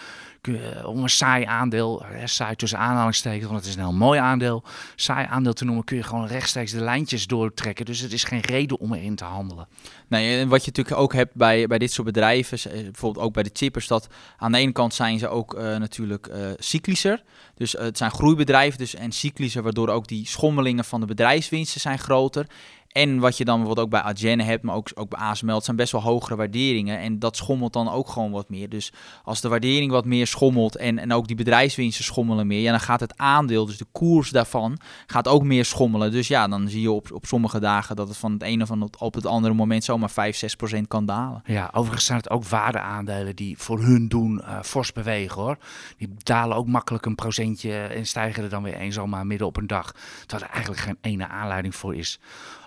eh, 0.42 0.86
om 0.86 1.02
een 1.02 1.08
saai 1.08 1.44
aandeel, 1.44 2.02
hè, 2.04 2.26
saai 2.26 2.56
tussen 2.56 2.78
aanhalingstekens, 2.78 3.44
want 3.44 3.58
het 3.58 3.68
is 3.68 3.74
een 3.74 3.80
heel 3.80 3.92
mooi 3.92 4.18
aandeel, 4.20 4.64
saai 4.96 5.26
aandeel 5.30 5.52
te 5.52 5.64
noemen, 5.64 5.84
kun 5.84 5.96
je 5.96 6.02
gewoon 6.02 6.26
rechtstreeks 6.26 6.70
de 6.70 6.80
lijntjes 6.80 7.26
doortrekken. 7.26 7.84
Dus 7.84 8.00
het 8.00 8.12
is 8.12 8.24
geen 8.24 8.40
reden 8.40 8.78
om 8.80 8.94
erin 8.94 9.14
te 9.14 9.24
handelen. 9.24 9.68
Nee, 10.08 10.40
en 10.40 10.48
wat 10.48 10.64
je 10.64 10.70
natuurlijk 10.70 11.00
ook 11.00 11.12
hebt 11.12 11.34
bij, 11.34 11.66
bij 11.66 11.78
dit 11.78 11.92
soort 11.92 12.06
bedrijven, 12.06 12.70
eh, 12.70 12.82
bijvoorbeeld 12.82 13.24
ook 13.24 13.32
bij 13.32 13.42
de 13.42 13.50
chippers, 13.52 13.86
dat 13.86 14.08
aan 14.36 14.52
de 14.52 14.58
ene 14.58 14.72
kant 14.72 14.94
zijn 14.94 15.18
ze 15.18 15.28
ook 15.28 15.54
eh, 15.54 15.76
natuurlijk 15.76 16.26
eh 16.26 16.50
cyclischer. 16.58 17.22
Dus 17.54 17.72
het 17.72 17.98
zijn 17.98 18.10
groeibedrijven 18.10 18.78
dus, 18.78 18.94
en 18.94 19.12
cyclischer, 19.12 19.62
waardoor 19.62 19.88
ook 19.88 20.06
die 20.06 20.26
schommelingen 20.26 20.84
van 20.84 21.00
de 21.00 21.06
bedrijfswinsten 21.06 21.80
zijn 21.80 21.98
groter. 21.98 22.46
En 22.94 23.18
wat 23.18 23.36
je 23.36 23.44
dan 23.44 23.56
bijvoorbeeld 23.56 23.86
ook 23.86 23.92
bij 23.92 24.02
Adyen 24.02 24.40
hebt, 24.40 24.62
maar 24.62 24.74
ook, 24.74 24.90
ook 24.94 25.08
bij 25.08 25.18
ASML, 25.18 25.60
zijn 25.60 25.76
best 25.76 25.92
wel 25.92 26.02
hogere 26.02 26.36
waarderingen. 26.36 26.98
En 26.98 27.18
dat 27.18 27.36
schommelt 27.36 27.72
dan 27.72 27.90
ook 27.90 28.08
gewoon 28.08 28.30
wat 28.30 28.48
meer. 28.48 28.68
Dus 28.68 28.92
als 29.24 29.40
de 29.40 29.48
waardering 29.48 29.90
wat 29.90 30.04
meer 30.04 30.26
schommelt 30.26 30.76
en, 30.76 30.98
en 30.98 31.12
ook 31.12 31.26
die 31.26 31.36
bedrijfswinsten 31.36 32.04
schommelen 32.04 32.46
meer, 32.46 32.60
ja, 32.60 32.70
dan 32.70 32.80
gaat 32.80 33.00
het 33.00 33.16
aandeel, 33.16 33.66
dus 33.66 33.76
de 33.76 33.86
koers 33.92 34.30
daarvan, 34.30 34.78
gaat 35.06 35.28
ook 35.28 35.42
meer 35.42 35.64
schommelen. 35.64 36.10
Dus 36.10 36.28
ja, 36.28 36.48
dan 36.48 36.68
zie 36.68 36.80
je 36.80 36.90
op, 36.90 37.12
op 37.12 37.26
sommige 37.26 37.60
dagen 37.60 37.96
dat 37.96 38.08
het 38.08 38.16
van 38.16 38.32
het 38.32 38.42
ene 38.42 38.66
van 38.66 38.90
op 38.98 39.14
het 39.14 39.26
andere 39.26 39.54
moment 39.54 39.84
zomaar 39.84 40.10
5, 40.10 40.36
6 40.36 40.54
procent 40.56 40.88
kan 40.88 41.06
dalen. 41.06 41.42
Ja, 41.46 41.70
overigens 41.72 42.06
zijn 42.06 42.18
het 42.18 42.30
ook 42.30 42.44
waardeaandelen 42.44 43.36
die 43.36 43.58
voor 43.58 43.80
hun 43.80 44.08
doen 44.08 44.42
eh, 44.42 44.62
fors 44.62 44.92
bewegen 44.92 45.42
hoor. 45.42 45.56
Die 45.96 46.14
dalen 46.18 46.56
ook 46.56 46.66
makkelijk 46.66 47.06
een 47.06 47.14
procentje 47.14 47.76
en 47.76 48.06
stijgen 48.06 48.42
er 48.42 48.48
dan 48.48 48.62
weer 48.62 48.76
eens 48.76 48.94
zomaar 48.94 49.26
midden 49.26 49.46
op 49.46 49.56
een 49.56 49.66
dag. 49.66 49.94
Terwijl 50.26 50.48
er 50.48 50.54
eigenlijk 50.54 50.82
geen 50.82 50.98
ene 51.00 51.28
aanleiding 51.28 51.74
voor 51.74 51.94
is. 51.94 52.20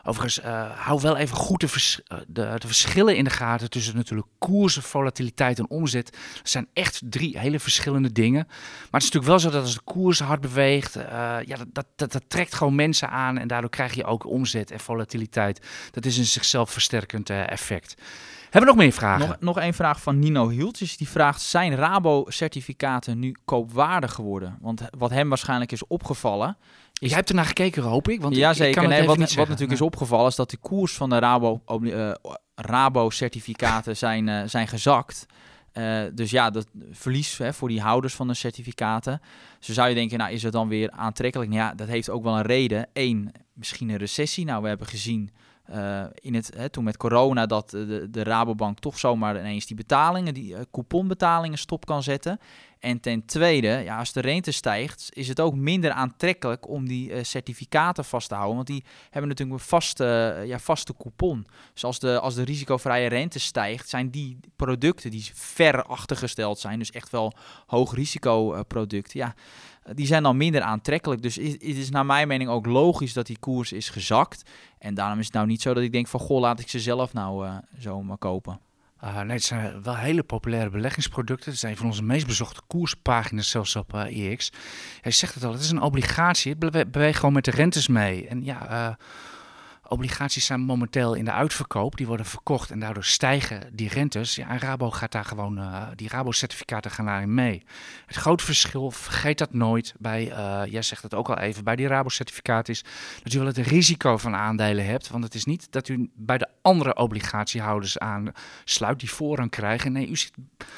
Overigens, 0.08 0.39
eh, 0.39 0.72
hou 0.76 1.02
wel 1.02 1.17
even 1.17 1.38
goed 1.38 1.60
de, 1.60 1.67
eh, 2.08 2.17
de, 2.28 2.56
de 2.58 2.67
verschillen 2.67 3.15
in 3.15 3.24
de 3.24 3.30
gaten 3.30 3.70
tussen 3.70 3.96
natuurlijk 3.96 4.28
koersen, 4.38 4.84
volatiliteit 4.84 5.60
en 5.60 5.70
omzet. 5.70 6.17
Dat 6.38 6.50
zijn 6.50 6.67
echt 6.74 7.02
drie 7.06 7.39
hele 7.39 7.60
verschillende 7.60 8.12
dingen. 8.12 8.43
Maar 8.48 9.02
het 9.02 9.04
is 9.04 9.12
natuurlijk 9.12 9.26
wel 9.26 9.39
zo 9.39 9.50
dat 9.50 9.63
als 9.63 9.74
de 9.74 9.82
koers 9.84 10.20
hard 10.20 10.41
beweegt, 10.41 10.96
eh, 10.96 11.04
ja, 11.46 11.58
dat, 11.67 11.86
dat, 11.96 12.12
dat, 12.12 12.24
trekt 12.28 12.56
gewoon 12.56 12.76
mensen 12.76 13.10
aan 13.10 13.38
en 13.38 13.48
daardoor 13.48 13.70
krijg 13.70 13.93
je 13.93 14.06
ook 14.06 14.26
omzet 14.26 14.72
en 14.72 14.80
volatiliteit. 14.80 15.67
Dat 15.91 16.06
is 16.06 16.17
een 16.17 16.26
zichzelf 16.26 16.72
versterkend 16.72 17.30
effect. 17.30 17.96
Hebben 18.43 18.62
we 18.62 18.76
nog 18.76 18.86
meer 18.86 18.91
vragen? 18.91 19.28
Nog, 19.28 19.38
nog 19.39 19.60
één 19.60 19.74
vraag 19.74 20.02
van 20.02 20.20
Nino 20.20 20.50
Hieltjes. 20.50 20.98
Die 20.98 21.10
vraagt, 21.10 21.41
zijn 21.41 21.76
Rabo-certificaten 21.76 23.20
nu 23.20 23.36
koopwaardig 23.46 24.13
geworden? 24.13 24.58
Want 24.62 24.82
wat 24.98 25.10
hem 25.10 25.30
waarschijnlijk 25.30 25.72
is 25.72 25.88
opgevallen... 25.88 26.58
Jij 27.00 27.16
hebt 27.16 27.30
ernaar 27.30 27.46
gekeken, 27.46 27.84
hoop 27.84 28.08
ik. 28.08 28.22
Want 28.22 28.32
ik- 28.34 28.40
ik 28.40 28.46
Jazeker. 28.46 28.82
kan 28.82 28.90
Nee, 28.90 29.04
wat, 29.06 29.18
wat 29.18 29.48
natuurlijk 29.48 29.72
is 29.72 29.82
opgevallen 29.82 30.28
is 30.28 30.36
dat 30.36 30.50
de 30.50 30.58
koers 30.58 30.94
van 30.94 31.10
de 31.10 31.20
Rabo, 31.20 31.62
eh, 31.66 32.12
Rabo-certificaten 32.56 33.98
zijn, 34.06 34.30
eh, 34.30 34.42
zijn 34.46 34.68
gezakt. 34.68 35.26
Uh, 35.74 36.02
dus 36.14 36.32
ja, 36.32 36.50
dat 36.50 36.68
verlies 36.92 37.38
hè, 37.38 37.54
voor 37.54 37.68
die 37.70 37.82
houders 37.82 38.14
van 38.16 38.28
de 38.28 38.34
certificaten. 38.34 39.22
Zo 39.60 39.74
zou 39.74 39.90
je 39.90 39.96
denken, 39.96 40.18
nou 40.18 40.32
is 40.32 40.44
het 40.44 40.52
dan 40.54 40.68
weer 40.68 40.92
aantrekkelijk? 40.92 41.50
Nou 41.50 41.62
ja, 41.62 41.74
dat 41.74 41.88
heeft 41.88 42.10
ook 42.10 42.24
wel 42.24 42.36
een 42.38 42.42
reden. 42.46 42.88
Eén, 42.94 43.32
misschien 43.54 43.90
een 43.90 43.98
recessie. 43.98 44.46
Nou, 44.46 44.62
we 44.62 44.68
hebben 44.68 44.88
gezien 44.88 45.32
uh, 45.72 46.04
in 46.14 46.36
het, 46.36 46.52
hè, 46.58 46.70
toen 46.70 46.84
met 46.84 46.98
corona 46.98 47.46
dat 47.46 47.70
de, 47.70 48.08
de 48.12 48.24
Rabobank 48.24 48.80
toch 48.80 49.00
zomaar 49.00 49.40
ineens 49.40 49.66
die 49.66 49.76
betalingen, 49.76 50.34
die 50.34 50.54
uh, 50.54 50.60
couponbetalingen 50.72 51.58
stop 51.58 51.86
kan 51.86 52.04
zetten. 52.04 52.40
En 52.80 53.00
ten 53.00 53.26
tweede, 53.26 53.68
ja, 53.68 53.98
als 53.98 54.14
de 54.14 54.22
rente 54.22 54.52
stijgt, 54.52 55.10
is 55.14 55.28
het 55.28 55.40
ook 55.40 55.56
minder 55.56 55.92
aantrekkelijk 55.92 56.68
om 56.68 56.88
die 56.88 57.10
uh, 57.10 57.24
certificaten 57.24 58.06
vast 58.06 58.30
te 58.30 58.36
houden. 58.36 58.56
Want 58.56 58.68
die 58.68 58.84
hebben 59.10 59.30
natuurlijk 59.30 59.60
een 59.60 59.68
vaste, 59.68 60.44
ja, 60.46 60.60
vaste 60.60 60.94
coupon. 60.98 61.48
Dus 61.74 61.84
als 61.84 62.00
de, 62.00 62.20
als 62.20 62.36
de 62.36 62.44
risicovrije 62.44 63.10
rente 63.10 63.40
stijgt, 63.40 63.90
zijn 63.90 64.10
die 64.10 64.40
producten 64.56 65.12
die 65.12 65.32
ver 65.34 65.84
achtergesteld 65.84 66.60
zijn, 66.60 66.80
dus 66.80 66.92
echt 66.92 67.10
wel 67.10 67.34
hoog 67.66 67.94
risico 67.94 68.64
producten, 68.64 69.20
ja, 69.20 69.36
die 69.93 70.06
zijn 70.06 70.23
dan 70.23 70.38
minder 70.38 70.62
aantrekkelijk. 70.62 71.21
Dus 71.21 71.36
het 71.36 71.62
is 71.62 71.89
naar 71.89 72.06
mijn 72.06 72.28
mening 72.28 72.50
ook 72.50 72.65
logisch 72.65 73.13
dat 73.13 73.26
die 73.26 73.39
koers 73.39 73.71
is 73.71 73.89
gezakt. 73.89 74.50
En 74.80 74.93
daarom 74.93 75.19
is 75.19 75.26
het 75.26 75.34
nou 75.34 75.47
niet 75.47 75.62
zo 75.62 75.73
dat 75.73 75.84
ik 75.84 75.91
denk 75.91 76.08
van, 76.08 76.19
goh, 76.19 76.39
laat 76.39 76.60
ik 76.60 76.69
ze 76.69 76.80
zelf 76.80 77.13
nou 77.13 77.45
uh, 77.45 77.56
zo 77.80 78.04
maar 78.04 78.17
kopen. 78.17 78.60
Uh, 79.04 79.21
nee, 79.21 79.36
het 79.36 79.43
zijn 79.43 79.84
wel 79.84 79.95
hele 79.95 80.23
populaire 80.23 80.69
beleggingsproducten. 80.69 81.52
Het 81.52 81.60
zijn 81.60 81.78
van 81.78 81.86
onze 81.86 82.04
meest 82.04 82.28
bezochte 82.28 82.62
koerspagina's 82.67 83.50
zelfs 83.50 83.76
op 83.76 83.93
uh, 83.93 84.02
eh, 84.02 84.32
EX. 84.32 84.52
Hij 85.02 85.12
zegt 85.12 85.34
het 85.34 85.43
al, 85.43 85.52
het 85.52 85.62
is 85.62 85.69
een 85.69 85.82
obligatie. 85.82 86.56
Het 86.60 86.91
beweegt 86.91 87.19
gewoon 87.19 87.34
met 87.34 87.45
de 87.45 87.52
rentes 87.52 87.88
mee. 87.88 88.28
En 88.28 88.43
ja... 88.43 88.97
Obligaties 89.89 90.45
zijn 90.45 90.60
momenteel 90.60 91.13
in 91.13 91.26
de 91.26 91.32
uitverkoop, 91.32 91.97
die 91.97 92.08
worden 92.08 92.26
verkocht 92.26 92.71
en 92.71 92.80
daardoor 92.80 93.04
stijgen 93.04 93.69
die 93.73 93.89
rentes. 93.89 94.36
Ja, 94.36 94.50
en 94.50 94.60
Rabo 94.60 94.91
gaat 94.91 95.12
daar 95.12 95.26
gewoon, 95.26 95.58
uh, 95.58 95.88
die 95.95 96.10
Rabo-certificaten 96.10 96.91
gaan 96.91 97.06
daarin 97.06 97.34
mee. 97.34 97.63
Het 98.06 98.15
grote 98.15 98.43
verschil, 98.43 98.91
vergeet 98.91 99.38
dat 99.38 99.54
nooit, 99.54 99.93
bij, 99.97 100.28
uh, 100.30 100.62
jij 100.71 100.82
zegt 100.82 101.04
het 101.04 101.13
ook 101.13 101.30
al 101.30 101.38
even, 101.38 101.63
bij 101.63 101.76
die 101.76 101.88
Rabo-certificaat 101.88 102.69
is 102.69 102.84
dat 103.23 103.34
u 103.34 103.38
wel 103.38 103.47
het 103.47 103.58
risico 103.58 104.17
van 104.17 104.36
aandelen 104.36 104.86
hebt. 104.86 105.10
Want 105.10 105.23
het 105.23 105.34
is 105.34 105.45
niet 105.45 105.71
dat 105.71 105.88
u 105.88 106.10
bij 106.15 106.38
de 106.38 106.47
andere 106.62 106.95
obligatiehouders 106.95 107.97
aansluit 108.00 109.00
die 109.00 109.12
voorrang 109.12 109.50
krijgen. 109.50 109.91
Nee, 109.91 110.10
u 110.10 110.15
zit 110.15 110.32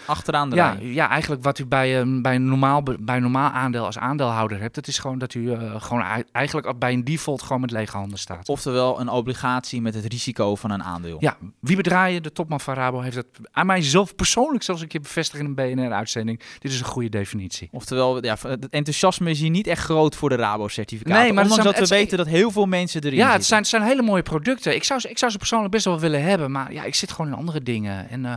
achteraan 0.05 0.49
de 0.49 0.55
ja, 0.55 0.77
Ja, 0.79 1.09
eigenlijk 1.09 1.43
wat 1.43 1.59
u 1.59 1.65
bij, 1.65 1.99
um, 1.99 2.21
bij, 2.21 2.35
een 2.35 2.45
normaal, 2.45 2.83
bij 2.83 3.15
een 3.15 3.21
normaal 3.21 3.51
aandeel 3.51 3.85
als 3.85 3.97
aandeelhouder 3.97 4.59
hebt, 4.59 4.75
dat 4.75 4.87
is 4.87 4.99
gewoon 4.99 5.17
dat 5.17 5.33
u 5.33 5.39
uh, 5.39 5.81
gewoon 5.81 6.25
eigenlijk 6.31 6.79
bij 6.79 6.93
een 6.93 7.03
default 7.03 7.41
gewoon 7.41 7.61
met 7.61 7.71
lege 7.71 7.97
handen 7.97 8.19
staat. 8.19 8.49
Oftewel 8.49 8.98
een 8.99 9.09
obligatie 9.09 9.81
met 9.81 9.93
het 9.93 10.05
risico 10.05 10.55
van 10.55 10.71
een 10.71 10.83
aandeel. 10.83 11.17
Ja, 11.19 11.37
wie 11.59 11.75
bedraaien, 11.75 12.23
de 12.23 12.31
topman 12.31 12.59
van 12.59 12.73
Rabo, 12.73 12.99
heeft 12.99 13.15
het 13.15 13.27
aan 13.51 13.65
mijzelf 13.65 14.15
persoonlijk 14.15 14.63
zelfs 14.63 14.81
een 14.81 14.87
keer 14.87 15.01
bevestigd 15.01 15.43
in 15.43 15.45
een 15.45 15.55
BNR-uitzending. 15.55 16.41
Dit 16.59 16.71
is 16.71 16.79
een 16.79 16.85
goede 16.85 17.09
definitie. 17.09 17.69
Oftewel, 17.71 18.23
ja, 18.23 18.37
het 18.41 18.69
enthousiasme 18.69 19.29
is 19.29 19.39
hier 19.39 19.49
niet 19.49 19.67
echt 19.67 19.83
groot 19.83 20.15
voor 20.15 20.29
de 20.29 20.35
Rabo-certificaten. 20.35 21.23
Nee, 21.23 21.33
maar 21.33 21.43
ondanks 21.43 21.63
dat 21.63 21.79
we 21.79 21.95
weten 21.95 22.17
dat 22.17 22.27
heel 22.27 22.51
veel 22.51 22.65
mensen 22.65 23.03
erin 23.03 23.17
Ja, 23.17 23.31
het 23.31 23.45
zijn, 23.45 23.59
het 23.59 23.69
zijn 23.69 23.81
hele 23.81 24.01
mooie 24.01 24.21
producten. 24.21 24.75
Ik 24.75 24.83
zou, 24.83 25.01
ik 25.07 25.17
zou 25.17 25.31
ze 25.31 25.37
persoonlijk 25.37 25.71
best 25.71 25.85
wel 25.85 25.99
willen 25.99 26.23
hebben, 26.23 26.51
maar 26.51 26.73
ja, 26.73 26.83
ik 26.83 26.95
zit 26.95 27.11
gewoon 27.11 27.31
in 27.31 27.37
andere 27.37 27.63
dingen. 27.63 28.09
En 28.09 28.23
uh, 28.23 28.33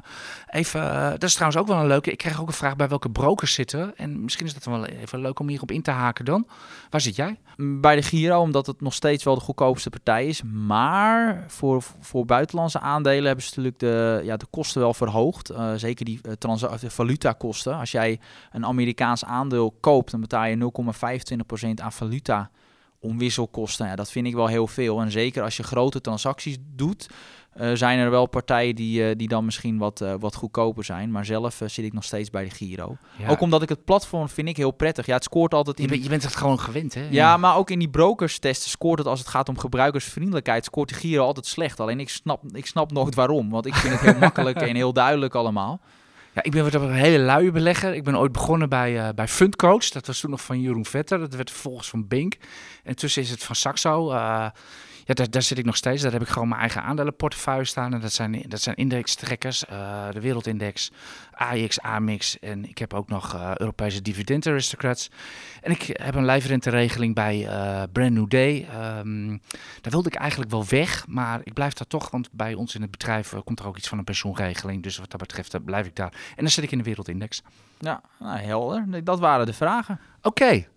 even, 0.46 0.81
uh, 0.81 1.11
dat 1.11 1.22
is 1.22 1.33
trouwens 1.33 1.61
ook 1.61 1.68
wel 1.68 1.79
een 1.79 1.87
leuke. 1.87 2.11
Ik 2.11 2.18
krijg 2.18 2.40
ook 2.40 2.48
een 2.48 2.53
vraag 2.53 2.77
bij 2.77 2.88
welke 2.88 3.11
brokers 3.11 3.55
zitten. 3.55 3.96
En 3.96 4.22
misschien 4.22 4.46
is 4.46 4.55
dat 4.55 4.64
wel 4.64 4.87
even 4.87 5.20
leuk 5.20 5.38
om 5.38 5.48
hierop 5.48 5.70
in 5.70 5.83
te 5.83 5.90
haken 5.90 6.25
dan. 6.25 6.46
Waar 6.90 7.01
zit 7.01 7.16
jij? 7.16 7.38
Bij 7.57 7.96
de 7.96 8.03
Giro, 8.03 8.40
omdat 8.40 8.66
het 8.66 8.81
nog 8.81 8.94
steeds 8.94 9.25
wel 9.25 9.35
de 9.35 9.40
goedkoopste 9.40 9.90
partij 9.90 10.27
is. 10.27 10.42
Maar 10.53 11.45
voor, 11.47 11.83
voor 12.01 12.25
buitenlandse 12.25 12.81
aandelen 12.81 13.25
hebben 13.25 13.45
ze 13.45 13.49
natuurlijk 13.49 13.79
de, 13.79 14.21
ja, 14.25 14.37
de 14.37 14.47
kosten 14.51 14.81
wel 14.81 14.95
verhoogd. 14.95 15.51
Uh, 15.51 15.73
zeker 15.77 16.05
die 16.05 16.21
uh, 16.23 16.88
valutakosten. 16.88 17.77
Als 17.77 17.91
jij 17.91 18.21
een 18.51 18.67
Amerikaans 18.67 19.25
aandeel 19.25 19.77
koopt, 19.81 20.11
dan 20.11 20.21
betaal 20.21 20.45
je 20.45 20.71
0,25% 21.67 21.69
aan 21.75 21.93
valuta 21.93 22.51
omwisselkosten. 23.01 23.87
Ja, 23.87 23.97
dat 23.97 24.11
vind 24.11 24.27
ik 24.27 24.35
wel 24.35 24.47
heel 24.47 24.67
veel. 24.67 25.01
En 25.01 25.11
zeker 25.11 25.43
als 25.43 25.57
je 25.57 25.62
grote 25.62 26.01
transacties 26.01 26.57
doet, 26.61 27.09
uh, 27.61 27.71
zijn 27.75 27.99
er 27.99 28.11
wel 28.11 28.27
partijen 28.27 28.75
die, 28.75 29.09
uh, 29.09 29.15
die 29.17 29.29
dan 29.29 29.45
misschien 29.45 29.79
wat, 29.79 30.01
uh, 30.01 30.15
wat 30.19 30.35
goedkoper 30.35 30.85
zijn. 30.85 31.11
Maar 31.11 31.25
zelf 31.25 31.61
zit 31.67 31.85
ik 31.85 31.93
nog 31.93 32.05
steeds 32.05 32.31
bij 32.31 32.45
de 32.45 32.51
Giro. 32.51 32.97
Ja. 33.19 33.29
Ook 33.29 33.41
omdat 33.41 33.62
ik 33.62 33.69
het 33.69 33.85
platform 33.85 34.29
vind 34.29 34.49
ik 34.49 34.57
heel 34.57 34.71
prettig. 34.71 35.07
Ja, 35.07 35.15
het 35.15 35.25
scoort 35.25 35.55
altijd 35.55 35.79
in... 35.79 35.85
Je, 35.85 35.91
bent, 35.91 36.03
je 36.03 36.09
bent 36.09 36.23
het 36.23 36.37
gewoon 36.37 36.61
gewend, 36.61 36.95
hè? 36.95 37.07
Ja, 37.11 37.37
maar 37.37 37.57
ook 37.57 37.71
in 37.71 37.79
die 37.79 37.91
brokerstesten 37.91 38.71
scoort 38.71 38.99
het 38.99 39.09
als 39.09 39.19
het 39.19 39.29
gaat 39.29 39.49
om 39.49 39.59
gebruikersvriendelijkheid... 39.59 40.65
scoort 40.65 40.88
de 40.88 40.95
Giro 40.95 41.25
altijd 41.25 41.47
slecht. 41.47 41.81
Alleen 41.81 42.01
ik 42.01 42.09
snap, 42.09 42.43
ik 42.53 42.67
snap 42.67 42.93
nooit 42.93 43.15
waarom. 43.15 43.51
Want 43.51 43.67
ik 43.67 43.75
vind 43.75 43.93
het 43.93 44.03
heel 44.03 44.19
makkelijk 44.29 44.61
en 44.61 44.75
heel 44.75 44.93
duidelijk 44.93 45.35
allemaal. 45.35 45.81
Ja, 46.35 46.43
ik 46.43 46.53
ben 46.53 46.62
wat 46.62 46.75
een 46.75 46.93
hele 46.93 47.19
luie 47.19 47.51
belegger. 47.51 47.95
Ik 47.95 48.05
ben 48.05 48.19
ooit 48.19 48.33
begonnen 48.33 48.69
bij, 48.69 48.93
uh, 48.93 49.09
bij 49.15 49.29
Fundcoach. 49.29 49.88
Dat 49.88 50.07
was 50.07 50.21
toen 50.21 50.31
nog 50.31 50.41
van 50.41 50.61
Jeroen 50.61 50.87
Vetter. 50.87 51.19
Dat 51.19 51.35
werd 51.35 51.51
vervolgens 51.51 51.88
van 51.88 52.09
Bink. 52.09 52.37
En 52.83 52.97
tussen 52.97 53.23
is 53.23 53.31
het 53.31 53.43
van 53.43 53.57
Saxo. 53.57 54.12
Uh, 54.12 54.47
ja, 55.05 55.15
daar, 55.15 55.31
daar, 55.31 55.43
zit 55.43 55.59
ik 55.59 55.65
nog 55.65 55.77
steeds. 55.77 56.03
Daar 56.03 56.12
heb 56.12 56.23
ik 56.23 56.29
gewoon 56.29 56.49
mijn 56.49 56.61
eigen 56.61 56.83
aandelenportefeuille 56.83 57.65
staan. 57.65 57.95
En 57.95 58.01
dat 58.01 58.12
zijn, 58.12 58.45
dat 58.49 58.61
zijn 58.61 58.77
indextrekkers. 58.77 59.65
Uh, 59.71 60.11
de 60.11 60.21
Wereldindex, 60.21 60.91
AX, 61.33 61.81
AMIX. 61.81 62.38
En 62.38 62.69
ik 62.69 62.79
heb 62.79 62.95
ook 62.95 63.09
nog 63.09 63.35
uh, 63.35 63.51
Europese 63.55 64.03
Dividend 64.03 64.47
Aristocrats. 64.47 65.11
En 65.61 65.71
ik 65.71 65.83
heb 65.83 66.15
een 66.15 66.25
lijfrenteregeling 66.25 67.15
bij 67.15 67.43
uh, 67.43 67.83
Brand 67.93 68.12
New 68.12 68.29
Day. 68.29 68.69
Um, 68.99 69.41
daar 69.81 69.93
wilde 69.93 70.09
ik 70.09 70.15
eigenlijk 70.15 70.51
wel 70.51 70.65
weg. 70.69 71.07
Maar 71.09 71.41
ik 71.45 71.53
blijf 71.53 71.73
daar 71.73 71.87
toch. 71.87 72.11
Want 72.11 72.29
bij 72.33 72.55
ons 72.55 72.75
in 72.75 72.83
het 72.83 72.91
bedrijf 72.91 73.35
komt 73.45 73.61
er 73.61 73.67
ook 73.67 73.77
iets 73.77 73.88
van 73.88 73.99
een 73.99 74.05
pensioenregeling. 74.05 74.83
Dus 74.83 74.99
wat 74.99 75.11
dat 75.11 75.21
betreft 75.21 75.65
blijf 75.65 75.87
ik 75.87 75.97
daar. 75.97 76.12
En 76.12 76.43
dan 76.43 76.51
zit 76.51 76.65
ik 76.65 76.71
in 76.71 76.79
de 76.79 76.85
Wereldindex. 76.85 77.43
Ja, 77.79 78.01
nou, 78.19 78.38
helder. 78.38 79.05
Dat 79.05 79.19
waren 79.19 79.47
de 79.47 79.53
vragen. 79.53 80.01
Oké. 80.23 80.29
Okay. 80.29 80.69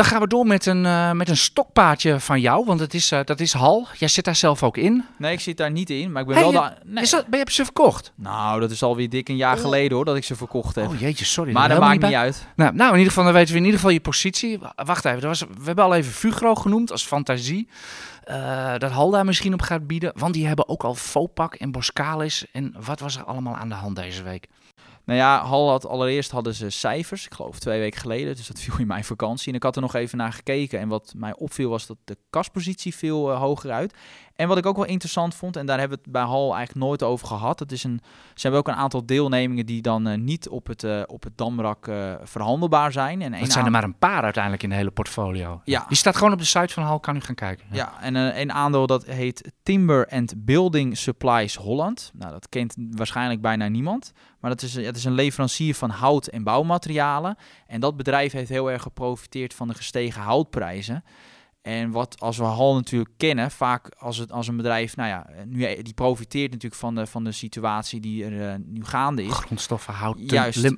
Dan 0.00 0.08
gaan 0.08 0.20
we 0.20 0.26
door 0.26 0.46
met 0.46 0.66
een, 0.66 0.84
uh, 0.84 1.12
met 1.12 1.28
een 1.28 1.36
stokpaardje 1.36 2.20
van 2.20 2.40
jou, 2.40 2.64
want 2.64 2.80
het 2.80 2.94
is, 2.94 3.12
uh, 3.12 3.20
dat 3.24 3.40
is 3.40 3.52
Hal. 3.52 3.86
Jij 3.98 4.08
zit 4.08 4.24
daar 4.24 4.36
zelf 4.36 4.62
ook 4.62 4.76
in. 4.76 5.04
Nee, 5.18 5.32
ik 5.32 5.40
zit 5.40 5.56
daar 5.56 5.70
niet 5.70 5.90
in, 5.90 6.12
maar 6.12 6.22
ik 6.22 6.28
ben 6.28 6.36
hey, 6.36 6.52
wel... 6.52 6.62
Je, 6.62 6.70
nee. 6.84 7.02
is 7.02 7.10
dat, 7.10 7.26
ben 7.26 7.38
je 7.38 7.46
ze 7.48 7.64
verkocht? 7.64 8.12
Nou, 8.14 8.60
dat 8.60 8.70
is 8.70 8.82
alweer 8.82 9.08
dik 9.08 9.28
een 9.28 9.36
jaar 9.36 9.54
oh. 9.56 9.60
geleden 9.60 9.96
hoor, 9.96 10.04
dat 10.04 10.16
ik 10.16 10.24
ze 10.24 10.36
verkocht 10.36 10.74
heb. 10.74 10.88
Oh 10.88 11.00
jeetje, 11.00 11.24
sorry. 11.24 11.52
Maar 11.52 11.68
dat, 11.68 11.80
maakt 11.80 12.02
niet, 12.02 12.14
uit. 12.14 12.46
Nou, 12.56 12.74
nou, 12.74 12.90
in 12.90 12.96
ieder 12.96 13.08
geval, 13.08 13.24
dan 13.24 13.32
weten 13.32 13.52
we 13.52 13.58
in 13.58 13.64
ieder 13.64 13.78
geval 13.78 13.94
je 13.94 14.00
positie. 14.00 14.58
Wacht 14.84 15.04
even, 15.04 15.28
was, 15.28 15.40
we 15.40 15.64
hebben 15.64 15.84
al 15.84 15.94
even 15.94 16.12
Fugro 16.12 16.54
genoemd 16.54 16.92
als 16.92 17.06
fantasie. 17.06 17.68
Uh, 18.30 18.72
dat 18.78 18.90
Hal 18.90 19.10
daar 19.10 19.24
misschien 19.24 19.52
op 19.52 19.62
gaat 19.62 19.86
bieden. 19.86 20.12
Want 20.14 20.34
die 20.34 20.46
hebben 20.46 20.68
ook 20.68 20.84
al 20.84 20.94
Fopak 20.94 21.54
en 21.54 21.70
Boscalis. 21.70 22.44
En 22.52 22.74
wat 22.84 23.00
was 23.00 23.16
er 23.16 23.24
allemaal 23.24 23.56
aan 23.56 23.68
de 23.68 23.74
hand 23.74 23.96
deze 23.96 24.22
week? 24.22 24.46
Nou 25.04 25.18
ja, 25.18 25.44
Hal 25.44 25.68
had 25.68 25.86
allereerst 25.86 26.30
hadden 26.30 26.54
ze 26.54 26.70
cijfers, 26.70 27.26
ik 27.26 27.34
geloof 27.34 27.58
twee 27.58 27.80
weken 27.80 28.00
geleden, 28.00 28.36
dus 28.36 28.46
dat 28.46 28.60
viel 28.60 28.78
in 28.78 28.86
mijn 28.86 29.04
vakantie. 29.04 29.48
En 29.48 29.54
ik 29.54 29.62
had 29.62 29.76
er 29.76 29.82
nog 29.82 29.94
even 29.94 30.18
naar 30.18 30.32
gekeken 30.32 30.78
en 30.78 30.88
wat 30.88 31.12
mij 31.16 31.34
opviel 31.36 31.70
was 31.70 31.86
dat 31.86 31.96
de 32.04 32.16
kaspositie 32.30 32.94
veel 32.94 33.30
uh, 33.30 33.38
hoger 33.38 33.70
uit. 33.70 33.94
En 34.40 34.48
wat 34.48 34.58
ik 34.58 34.66
ook 34.66 34.76
wel 34.76 34.84
interessant 34.84 35.34
vond, 35.34 35.56
en 35.56 35.66
daar 35.66 35.78
hebben 35.78 35.98
we 35.98 36.02
het 36.04 36.12
bij 36.12 36.22
Hal 36.22 36.54
eigenlijk 36.54 36.86
nooit 36.86 37.02
over 37.02 37.26
gehad. 37.26 37.58
Het 37.58 37.72
is 37.72 37.84
een, 37.84 38.00
ze 38.34 38.40
hebben 38.40 38.60
ook 38.60 38.68
een 38.68 38.74
aantal 38.74 39.06
deelnemingen 39.06 39.66
die 39.66 39.82
dan 39.82 40.08
uh, 40.08 40.18
niet 40.18 40.48
op 40.48 40.66
het, 40.66 40.82
uh, 40.82 41.02
op 41.06 41.22
het 41.22 41.38
damrak 41.38 41.86
uh, 41.86 42.14
verhandelbaar 42.22 42.92
zijn. 42.92 43.22
En 43.22 43.32
het 43.32 43.52
zijn 43.52 43.64
er 43.64 43.70
maar 43.70 43.84
een 43.84 43.98
paar 43.98 44.22
uiteindelijk 44.22 44.62
in 44.62 44.68
de 44.68 44.74
hele 44.74 44.90
portfolio. 44.90 45.60
Ja. 45.64 45.84
Die 45.88 45.96
staat 45.96 46.16
gewoon 46.16 46.32
op 46.32 46.38
de 46.38 46.44
site 46.44 46.72
van 46.72 46.82
Hal, 46.82 47.00
kan 47.00 47.16
u 47.16 47.20
gaan 47.20 47.34
kijken. 47.34 47.66
Ja, 47.70 47.76
ja 47.76 48.02
en 48.02 48.14
een 48.14 48.52
aandeel 48.52 48.86
dat 48.86 49.06
heet 49.06 49.52
Timber 49.62 50.08
and 50.08 50.44
Building 50.44 50.96
Supplies 50.96 51.56
Holland. 51.56 52.10
Nou, 52.14 52.32
dat 52.32 52.48
kent 52.48 52.74
waarschijnlijk 52.90 53.40
bijna 53.40 53.68
niemand. 53.68 54.12
Maar 54.40 54.50
dat 54.50 54.62
is, 54.62 54.74
het 54.74 54.96
is 54.96 55.04
een 55.04 55.12
leverancier 55.12 55.74
van 55.74 55.90
hout 55.90 56.26
en 56.26 56.42
bouwmaterialen. 56.42 57.36
En 57.66 57.80
dat 57.80 57.96
bedrijf 57.96 58.32
heeft 58.32 58.48
heel 58.48 58.70
erg 58.70 58.82
geprofiteerd 58.82 59.54
van 59.54 59.68
de 59.68 59.74
gestegen 59.74 60.22
houtprijzen. 60.22 61.04
En 61.62 61.90
wat 61.90 62.20
als 62.20 62.36
we 62.36 62.44
Hal 62.44 62.74
natuurlijk 62.74 63.10
kennen, 63.16 63.50
vaak 63.50 63.94
als, 63.98 64.16
het, 64.16 64.32
als 64.32 64.48
een 64.48 64.56
bedrijf, 64.56 64.96
nou 64.96 65.08
ja, 65.08 65.26
nu, 65.46 65.82
die 65.82 65.94
profiteert 65.94 66.50
natuurlijk 66.50 66.80
van 66.80 66.94
de, 66.94 67.06
van 67.06 67.24
de 67.24 67.32
situatie 67.32 68.00
die 68.00 68.24
er 68.24 68.32
uh, 68.32 68.54
nu 68.66 68.84
gaande 68.84 69.22
is. 69.22 69.32
Grondstoffen, 69.32 69.94
hout, 69.94 70.30
Juist. 70.30 70.74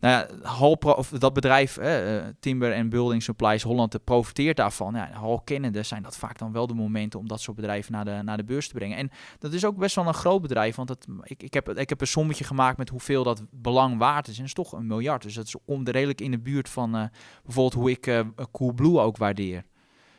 Nou 0.00 0.26
ja, 0.40 0.48
Hal 0.48 0.72
of 0.72 1.08
dat 1.08 1.32
bedrijf, 1.32 1.78
uh, 1.78 2.22
Timber 2.40 2.74
and 2.74 2.88
Building 2.88 3.22
Supplies 3.22 3.62
Holland, 3.62 4.04
profiteert 4.04 4.56
daarvan. 4.56 4.94
Ja, 4.94 5.10
Hal 5.12 5.40
kennende 5.44 5.82
zijn 5.82 6.02
dat 6.02 6.16
vaak 6.16 6.38
dan 6.38 6.52
wel 6.52 6.66
de 6.66 6.74
momenten 6.74 7.18
om 7.18 7.28
dat 7.28 7.40
soort 7.40 7.56
bedrijven 7.56 7.92
naar 7.92 8.04
de, 8.04 8.20
naar 8.22 8.36
de 8.36 8.44
beurs 8.44 8.68
te 8.68 8.74
brengen. 8.74 8.96
En 8.96 9.10
dat 9.38 9.52
is 9.52 9.64
ook 9.64 9.76
best 9.76 9.94
wel 9.94 10.06
een 10.06 10.14
groot 10.14 10.42
bedrijf, 10.42 10.76
want 10.76 10.88
het, 10.88 11.06
ik, 11.22 11.42
ik, 11.42 11.54
heb, 11.54 11.68
ik 11.68 11.88
heb 11.88 12.00
een 12.00 12.06
sommetje 12.06 12.44
gemaakt 12.44 12.78
met 12.78 12.88
hoeveel 12.88 13.24
dat 13.24 13.44
belang 13.50 13.98
waard 13.98 14.28
is. 14.28 14.32
En 14.32 14.38
dat 14.38 14.46
is 14.46 14.64
toch 14.64 14.72
een 14.72 14.86
miljard. 14.86 15.22
Dus 15.22 15.34
dat 15.34 15.46
is 15.46 15.56
om 15.64 15.84
redelijk 15.84 16.20
in 16.20 16.30
de 16.30 16.40
buurt 16.40 16.68
van 16.68 16.96
uh, 16.96 17.04
bijvoorbeeld 17.44 17.74
hoe 17.74 17.90
ik 17.90 18.06
uh, 18.06 18.20
Coolblue 18.52 18.98
ook 18.98 19.16
waardeer. 19.16 19.64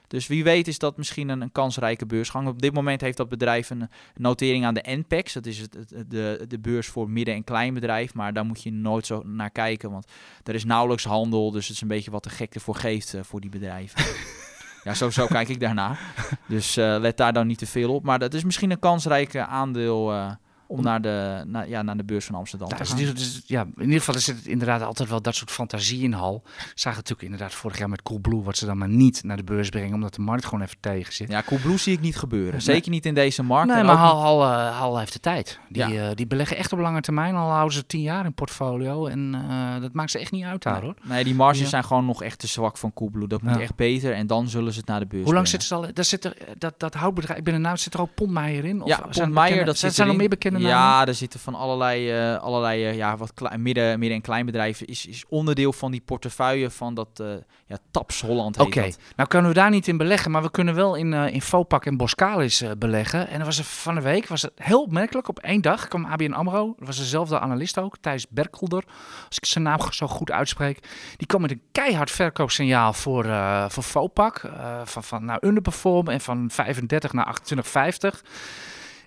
Dus 0.07 0.27
wie 0.27 0.43
weet 0.43 0.67
is 0.67 0.79
dat 0.79 0.97
misschien 0.97 1.29
een, 1.29 1.41
een, 1.41 1.51
kansrijke 1.51 2.05
beursgang. 2.05 2.47
Op 2.47 2.61
dit 2.61 2.73
moment 2.73 3.01
heeft 3.01 3.17
dat 3.17 3.29
bedrijf 3.29 3.69
een 3.69 3.89
notering 4.15 4.65
aan 4.65 4.73
de 4.73 4.83
NPEX. 4.85 5.33
Dat 5.33 5.45
is 5.45 5.59
het, 5.59 5.77
de, 6.07 6.45
de 6.47 6.59
beurs 6.59 6.87
voor 6.87 7.09
midden- 7.09 7.35
en 7.35 7.43
kleinbedrijf. 7.43 8.13
Maar 8.13 8.33
daar 8.33 8.45
moet 8.45 8.63
je 8.63 8.71
nooit 8.71 9.05
zo 9.05 9.21
naar 9.25 9.49
kijken. 9.49 9.91
Want 9.91 10.11
er 10.43 10.55
is 10.55 10.65
nauwelijks 10.65 11.03
handel. 11.03 11.51
Dus 11.51 11.67
het 11.67 11.75
is 11.75 11.81
een 11.81 11.87
beetje 11.87 12.11
wat 12.11 12.23
de 12.23 12.29
gek 12.29 12.55
ervoor 12.55 12.75
geeft 12.75 13.13
uh, 13.13 13.21
voor 13.23 13.41
die 13.41 13.49
bedrijven. 13.49 14.05
ja, 14.83 14.93
zo, 14.93 15.09
zo 15.09 15.25
kijk 15.25 15.49
ik 15.49 15.59
daarnaar. 15.59 15.99
Dus 16.47 16.77
uh, 16.77 16.95
let 16.99 17.17
daar 17.17 17.33
dan 17.33 17.47
niet 17.47 17.57
te 17.57 17.67
veel 17.67 17.93
op. 17.93 18.03
Maar 18.03 18.19
dat 18.19 18.33
is 18.33 18.43
misschien 18.43 18.71
een 18.71 18.79
kansrijke 18.79 19.45
aandeel... 19.45 20.37
Om 20.67 20.81
naar 20.83 21.01
de, 21.01 21.43
naar, 21.47 21.69
ja, 21.69 21.81
naar 21.81 21.97
de 21.97 22.03
beurs 22.03 22.25
van 22.25 22.35
Amsterdam 22.35 22.69
Daar 22.69 22.77
te 22.77 22.83
is 22.83 22.89
gaan. 22.89 22.99
het- 22.99 23.15
dus, 23.17 23.41
ja, 23.45 23.61
in 23.75 23.81
ieder 23.83 23.99
geval 23.99 24.19
zit 24.19 24.35
het 24.35 24.45
inderdaad 24.45 24.81
altijd 24.81 25.09
wel 25.09 25.21
dat 25.21 25.35
soort 25.35 25.51
fantasie 25.51 26.01
in 26.03 26.11
hal. 26.13 26.43
Zagen 26.75 26.97
natuurlijk 26.99 27.21
inderdaad 27.31 27.53
vorig 27.53 27.77
jaar 27.77 27.89
met 27.89 28.01
Coolblue 28.01 28.41
wat 28.43 28.57
ze 28.57 28.65
dan 28.65 28.77
maar 28.77 28.89
niet 28.89 29.23
naar 29.23 29.37
de 29.37 29.43
beurs 29.43 29.69
brengen, 29.69 29.93
omdat 29.93 30.13
de 30.15 30.21
markt 30.21 30.45
gewoon 30.45 30.61
even 30.61 30.77
tegen 30.79 31.13
zit. 31.13 31.29
Ja, 31.29 31.43
Coolblue 31.45 31.77
zie 31.77 31.93
ik 31.93 31.99
niet 32.01 32.15
gebeuren. 32.17 32.61
Zeker 32.61 32.91
niet 32.91 33.05
in 33.05 33.13
deze 33.13 33.43
markt. 33.43 33.67
Nee, 33.69 33.77
en 33.79 33.85
maar 33.85 33.95
Hal, 33.95 34.21
Hal, 34.21 34.43
eh, 34.43 34.77
Hal 34.77 34.97
heeft 34.99 35.13
de 35.13 35.19
tijd. 35.19 35.59
Die, 35.69 35.87
Ja. 35.87 36.09
eh, 36.09 36.15
die 36.15 36.27
beleggen 36.27 36.57
echt 36.57 36.73
op 36.73 36.79
lange 36.79 37.01
termijn. 37.01 37.35
Al 37.35 37.49
houden 37.49 37.73
ze 37.73 37.85
tien 37.85 38.01
jaar 38.01 38.25
in 38.25 38.33
portfolio. 38.33 39.05
En 39.07 39.35
eh, 39.49 39.81
dat 39.81 39.93
maakt 39.93 40.11
ze 40.11 40.19
echt 40.19 40.31
niet 40.31 40.43
uit 40.43 40.63
daar, 40.63 40.81
hoor. 40.81 40.95
Nee, 41.03 41.23
die 41.23 41.35
marges 41.35 41.59
Ja. 41.61 41.67
zijn 41.67 41.83
gewoon 41.83 42.05
nog 42.05 42.23
echt 42.23 42.39
te 42.39 42.47
zwak 42.47 42.77
van 42.77 42.93
Coolblue. 42.93 43.27
Dat 43.27 43.41
moet 43.41 43.53
Ja. 43.55 43.59
echt 43.61 43.75
beter 43.75 44.13
en 44.13 44.27
dan 44.27 44.49
zullen 44.49 44.73
ze 44.73 44.79
het 44.79 44.87
naar 44.87 44.99
de 44.99 45.05
beurs 45.05 45.23
Hoe 45.23 45.33
lang 45.33 45.47
zitten 45.47 45.67
ze 45.67 45.75
al? 45.75 45.85
Daar 45.93 46.05
zit 46.05 46.25
er, 46.25 46.37
dat, 46.57 46.73
dat 46.79 46.93
houtbedrijf, 46.93 47.37
ik 47.39 47.43
ben 47.45 47.53
er 47.53 47.59
nou, 47.59 47.77
zit 47.77 47.93
er 47.93 48.01
ook 48.01 48.13
Pontmeijer 48.15 48.65
in? 48.65 48.81
Of 48.81 48.87
ja, 48.87 48.95
zijn 48.95 49.07
er 49.07 49.13
Pont 49.19 49.33
Meijer, 49.33 49.49
bekende- 49.49 49.65
dat 49.65 49.77
zijn, 49.93 49.93
er 50.07 50.13
nog 50.13 50.17
meer 50.21 50.29
namen? 50.61 50.77
Ja, 50.77 51.07
er 51.07 51.13
zitten 51.13 51.39
van 51.39 51.55
allerlei, 51.55 52.11
eh, 52.11 52.41
allerlei 52.41 52.85
eh, 52.85 52.95
ja, 52.95 53.17
wat 53.17 53.33
midden, 53.57 53.99
midden- 53.99 54.17
en 54.17 54.21
kleinbedrijven. 54.21 54.87
Is, 54.87 55.05
is 55.05 55.25
onderdeel 55.29 55.73
van 55.73 55.91
die 55.91 56.01
portefeuille 56.05 56.69
van 56.69 56.93
dat 56.93 57.07
eh, 57.19 57.27
ja, 57.65 57.77
Taps 57.91 58.21
Holland 58.21 58.55
heet 58.55 58.65
Oké, 58.65 58.89
nou 59.15 59.29
kunnen 59.29 59.49
we 59.49 59.55
daar 59.55 59.69
niet 59.69 59.87
in 59.87 59.97
beleggen, 59.97 60.31
maar 60.31 60.41
we 60.41 60.51
kunnen 60.51 60.75
wel 60.75 60.95
in, 60.95 61.13
in 61.13 61.41
Fopak 61.41 61.85
en 61.85 61.97
Boskalis 61.97 62.61
eh, 62.61 62.71
beleggen. 62.77 63.27
En 63.27 63.37
dat 63.37 63.47
was 63.47 63.57
er 63.57 63.63
van 63.63 63.95
de 63.95 64.01
week, 64.01 64.27
was 64.27 64.41
het 64.41 64.51
heel 64.55 64.81
opmerkelijk. 64.81 65.27
Op 65.27 65.39
één 65.39 65.61
dag 65.61 65.87
kwam 65.87 66.05
ABN 66.05 66.31
AMRO, 66.31 66.73
dat 66.77 66.87
was 66.87 66.97
dezelfde 66.97 67.39
analist 67.39 67.77
ook, 67.79 67.97
Thijs 68.01 68.27
Berkelder, 68.29 68.83
als 69.27 69.37
ik 69.37 69.45
zijn 69.45 69.63
naam 69.63 69.91
zo 69.91 70.07
goed 70.07 70.31
uitspreek. 70.31 70.79
Die 71.17 71.27
kwam 71.27 71.41
met 71.41 71.51
een 71.51 71.61
keihard 71.71 72.11
verkoopsignaal 72.11 72.93
voor, 72.93 73.25
voor 73.69 73.83
Fopak, 73.83 74.41
van, 74.83 75.03
van 75.03 75.25
nou, 75.25 75.39
underperform 75.41 76.07
en 76.07 76.21
van 76.21 76.49
35 76.51 77.13
naar 77.13 77.37
28,50. 77.53 78.21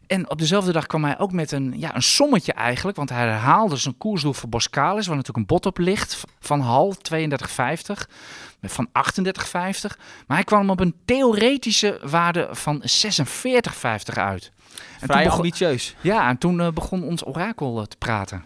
En 0.09 0.31
op 0.31 0.39
dezelfde 0.39 0.73
dag 0.73 0.87
kwam 0.87 1.05
hij 1.05 1.19
ook 1.19 1.33
met 1.33 1.53
een, 1.53 1.75
ja, 1.77 1.95
een 1.95 2.03
sommetje 2.03 2.53
eigenlijk. 2.53 2.97
Want 2.97 3.09
hij 3.11 3.19
herhaalde 3.19 3.77
zijn 3.77 3.97
koersdoel 3.99 4.33
voor 4.33 4.49
Boskalis, 4.49 5.07
waar 5.07 5.17
natuurlijk 5.17 5.37
een 5.39 5.55
bot 5.55 5.67
op 5.67 5.79
ligt. 5.79 6.25
Van 6.41 6.61
Hal, 6.61 6.97
32,50. 7.13 8.07
met 8.61 8.73
Van 8.73 8.89
38,50. 8.89 8.93
Maar 10.27 10.37
hij 10.37 10.45
kwam 10.45 10.71
op 10.71 10.81
een 10.81 10.95
theoretische 11.05 12.01
waarde 12.03 12.49
van 12.51 12.83
46,50 12.83 14.15
uit. 14.15 14.53
En 15.01 15.07
Vrij 15.07 15.07
toen 15.07 15.23
begon, 15.23 15.37
ambitieus. 15.37 15.95
ja, 16.01 16.29
en 16.29 16.39
toen 16.39 16.61
eh, 16.61 16.69
begon 16.69 17.03
ons 17.03 17.27
orakel 17.27 17.81
eh, 17.81 17.87
te 17.87 17.97
praten. 17.97 18.45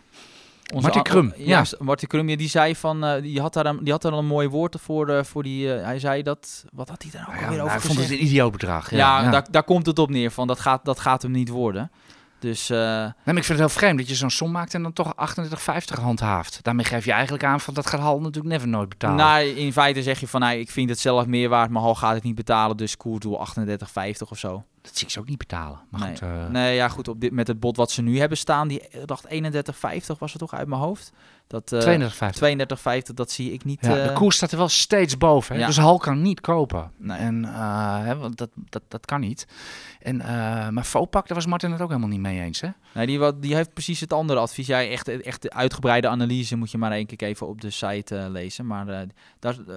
Onze 0.75 0.81
Martin 0.83 1.01
a- 1.01 1.03
Krum, 1.11 1.33
Ja, 1.37 1.59
ja. 1.59 1.77
Martin 1.79 2.09
Krum, 2.09 2.29
ja, 2.29 2.37
die 2.37 2.49
zei 2.49 2.77
van, 2.77 3.05
eh, 3.05 3.23
die, 3.23 3.41
had 3.41 3.53
daar 3.53 3.67
een, 3.67 3.79
die 3.83 3.93
had 3.93 4.03
daar 4.03 4.13
al 4.13 4.19
een 4.19 4.27
mooi 4.27 4.49
woord 4.49 4.77
voor, 4.81 5.09
eh, 5.09 5.25
voor 5.25 5.43
die, 5.43 5.75
eh, 5.75 5.85
hij 5.85 5.99
zei 5.99 6.23
dat, 6.23 6.65
wat 6.73 6.89
had 6.89 7.03
hij 7.03 7.11
daar 7.13 7.23
ook 7.29 7.35
Ja, 7.35 7.41
alweer 7.41 7.51
nou, 7.51 7.61
over 7.63 7.71
hij 7.73 7.81
vond 7.81 7.99
het 7.99 8.11
een 8.11 8.25
idioot 8.25 8.53
bedrag. 8.53 8.91
Ja. 8.91 9.31
Daar, 9.31 9.47
daar 9.51 9.65
komt 9.65 9.87
het 9.87 9.99
op 9.99 10.11
neer 10.11 10.31
van, 10.31 10.47
dat 10.47 10.61
gaat, 10.61 10.85
dat 10.85 11.01
gaat 11.01 11.23
hem 11.23 11.31
niet 11.31 11.49
worden. 11.49 11.91
Dus 12.39 12.69
Nee, 12.69 12.79
maar 13.25 13.37
ik 13.37 13.45
vind 13.45 13.49
het 13.49 13.59
heel 13.59 13.69
vreemd 13.69 13.99
dat 13.99 14.09
je 14.09 14.15
zo'n 14.15 14.31
som 14.31 14.51
maakt 14.51 14.75
en 14.75 14.83
dan 14.83 14.93
toch 14.93 15.13
38,50 15.17 16.01
handhaaft. 16.01 16.59
Daarmee 16.63 16.85
geef 16.85 17.05
je 17.05 17.13
eigenlijk 17.13 17.45
aan 17.45 17.61
van 17.61 17.75
dat 17.75 17.87
gaat 17.87 18.01
Hal 18.01 18.21
natuurlijk 18.21 18.55
never 18.55 18.69
nooit 18.69 18.89
betalen. 18.89 19.17
nou, 19.17 19.45
in 19.45 19.73
feite 19.73 20.03
zeg 20.03 20.21
je 20.21 20.29
van, 20.29 20.41
nou, 20.41 20.57
ik 20.59 20.71
vind 20.71 20.89
het 20.89 20.99
zelf 20.99 21.27
meer 21.27 21.49
waard, 21.49 21.71
maar 21.71 21.83
Hal 21.83 21.95
gaat 21.95 22.15
het 22.15 22.23
niet 22.23 22.35
betalen, 22.35 22.77
dus 22.77 22.97
koersdoel 22.97 23.39
38,50 23.39 24.31
of 24.31 24.39
zo. 24.39 24.65
Dat 24.83 24.97
zie 24.97 25.07
ik 25.07 25.13
ze 25.13 25.21
ook 25.21 25.29
niet 25.29 25.39
betalen. 25.39 25.81
Maar 25.91 26.01
nee. 26.01 26.11
goed, 26.11 26.21
eh, 26.21 26.49
nee, 26.49 26.75
ja 26.75 26.89
goed, 26.89 27.09
op 27.09 27.21
dit, 27.21 27.33
met 27.33 27.47
het 27.47 27.61
bod 27.61 27.77
wat 27.77 27.91
ze 27.91 28.03
nu 28.03 28.19
hebben 28.19 28.39
staan, 28.39 28.69
die 28.69 28.89
eh, 28.89 29.03
dacht 29.05 29.27
31,50 29.31 30.19
was 30.19 30.33
het 30.33 30.39
toch 30.39 30.55
uit 30.55 30.69
mijn 30.69 30.81
hoofd? 30.81 31.13
Dat, 31.47 31.73
eh 31.73 32.01
32,50. 32.01 33.09
32,50, 33.09 33.15
dat 33.15 33.31
zie 33.31 33.53
ik 33.53 33.65
niet. 33.65 33.79
Ja, 33.81 33.99
eh, 33.99 34.07
de 34.07 34.13
koers 34.13 34.37
staat 34.37 34.51
er 34.51 34.59
wel 34.59 34.69
steeds 34.69 35.19
boven. 35.19 35.55
Hè? 35.55 35.61
Ja. 35.61 35.67
Dus 35.67 35.77
Hal 35.77 35.99
kan 35.99 36.23
niet 36.23 36.41
kopen. 36.41 36.91
Nee. 36.97 37.19
En, 37.19 37.45
eh, 37.45 38.05
hè, 38.05 38.17
want 38.17 38.37
dat, 38.37 38.51
dat, 38.55 38.83
dat 38.89 39.07
kan 39.07 39.21
niet. 39.21 39.47
En, 40.01 40.21
eh, 40.21 40.69
maar 40.69 40.85
Fopak, 40.85 41.27
daar 41.27 41.37
was 41.37 41.47
Martin 41.47 41.73
het 41.73 41.81
ook 41.81 41.89
helemaal 41.89 42.09
niet 42.09 42.21
mee 42.21 42.41
eens. 42.41 42.61
Hè? 42.61 42.69
Nee, 42.95 43.07
die, 43.07 43.19
wat, 43.19 43.43
die 43.43 43.55
heeft 43.55 43.73
precies 43.73 44.01
het 44.01 44.13
andere 44.13 44.41
advies. 44.41 44.67
Jij 44.67 44.91
echt, 44.91 45.09
echt 45.09 45.43
de 45.43 45.51
uitgebreide 45.51 46.09
analyse 46.09 46.57
moet 46.57 46.71
je 46.71 46.79
maar 46.79 46.93
één 46.93 47.07
keer 47.07 47.29
even 47.29 47.47
op 47.47 47.61
de 47.61 47.71
site 47.71 48.17
eh, 48.17 48.31
lezen. 48.31 48.67
Maar 48.67 48.89
eh, 48.89 49.09
daar, 49.39 49.55
eh, 49.69 49.75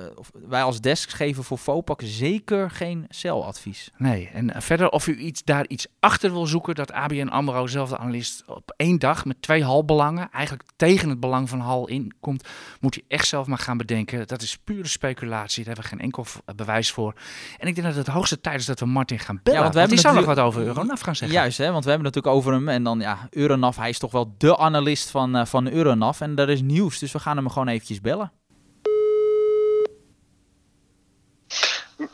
wij 0.48 0.64
als 0.64 0.82
desk 0.82 1.10
geven 1.10 1.44
voor 1.44 1.58
Fopak 1.58 2.02
zeker 2.04 2.72
geen 2.72 3.06
celadvies. 3.10 3.90
Nee, 3.98 4.30
en 4.34 4.62
verder 4.62 4.90
of 4.90 5.08
u 5.08 5.18
iets, 5.18 5.44
daar 5.44 5.68
iets 5.68 5.88
achter 6.00 6.32
wil 6.32 6.46
zoeken, 6.46 6.76
dat 6.76 6.92
ABN 6.92 7.28
AMRO, 7.28 7.68
zelf 7.68 7.90
de 7.90 7.98
analist, 7.98 8.44
op 8.48 8.74
één 8.78 9.00
dag 9.00 9.26
met 9.26 9.42
twee 9.42 9.64
halbelangen, 9.64 10.30
eigenlijk 10.32 10.70
tegen 10.76 11.10
het 11.10 11.20
belang 11.20 11.50
van 11.50 11.60
Hal 11.60 11.88
inkomt, 11.88 12.48
moet 12.80 12.98
u 12.98 13.02
echt 13.08 13.28
zelf 13.28 13.48
maar 13.48 13.58
gaan 13.58 13.78
bedenken. 13.78 14.28
Dat 14.28 14.42
is 14.42 14.58
pure 14.58 14.88
speculatie, 14.88 15.64
daar 15.64 15.76
hebben 15.76 15.92
we 15.92 15.98
geen 15.98 16.06
enkel 16.06 16.26
bewijs 16.56 16.92
voor. 16.92 17.14
En 17.58 17.68
ik 17.68 17.76
denk 17.76 17.88
dat 17.88 17.96
het 17.96 18.08
hoogste 18.08 18.42
tijd 18.42 18.60
is 18.60 18.66
dat 18.66 18.80
we 18.80 18.86
Martin 18.86 19.20
gaan 19.20 19.40
bellen, 19.44 19.60
Ja, 19.60 19.64
want 19.64 19.76
want, 19.76 19.90
we 19.90 19.96
die 19.96 20.04
hebben 20.04 20.26
zou 20.26 20.36
nog 20.36 20.46
wat 20.46 20.46
over 20.46 20.68
Euronaf 20.68 21.02
gaan 21.02 21.16
zeggen. 21.16 21.38
Juist, 21.38 21.58
hè, 21.58 21.72
want 21.72 21.84
we 21.84 21.90
hebben 21.90 22.08
het 22.08 22.16
natuurlijk 22.16 22.46
over 22.46 22.60
hem. 22.60 22.70
En 22.70 22.84
dan, 22.84 23.02
ja, 23.06 23.28
Euronaf, 23.32 23.76
hij 23.76 23.90
is 23.90 24.00
toch 24.00 24.12
wel 24.12 24.34
de 24.38 24.58
analist 24.58 25.10
van, 25.10 25.36
eh, 25.36 25.46
van 25.46 25.70
Euronaf. 25.70 26.22
En 26.22 26.36
er 26.36 26.50
is 26.50 26.62
nieuws, 26.62 27.00
dus 27.00 27.12
we 27.12 27.20
gaan 27.20 27.38
hem 27.38 27.50
gewoon 27.50 27.68
eventjes 27.68 28.02
bellen. 28.02 28.32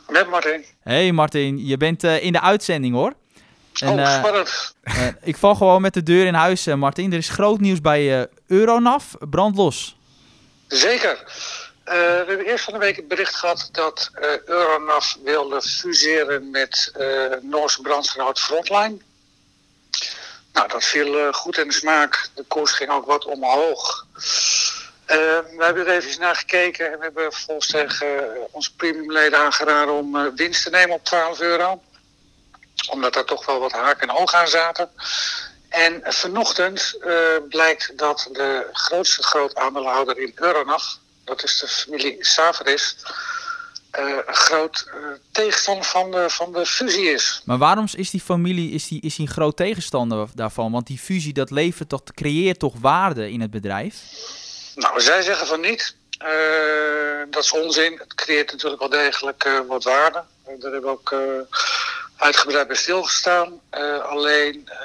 Met 0.08 0.28
Martin. 0.28 0.64
Hey 0.80 1.12
Martin, 1.12 1.66
je 1.66 1.76
bent 1.76 2.04
eh, 2.04 2.24
in 2.24 2.32
de 2.32 2.40
uitzending 2.40 2.94
hoor. 2.94 3.12
En, 3.80 3.92
oh, 3.92 4.00
eh, 4.00 4.18
spannend. 4.18 4.74
ik 5.22 5.36
val 5.36 5.54
gewoon 5.54 5.82
met 5.82 5.94
de 5.94 6.02
deur 6.02 6.26
in 6.26 6.34
huis, 6.34 6.66
Martin. 6.66 7.12
Er 7.12 7.18
is 7.18 7.28
groot 7.28 7.60
nieuws 7.60 7.80
bij 7.80 8.28
Euronaf. 8.46 9.14
Brand 9.30 9.56
los. 9.56 9.96
Zeker. 10.68 11.24
We 11.84 12.24
hebben 12.26 12.46
eerst 12.46 12.64
van 12.64 12.72
de 12.72 12.78
week 12.78 12.96
het 12.96 13.08
bericht 13.08 13.34
gehad 13.34 13.68
dat 13.72 14.10
eh, 14.12 14.28
Euronav 14.44 15.14
wilde 15.24 15.62
fuseren 15.62 16.50
met 16.50 16.92
eh 16.96 17.06
Noorse 17.42 18.02
Frontline. 18.34 18.98
Nou, 20.52 20.68
dat 20.68 20.84
viel 20.84 21.18
eh, 21.18 21.32
goed 21.32 21.58
in 21.58 21.68
de 21.68 21.74
smaak. 21.74 22.28
De 22.34 22.44
koers 22.44 22.72
ging 22.72 22.90
ook 22.90 23.06
wat 23.06 23.24
omhoog. 23.24 24.06
Eh, 25.04 25.16
we 25.56 25.56
hebben 25.58 25.86
er 25.86 25.96
even 25.96 26.20
naar 26.20 26.36
gekeken 26.36 26.92
en 26.92 26.98
we 26.98 27.04
hebben 27.04 27.32
volgens 27.32 27.66
tegen 27.66 28.34
eh, 28.34 28.40
onze 28.50 28.74
premiumleden 28.74 29.38
aangeraden 29.38 29.94
om 29.94 30.34
winst 30.34 30.62
te 30.62 30.70
nemen 30.70 30.94
op 30.94 31.04
12 31.04 31.40
euro. 31.40 31.82
Omdat 32.90 33.16
er 33.16 33.24
toch 33.24 33.46
wel 33.46 33.58
wat 33.58 33.72
haak 33.72 34.00
en 34.00 34.10
oog 34.10 34.34
aan 34.34 34.48
zaten. 34.48 34.90
En 35.68 36.00
vanochtend 36.04 36.98
blijkt 37.48 37.98
dat 37.98 38.28
de 38.32 38.68
grootste 38.72 39.22
groot 39.22 39.54
aandeelhouder 39.54 40.18
in 40.18 40.32
Euronav, 40.34 40.84
dat 41.24 41.42
is 41.42 41.58
de 41.58 41.68
familie 41.68 42.16
Saveris, 42.24 42.96
een 43.92 44.34
groot 44.34 44.86
eh, 44.86 44.94
tegenstander 45.32 45.84
van 45.84 46.10
de, 46.10 46.30
van 46.30 46.52
de 46.52 46.66
fusie 46.66 47.12
is. 47.12 47.42
Maar 47.44 47.58
waarom 47.58 47.86
is 47.94 48.10
die 48.10 48.20
familie 48.20 48.70
is 48.70 48.88
die, 48.88 49.00
is 49.00 49.16
die 49.16 49.26
een 49.26 49.32
groot 49.32 49.56
tegenstander 49.56 50.28
daarvan? 50.34 50.72
Want 50.72 50.86
die 50.86 50.98
fusie 50.98 51.32
dat 51.32 51.50
levert 51.50 51.88
toch, 51.88 52.02
creëert 52.14 52.58
toch 52.58 52.74
waarde 52.80 53.30
in 53.30 53.40
het 53.40 53.50
bedrijf? 53.50 53.94
Nou, 54.74 55.00
zij 55.00 55.22
zeggen 55.22 55.46
van 55.46 55.60
niet. 55.60 55.96
Eh, 56.18 56.28
dat 57.30 57.42
is 57.44 57.52
onzin. 57.52 57.98
Het 57.98 58.14
creëert 58.14 58.52
natuurlijk 58.52 58.80
wel 58.80 58.90
degelijk 58.90 59.44
eh, 59.44 59.60
wat 59.68 59.84
waarde. 59.84 60.22
Eh, 60.44 60.60
daar 60.60 60.72
hebben 60.72 60.90
we 60.90 60.98
ook 60.98 61.12
eh, 61.12 61.56
uitgebreid 62.16 62.66
bij 62.66 62.76
stilgestaan. 62.76 63.60
Eh, 63.70 63.98
alleen 63.98 64.68
eh, 64.68 64.78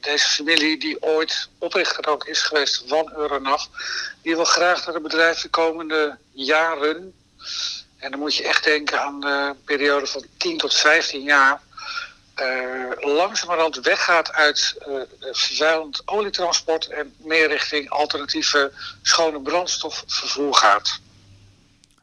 deze 0.00 0.28
familie, 0.28 0.78
die 0.78 1.02
ooit 1.02 1.48
oprichter 1.58 2.08
ook 2.08 2.24
is 2.26 2.42
geweest 2.42 2.84
van 2.86 3.12
Euronav, 3.16 3.64
die 4.22 4.34
wil 4.34 4.44
graag 4.44 4.84
dat 4.84 4.94
het 4.94 5.02
bedrijf 5.02 5.40
de 5.40 5.48
komende 5.48 6.18
jaren, 6.32 7.14
en 8.02 8.10
dan 8.10 8.20
moet 8.20 8.34
je 8.36 8.42
echt 8.44 8.64
denken 8.64 9.02
aan 9.02 9.20
de 9.20 9.54
periode 9.64 10.06
van 10.06 10.24
10 10.36 10.56
tot 10.58 10.74
15 10.74 11.22
jaar, 11.22 11.60
eh, 12.34 12.46
langzamerhand 13.00 13.80
weggaat 13.80 14.32
uit 14.32 14.76
eh, 14.78 14.92
vervuilend 15.32 16.02
olietransport 16.04 16.86
en 16.88 17.14
meer 17.16 17.48
richting 17.48 17.90
alternatieve 17.90 18.72
schone 19.02 19.40
brandstofvervoer 19.40 20.54
gaat. 20.54 21.00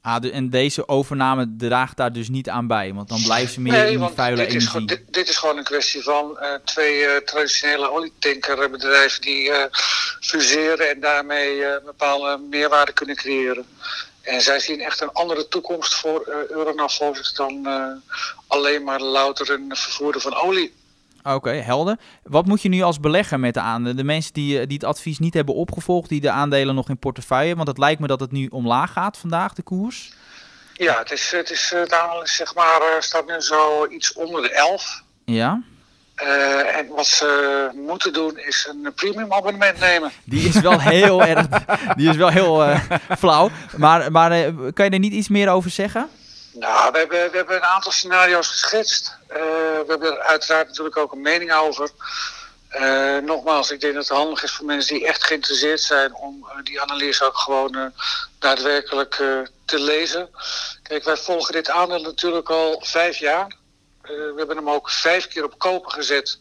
Ah, 0.02 0.22
de- 0.22 0.32
en 0.32 0.50
deze 0.50 0.88
overname 0.88 1.56
draagt 1.58 1.98
daar 1.98 2.14
dus 2.14 2.30
niet 2.30 2.50
aan 2.50 2.68
bij, 2.68 2.94
want 2.94 3.10
dan 3.10 3.22
blijven 3.24 3.54
ze 3.54 3.62
meer 3.62 3.86
in 3.88 4.00
die 4.00 4.08
vuile 4.16 4.36
dit 4.36 4.46
is, 4.48 4.52
energie. 4.52 4.70
gewoon, 4.70 4.86
dit, 4.86 5.02
dit 5.14 5.30
is 5.30 5.38
gewoon 5.38 5.58
een 5.58 5.64
kwestie 5.64 6.02
van 6.04 6.38
twee 6.66 7.06
eh, 7.06 7.18
traditionele 7.26 7.90
olietankerbedrijven 7.92 9.22
die 9.22 9.52
eh, 9.52 9.64
fuseren 10.20 10.90
en 10.90 11.00
daarmee 11.00 11.64
bepaalde 11.86 12.38
meerwaarde 12.50 12.92
kunnen 12.94 13.16
creëren. 13.16 13.66
En 14.30 14.42
zij 14.42 14.60
zien 14.60 14.82
echt 14.82 15.02
een 15.02 15.12
andere 15.12 15.48
toekomst 15.48 15.96
voor 15.96 16.22
eh 16.22 16.50
Euronav 16.50 16.98
dan 17.36 17.66
eh, 17.66 18.14
alleen 18.48 18.84
maar 18.84 19.02
louter 19.02 19.52
een 19.52 19.76
vervoerder 19.76 20.22
van 20.22 20.36
olie. 20.36 20.74
Oké, 21.24 21.50
helder. 21.50 22.00
Wat 22.24 22.46
moet 22.46 22.62
je 22.62 22.70
nu 22.70 22.82
als 22.82 23.00
belegger 23.00 23.40
met 23.40 23.54
de 23.54 23.60
aandelen? 23.60 23.98
De 23.98 24.04
mensen 24.04 24.34
die, 24.34 24.60
eh, 24.60 24.68
die 24.68 24.78
het 24.78 24.84
advies 24.84 25.20
niet 25.20 25.34
hebben 25.34 25.56
opgevolgd, 25.56 26.10
die 26.10 26.22
de 26.22 26.32
aandelen 26.32 26.76
nog 26.76 26.90
in 26.90 26.98
portefeuille, 27.00 27.56
want 27.56 27.68
het 27.68 27.78
lijkt 27.78 28.00
me 28.00 28.08
dat 28.08 28.20
het 28.20 28.32
nu 28.32 28.48
omlaag 28.48 28.92
gaat 28.92 29.18
vandaag, 29.18 29.54
de 29.54 29.62
koers. 29.62 30.12
Ja, 30.74 30.98
het, 31.00 31.12
is, 31.12 31.32
het 31.32 31.50
is, 31.50 31.74
aandeel 31.88 32.24
is, 32.24 32.36
zeg 32.36 32.56
maar, 32.56 32.98
staat 33.00 33.28
nu 33.28 33.42
zo 33.42 33.88
iets 33.88 34.14
onder 34.14 34.42
de 34.42 34.52
11. 34.52 35.04
Ja, 35.26 35.62
Eh, 36.20 36.78
en 36.78 36.88
wat 36.88 37.06
ze 37.06 37.70
moeten 37.74 38.14
doen 38.14 38.38
is 38.38 38.70
een 38.70 38.94
premium 38.94 39.34
abonnement 39.34 39.80
nemen. 39.80 40.12
die 40.24 40.48
is 40.48 40.60
wel 40.60 40.80
heel 40.80 41.24
erg, 41.34 41.46
die 41.96 42.10
is 42.10 42.16
wel 42.16 42.30
heel 42.30 42.64
eh, 42.64 42.82
flauw. 43.18 43.50
Maar, 43.78 44.12
maar 44.12 44.32
eh, 44.32 44.54
kan 44.74 44.86
je 44.86 44.92
er 44.92 45.00
niet 45.00 45.14
iets 45.14 45.28
meer 45.28 45.50
over 45.50 45.70
zeggen? 45.70 46.10
Nou, 46.52 46.92
we 46.92 46.98
hebben, 46.98 47.32
we 47.32 47.38
hebben 47.38 47.56
een 47.56 47.64
aantal 47.64 47.92
scenario's 47.92 48.48
geschetst. 48.48 49.18
We 49.28 49.86
hebben 49.88 50.12
er 50.12 50.20
uiteraard 50.20 50.68
natuurlijk 50.68 50.98
ook 50.98 51.12
een 51.12 51.22
mening 51.22 51.54
over. 51.54 51.90
Nogmaals, 53.24 53.72
ik 53.72 53.82
denk 53.82 53.94
dat 53.94 54.08
het 54.08 54.18
handig 54.18 54.44
is 54.44 54.52
voor 54.52 54.66
mensen 54.66 54.96
die 54.96 55.08
echt 55.08 55.24
geïnteresseerd 55.24 55.82
zijn 55.82 56.16
om 56.16 56.48
die 56.64 56.82
analyse 56.82 57.26
ook 57.26 57.38
gewoon 57.38 57.92
daadwerkelijk 58.40 59.16
te 59.66 59.80
lezen. 59.80 60.30
Kijk, 60.84 61.04
wij 61.04 61.18
volgen 61.18 61.54
dit 61.54 61.70
aandeel 61.70 62.02
natuurlijk 62.02 62.50
al 62.50 62.82
vijf 62.86 63.18
jaar. 63.18 63.48
Eh, 64.10 64.16
we 64.16 64.34
hebben 64.38 64.56
hem 64.56 64.70
ook 64.70 64.90
vijf 64.90 65.28
keer 65.28 65.44
op 65.44 65.58
kopen 65.58 65.92
gezet 65.92 66.38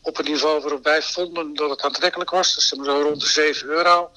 op 0.00 0.18
een 0.18 0.24
niveau 0.24 0.60
waarop 0.60 0.84
wij 0.84 1.02
vonden 1.02 1.54
dat 1.54 1.70
het 1.70 1.82
aantrekkelijk 1.82 2.30
was. 2.30 2.54
Dus 2.54 2.68
zo 2.68 2.82
rond 2.82 3.20
de 3.20 3.26
7 3.26 3.68
euro. 3.68 4.10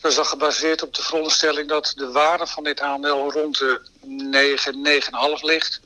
Dat 0.00 0.10
is 0.10 0.16
dan 0.16 0.26
gebaseerd 0.26 0.82
op 0.82 0.94
de 0.94 1.02
veronderstelling 1.02 1.68
dat 1.68 1.92
de 1.96 2.10
waarde 2.10 2.46
van 2.46 2.64
dit 2.64 2.80
aandeel 2.80 3.32
rond 3.32 3.58
de 3.58 3.80
9, 4.00 4.82
9,5 5.38 5.42
ligt. 5.42 5.80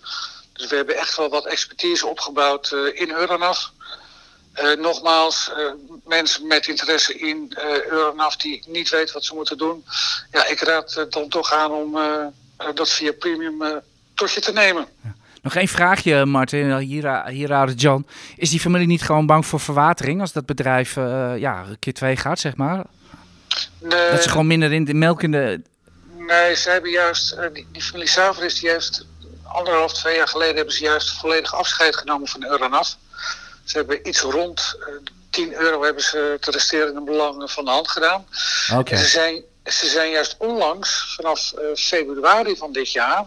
Dus 0.53 0.67
we 0.67 0.77
hebben 0.77 0.97
echt 0.97 1.17
wel 1.17 1.29
wat 1.29 1.47
expertise 1.47 2.07
opgebouwd 2.07 2.73
eh, 2.73 3.01
in 3.01 3.11
Euronaf. 3.11 3.73
Eh, 4.53 4.73
nogmaals, 4.73 5.51
mensen 6.05 6.47
met 6.47 6.67
interesse 6.67 7.19
in 7.19 7.53
eh 7.57 7.85
Euronaf 7.85 8.37
die 8.37 8.63
niet 8.67 8.89
weten 8.89 9.15
wat 9.15 9.25
ze 9.25 9.35
moeten 9.35 9.59
doen. 9.59 9.85
Ja, 10.31 10.47
ik 10.47 10.61
raad 10.61 11.07
dan 11.09 11.29
toch 11.29 11.53
aan 11.53 11.71
om 11.71 11.99
dat 12.75 12.91
via 12.91 13.13
premium 13.13 13.83
tot 14.15 14.33
je 14.33 14.41
te 14.41 14.53
nemen. 14.53 14.89
Nog 15.49 15.57
één 15.57 15.69
vraagje, 15.69 16.25
Martin. 16.25 16.77
Hier, 16.77 17.53
aan 17.53 17.73
Jan. 17.77 18.07
Is 18.37 18.51
die 18.51 18.61
familie 18.61 18.87
niet 18.87 19.03
gewoon 19.03 19.27
bang 19.27 19.47
voor 19.47 19.61
verwatering 19.61 20.21
als 20.21 20.33
dat 20.33 20.47
bedrijf 20.47 20.97
eh, 20.97 21.33
ja, 21.37 21.65
keer 21.79 21.93
twee 21.93 22.17
gaat, 22.17 22.39
zeg 22.39 22.57
maar? 22.57 22.85
Nee, 23.81 24.11
Dat 24.11 24.23
ze 24.23 24.29
gewoon 24.29 24.47
minder 24.47 24.73
in 24.73 24.85
de 24.85 24.95
melk 24.95 25.23
in 25.23 25.31
de... 25.31 25.63
nee 26.17 26.55
ze 26.55 26.71
hebben 26.71 26.91
juist, 26.91 27.33
eh, 27.33 27.47
die, 27.53 27.67
die 27.73 27.83
familie 27.83 28.09
Saveris, 28.09 28.61
die 28.61 28.71
heeft 28.71 29.07
anderhalf, 29.43 29.93
twee 29.93 30.17
jaar 30.17 30.29
geleden 30.29 30.57
hebben 30.57 30.75
ze 30.75 30.83
juist 30.83 31.11
volledig 31.11 31.55
afscheid 31.55 31.97
genomen 31.97 32.29
van 32.29 32.45
Euronaf. 32.45 32.97
Ze 33.65 33.77
hebben 33.77 34.09
iets 34.09 34.21
rond 34.21 34.77
eh, 34.81 34.87
10 35.31 35.55
euro 35.55 35.83
hebben 35.83 36.03
ze 36.03 36.37
te 36.41 36.51
resterende 36.51 37.01
belangen 37.01 37.49
van 37.49 37.65
de 37.65 37.71
hand 37.71 37.89
gedaan. 37.89 38.27
Oké. 38.75 38.97
Ze 38.97 39.07
zijn, 39.07 39.43
ze 39.65 39.87
zijn 39.87 40.11
juist 40.11 40.35
onlangs, 40.39 41.15
vanaf 41.17 41.55
februari 41.75 42.57
van 42.57 42.73
dit 42.73 42.93
jaar, 42.93 43.25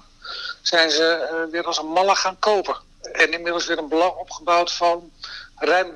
zijn 0.61 0.89
ze 0.89 1.03
eh, 1.31 1.51
weer 1.51 1.63
als 1.63 1.77
een 1.77 1.87
malle 1.91 2.15
gaan 2.15 2.39
kopen. 2.39 2.75
En 3.13 3.33
inmiddels 3.33 3.67
weer 3.67 3.77
een 3.77 3.89
belang 3.89 4.11
opgebouwd 4.13 4.73
van 4.73 5.11
ruim 5.55 5.87
13% 5.87 5.91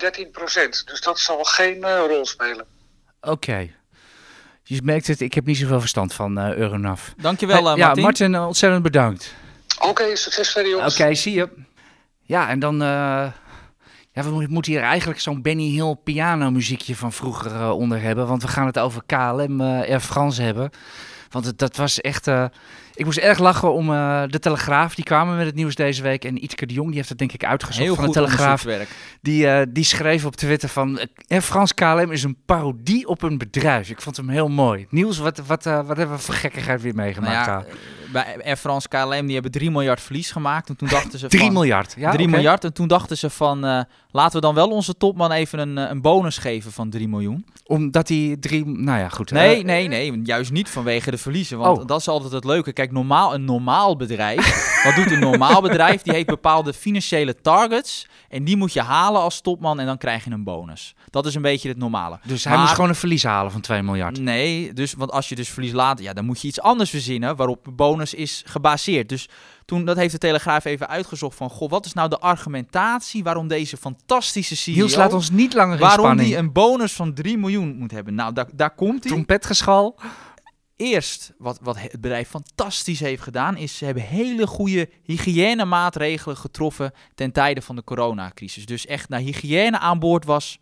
Dus 0.86 1.02
dat 1.02 1.20
zal 1.20 1.44
geen 1.44 1.84
eh, 1.84 2.04
rol 2.08 2.26
spelen. 2.26 2.66
Oké. 3.22 3.70
Je 4.64 4.82
merkt 4.84 5.08
het, 5.08 5.22
ik 5.22 5.34
heb 5.34 5.46
niet 5.46 5.58
zoveel 5.58 5.80
verstand 5.80 6.14
van 6.14 6.38
eh 6.38 6.54
Euronaf. 6.56 7.14
Dankjewel, 7.18 7.64
Hey, 7.64 7.72
eh, 7.74 7.78
ja, 7.78 7.86
Martin. 7.86 8.04
Martin, 8.04 8.36
ontzettend 8.40 8.84
bedankt. 8.84 9.34
Oké, 9.80 10.16
succes 10.16 10.52
verder 10.52 10.72
jongens. 10.72 11.00
Oké, 11.00 11.14
zie 11.16 11.34
je. 11.34 11.50
Ja, 12.22 12.50
en 12.50 12.60
dan... 12.60 12.82
eh, 12.82 12.88
ja, 14.12 14.24
we 14.24 14.30
mo- 14.30 14.46
moeten 14.50 14.72
hier 14.72 14.82
eigenlijk 14.82 15.20
zo'n 15.20 15.42
Benny 15.42 15.70
Hill 15.70 15.96
piano 16.04 16.52
muziekje 16.52 16.96
van 16.96 17.12
vroeger 17.12 17.70
onder 17.72 18.02
hebben. 18.02 18.28
Want 18.28 18.42
we 18.42 18.48
gaan 18.48 18.66
het 18.66 18.80
over 18.80 19.02
KLM 19.06 19.62
eh 19.62 19.68
Air 19.90 20.00
France 20.00 20.42
hebben. 20.42 20.70
Want 21.30 21.46
het, 21.46 21.58
dat 21.60 21.76
was 21.76 22.02
echt... 22.02 22.28
eh, 22.28 22.46
ik 22.96 23.06
moest 23.06 23.18
erg 23.18 23.40
lachen 23.40 23.74
om 23.74 23.92
eh, 23.92 24.24
de 24.28 24.40
Telegraaf. 24.40 24.96
Die 24.96 25.04
kwamen 25.06 25.38
met 25.38 25.46
het 25.46 25.56
nieuws 25.56 25.76
deze 25.76 26.02
week. 26.02 26.26
En 26.26 26.44
Ietke 26.44 26.66
de 26.66 26.74
Jong, 26.74 26.88
die 26.88 26.96
heeft 26.98 27.10
het 27.10 27.18
denk 27.18 27.32
ik 27.32 27.46
uitgezocht 27.46 27.86
Heel 27.86 27.96
van 27.96 28.06
de 28.06 28.12
Telegraaf. 28.12 28.66
Die, 29.22 29.48
eh, 29.48 29.66
die 29.70 29.84
schreef 29.84 30.26
op 30.26 30.36
Twitter 30.36 30.70
van... 30.70 31.00
Air 31.28 31.42
France 31.42 31.74
KLM 31.74 32.12
is 32.12 32.24
een 32.24 32.38
parodie 32.46 33.08
op 33.08 33.22
een 33.22 33.38
bedrijf. 33.38 33.90
Ik 33.90 34.02
vond 34.02 34.18
hem 34.18 34.30
heel 34.30 34.48
mooi. 34.48 34.88
Niels, 34.90 35.18
wat, 35.18 35.38
wat, 35.46 35.64
wat 35.64 35.98
hebben 35.98 36.12
we 36.16 36.18
voor 36.18 36.34
gekkigheid 36.34 36.82
weer 36.82 36.96
meegemaakt? 36.96 37.48
Nou 37.48 37.64
ja, 37.68 37.74
bij 38.12 38.46
Air 38.46 38.58
France 38.58 38.88
KLM 38.88 39.26
die 39.26 39.34
hebben 39.34 39.52
3 39.52 39.72
miljard 39.72 40.02
verlies 40.02 40.32
gemaakt. 40.32 40.70
En 40.70 40.76
toen 40.76 40.88
dachten 40.88 41.20
ze 41.20 41.28
3 41.38 41.42
van, 41.44 41.54
miljard. 41.54 41.96
Ja, 41.98 42.12
3 42.12 42.24
oké. 42.28 42.36
miljard. 42.36 42.64
En 42.64 42.74
toen 42.74 42.88
dachten 42.88 43.18
ze 43.18 43.30
van, 43.30 43.60
laten 44.12 44.36
we 44.36 44.40
dan 44.42 44.56
wel 44.56 44.70
onze 44.70 44.98
topman 44.98 45.32
even 45.32 45.60
een, 45.60 45.78
een 45.78 46.02
bonus 46.02 46.38
geven 46.38 46.72
van 46.72 46.90
3 46.90 47.08
miljoen. 47.08 47.46
Omdat 47.66 48.08
die 48.08 48.40
drie... 48.40 48.66
Nou 48.66 49.00
ja, 49.00 49.10
goed. 49.10 49.32
Nee, 49.32 49.64
nee, 49.64 49.88
nee. 49.88 50.22
Juist 50.24 50.52
niet 50.52 50.70
vanwege 50.70 51.12
de 51.12 51.18
verliezen. 51.18 51.58
Want 51.58 51.80
Oh. 51.80 51.88
dat 51.88 52.00
is 52.00 52.08
altijd 52.08 52.32
het 52.32 52.44
leuke. 52.44 52.74
Kijk, 52.74 52.85
normaal, 52.92 53.34
een 53.34 53.46
normaal 53.46 53.96
bedrijf. 53.96 54.82
wat 54.84 54.96
doet 54.96 55.12
een 55.12 55.20
normaal 55.20 55.62
bedrijf? 55.62 56.02
Die 56.02 56.14
heeft 56.14 56.26
bepaalde 56.26 56.74
financiële 56.74 57.36
targets. 57.42 58.08
En 58.30 58.44
die 58.44 58.58
moet 58.58 58.74
je 58.74 58.82
halen 58.82 59.22
als 59.22 59.42
topman. 59.42 59.80
En 59.80 59.86
dan 59.86 59.98
krijg 59.98 60.24
je 60.24 60.32
een 60.32 60.44
bonus. 60.44 60.96
Dat 61.10 61.26
is 61.26 61.36
een 61.36 61.42
beetje 61.42 61.70
het 61.70 61.78
normale. 61.78 62.20
Dus 62.24 62.44
hij 62.44 62.54
Maar- 62.54 62.62
moest 62.62 62.74
gewoon 62.76 62.90
een 62.90 62.96
verlies 62.96 63.24
halen 63.24 63.52
van 63.52 63.62
2 63.62 63.82
miljard. 63.84 64.20
Nee, 64.20 64.74
dus, 64.74 64.94
want 64.94 65.12
als 65.12 65.30
je 65.30 65.36
dus 65.36 65.50
verlies 65.50 65.72
laat, 65.72 66.00
ja, 66.00 66.14
dan 66.14 66.26
moet 66.26 66.42
je 66.42 66.48
iets 66.48 66.62
anders 66.62 66.90
verzinnen 66.90 67.36
waarop 67.36 67.66
de 67.66 67.72
bonus 67.72 68.14
is 68.14 68.44
gebaseerd. 68.46 69.10
Dus 69.10 69.30
toen, 69.66 69.86
dat 69.86 69.98
heeft 69.98 70.12
de 70.12 70.18
Telegraaf 70.18 70.66
even 70.66 70.88
uitgezocht 70.88 71.38
van, 71.38 71.50
goh, 71.50 71.70
wat 71.70 71.86
is 71.86 71.94
nou 71.94 72.10
de 72.10 72.20
argumentatie 72.20 73.24
waarom 73.24 73.48
deze 73.48 73.78
fantastische 73.78 74.56
CEO, 74.56 74.76
Niels 74.76 74.96
laat 74.96 75.14
ons 75.14 75.30
niet 75.30 75.54
langer 75.54 75.74
in 75.74 75.80
waarom 75.82 76.18
die 76.18 76.38
een 76.38 76.52
bonus 76.52 76.94
van 76.94 77.14
3 77.14 77.38
miljoen 77.38 77.76
moet 77.78 77.92
hebben? 77.92 78.16
Nou, 78.16 78.34
daar, 78.34 78.48
daar 78.54 78.76
komt 78.76 79.04
hij. 79.04 79.12
Trompetgeschal. 79.12 79.96
Eerst, 80.78 81.34
wat, 81.38 81.60
wat 81.62 81.80
het 81.80 82.02
bedrijf 82.02 82.30
fantastisch 82.30 83.00
heeft 83.00 83.22
gedaan, 83.22 83.58
is 83.58 83.78
ze 83.78 83.86
hebben 83.86 84.04
hele 84.04 84.48
goede 84.48 84.90
hygiënemaatregelen 85.04 86.38
getroffen 86.38 86.92
ten 87.14 87.32
tijde 87.32 87.62
van 87.62 87.76
de 87.76 87.84
coronacrisis. 87.84 88.66
Dus 88.66 88.86
echt, 88.86 89.10
naar 89.10 89.20
hygiëne 89.20 89.80
aan 89.80 90.00
boord 90.00 90.26
was 90.26 90.60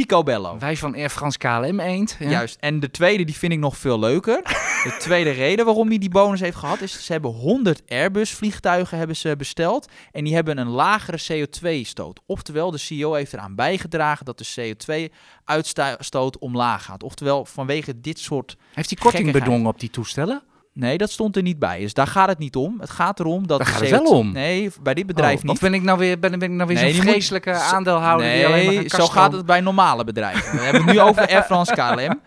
picobello. 0.00 0.58
Wij 0.58 0.76
van 0.76 0.94
Air 0.94 1.10
France 1.10 1.38
KLM 1.38 1.80
eend. 1.80 2.16
Ja. 2.18 2.30
Juist. 2.30 2.56
En 2.60 2.80
de 2.80 2.90
tweede, 2.90 3.24
die 3.24 3.36
vind 3.36 3.52
ik 3.52 3.58
nog 3.58 3.76
veel 3.76 3.98
leuker. 3.98 4.42
De 4.84 4.96
tweede 4.98 5.30
reden 5.30 5.64
waarom 5.64 5.88
hij 5.88 5.98
die 5.98 6.08
bonus 6.08 6.40
heeft 6.40 6.56
gehad, 6.56 6.80
is 6.80 7.04
ze 7.04 7.12
hebben 7.12 7.30
100 7.30 7.82
Airbus 7.88 8.30
vliegtuigen 8.30 8.98
hebben 8.98 9.16
ze 9.16 9.36
besteld. 9.36 9.88
En 10.12 10.24
die 10.24 10.34
hebben 10.34 10.58
een 10.58 10.68
lagere 10.68 11.46
CO2-stoot. 11.46 12.20
Oftewel, 12.26 12.70
de 12.70 12.78
CEO 12.78 13.12
heeft 13.12 13.32
eraan 13.32 13.54
bijgedragen 13.54 14.24
dat 14.24 14.38
de 14.38 14.74
CO2-uitstoot 14.74 16.38
omlaag 16.38 16.84
gaat. 16.84 17.02
Oftewel, 17.02 17.44
vanwege 17.44 18.00
dit 18.00 18.18
soort... 18.18 18.56
Heeft 18.72 18.90
hij 18.90 18.98
korting 18.98 19.32
bedongen 19.32 19.66
op 19.66 19.80
die 19.80 19.90
toestellen? 19.90 20.42
Nee, 20.80 20.98
dat 20.98 21.10
stond 21.10 21.36
er 21.36 21.42
niet 21.42 21.58
bij. 21.58 21.80
Dus 21.80 21.94
daar 21.94 22.06
gaat 22.06 22.28
het 22.28 22.38
niet 22.38 22.56
om. 22.56 22.80
Het 22.80 22.90
gaat 22.90 23.20
erom 23.20 23.46
dat 23.46 23.58
Daar 23.58 23.66
gaat 23.66 23.80
het 23.80 23.88
CO2 23.88 23.92
wel 23.92 24.04
om. 24.04 24.32
Nee, 24.32 24.70
bij 24.82 24.94
dit 24.94 25.06
bedrijf 25.06 25.36
Oh, 25.36 25.42
niet. 25.42 25.50
Of 25.52 25.60
ben 25.60 25.74
ik 25.74 25.82
nou 25.82 25.98
weer, 25.98 26.18
ben, 26.18 26.30
ben 26.30 26.42
ik 26.50 26.56
nou 26.56 26.68
weer 26.68 26.82
Nee, 26.82 26.92
zo'n 26.94 27.02
moet- 27.02 27.12
vreselijke 27.12 27.52
aandeelhouder 27.52 28.32
die 28.32 28.46
alleen 28.46 28.64
maar 28.64 28.74
Nee, 28.74 28.88
zo 28.88 29.06
gaat 29.06 29.32
het 29.32 29.46
bij 29.46 29.60
normale 29.60 30.04
bedrijven. 30.04 30.58
We 30.58 30.64
hebben 30.64 30.84
het 30.84 30.92
nu 30.92 31.00
over 31.00 31.28
Air 31.28 31.42
France 31.42 31.74
KLM. 31.74 32.20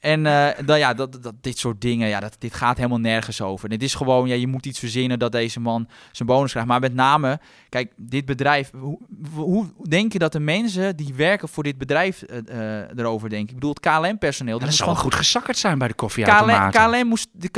En 0.00 0.26
eh, 0.26 0.48
dan, 0.64 0.78
ja, 0.78 0.94
dat, 0.94 1.22
dat, 1.22 1.34
dit 1.40 1.58
soort 1.58 1.80
dingen, 1.80 2.08
ja, 2.08 2.20
dat, 2.20 2.36
dit 2.38 2.54
gaat 2.54 2.76
helemaal 2.76 2.98
nergens 2.98 3.40
over. 3.40 3.68
Dit 3.68 3.82
is 3.82 3.94
gewoon, 3.94 4.28
ja, 4.28 4.34
je 4.34 4.46
moet 4.46 4.66
iets 4.66 4.78
verzinnen 4.78 5.18
dat 5.18 5.32
deze 5.32 5.60
man 5.60 5.88
zijn 6.12 6.28
bonus 6.28 6.50
krijgt. 6.50 6.68
Maar 6.68 6.80
met 6.80 6.94
name, 6.94 7.40
kijk, 7.68 7.92
dit 7.96 8.24
bedrijf, 8.24 8.70
hoe, 8.78 8.98
hoe 9.34 9.66
denk 9.88 10.12
je 10.12 10.18
dat 10.18 10.32
de 10.32 10.40
mensen 10.40 10.96
die 10.96 11.14
werken 11.14 11.48
voor 11.48 11.62
dit 11.62 11.78
bedrijf 11.78 12.22
eh, 12.22 12.38
eh, 12.78 12.88
erover 12.96 13.28
denken? 13.28 13.48
Ik 13.48 13.54
bedoel, 13.54 13.74
het 13.74 13.80
KLM-personeel. 13.80 14.54
Ja, 14.54 14.58
dat 14.58 14.60
dat 14.60 14.72
is 14.72 14.78
wel 14.78 14.88
gewoon 14.88 15.02
goed 15.02 15.14
gezakkerd 15.14 15.58
zijn 15.58 15.78
bij 15.78 15.88
de 15.88 15.94
KLM, 15.94 16.06
koffieautomaten. 16.06 16.90
KLM 16.90 17.06
moest, 17.06 17.28
de 17.32 17.48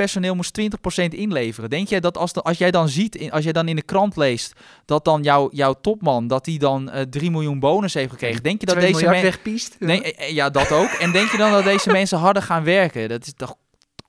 KLM-personeel 0.00 0.34
moest 0.34 0.60
20% 0.60 1.08
inleveren. 1.08 1.70
Denk 1.70 1.88
je 1.88 2.00
dat 2.00 2.16
als, 2.18 2.32
de, 2.32 2.42
als 2.42 2.58
jij 2.58 2.70
dan 2.70 2.88
ziet, 2.88 3.14
in- 3.16 3.30
als 3.30 3.44
jij 3.44 3.52
dan 3.52 3.68
in 3.68 3.76
de 3.76 3.82
krant 3.82 4.16
leest, 4.16 4.52
dat 4.84 5.04
dan 5.04 5.22
jouw 5.22 5.48
jouw 5.52 5.74
topman, 5.80 6.26
dat 6.26 6.44
die 6.44 6.58
dan 6.58 6.90
eh 6.90 7.02
3 7.02 7.30
miljoen 7.30 7.58
bonus 7.58 7.94
heeft 7.94 8.10
gekregen? 8.10 8.42
Denk 8.42 8.60
je 8.60 8.66
dat 8.66 8.76
2 8.78 8.92
deze 8.92 9.04
mensen... 9.04 9.22
wegpiest? 9.22 9.76
Nee, 9.78 10.02
eh, 10.02 10.28
eh, 10.28 10.34
ja, 10.34 10.50
dat 10.50 10.72
ook. 10.72 10.88
En 10.90 11.12
denk 11.12 11.30
je 11.30 11.36
dan 11.36 11.52
dat 11.52 11.64
deze 11.64 11.90
mensen 11.98 12.18
harder 12.18 12.42
gaan 12.42 12.64
werken? 12.64 13.08
Dat 13.08 13.26
is 13.26 13.32
toch 13.36 13.54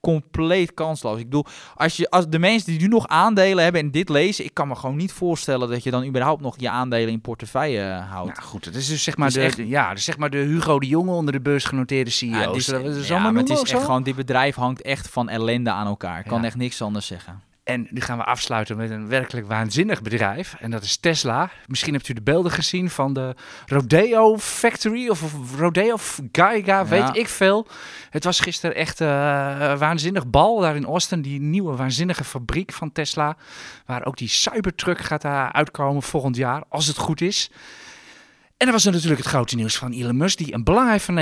compleet 0.06 0.74
kansloos. 0.74 1.18
Ik 1.18 1.24
bedoel, 1.24 1.46
als, 1.74 1.96
je, 1.96 2.10
als 2.10 2.28
de 2.28 2.38
mensen 2.38 2.70
die 2.72 2.80
nu 2.80 2.88
nog 2.88 3.06
aandelen 3.08 3.62
hebben 3.64 3.80
en 3.80 3.90
dit 3.90 4.08
lezen, 4.08 4.44
ik 4.44 4.54
kan 4.54 4.68
me 4.68 4.74
gewoon 4.74 4.96
niet 4.96 5.12
voorstellen 5.12 5.68
dat 5.68 5.82
je 5.82 5.90
dan 5.90 6.04
überhaupt 6.04 6.40
nog 6.42 6.54
je 6.58 6.70
aandelen 6.70 7.08
in 7.12 7.20
portefeuille 7.20 7.80
eh, 7.80 8.10
houdt. 8.10 8.36
Nou 8.36 8.48
goed, 8.48 8.64
het 8.64 8.74
is 8.74 8.88
dus 8.88 9.02
zeg 9.02 9.16
maar, 9.16 9.30
de, 9.30 9.40
echt- 9.40 9.56
ja, 9.56 9.94
dus 9.94 10.04
zeg 10.04 10.18
maar 10.18 10.30
de 10.30 10.36
Hugo 10.38 10.78
de 10.78 10.86
Jonge 10.86 11.12
onder 11.12 11.32
de 11.32 11.40
beursgenoteerde 11.40 12.10
CEO's. 12.10 12.66
Ja, 12.66 12.78
dit 12.78 12.96
is- 12.96 13.08
ja, 13.08 13.18
maar 13.18 13.32
maar 13.32 13.42
het 13.42 13.50
is 13.50 13.62
echt 13.72 13.82
gewoon, 13.84 14.02
dit 14.02 14.16
bedrijf 14.16 14.54
hangt 14.54 14.82
echt 14.82 15.08
van 15.08 15.28
ellende 15.28 15.70
aan 15.70 15.86
elkaar. 15.86 16.18
Ik 16.18 16.26
kan 16.26 16.40
Ja. 16.40 16.44
echt 16.46 16.56
niks 16.56 16.82
anders 16.82 17.06
zeggen. 17.06 17.40
En 17.64 17.86
nu 17.90 18.00
gaan 18.00 18.18
we 18.18 18.24
afsluiten 18.24 18.76
met 18.76 18.90
een 18.90 19.08
werkelijk 19.08 19.46
waanzinnig 19.46 20.02
bedrijf. 20.02 20.54
En 20.58 20.70
dat 20.70 20.82
is 20.82 20.96
Tesla. 20.96 21.50
Misschien 21.66 21.94
hebt 21.94 22.08
u 22.08 22.14
de 22.14 22.22
beelden 22.22 22.52
gezien 22.52 22.90
van 22.90 23.12
de 23.12 23.34
Rodeo 23.66 24.38
Factory 24.38 25.08
of, 25.08 25.34
Rodeo 25.58 25.96
Gaiga, 26.32 26.86
weet 26.86 27.16
ik 27.16 27.28
veel. 27.28 27.66
Het 28.10 28.24
was 28.24 28.40
gisteren 28.40 28.76
echt 28.76 29.00
eh, 29.00 29.56
een 29.58 29.78
waanzinnig 29.78 30.26
bal 30.26 30.60
daar 30.60 30.76
in 30.76 30.84
Austin. 30.84 31.22
Die 31.22 31.40
nieuwe 31.40 31.76
waanzinnige 31.76 32.24
fabriek 32.24 32.72
van 32.72 32.92
Tesla. 32.92 33.36
Waar 33.86 34.06
ook 34.06 34.16
die 34.16 34.28
Cybertruck 34.28 35.00
gaat 35.00 35.24
eh, 35.24 35.48
uitkomen 35.48 36.02
volgend 36.02 36.36
jaar, 36.36 36.62
als 36.68 36.86
het 36.86 36.96
goed 36.96 37.20
is. 37.20 37.50
En 38.62 38.68
dan 38.68 38.76
was 38.76 38.86
er 38.86 38.92
natuurlijk 38.92 39.20
het 39.20 39.30
grote 39.30 39.56
nieuws 39.56 39.76
van 39.76 39.92
Elon 39.92 40.16
Musk, 40.16 40.38
die 40.38 40.54
een 40.54 40.64
belang 40.64 40.90
heeft 40.90 41.04
van 41.04 41.18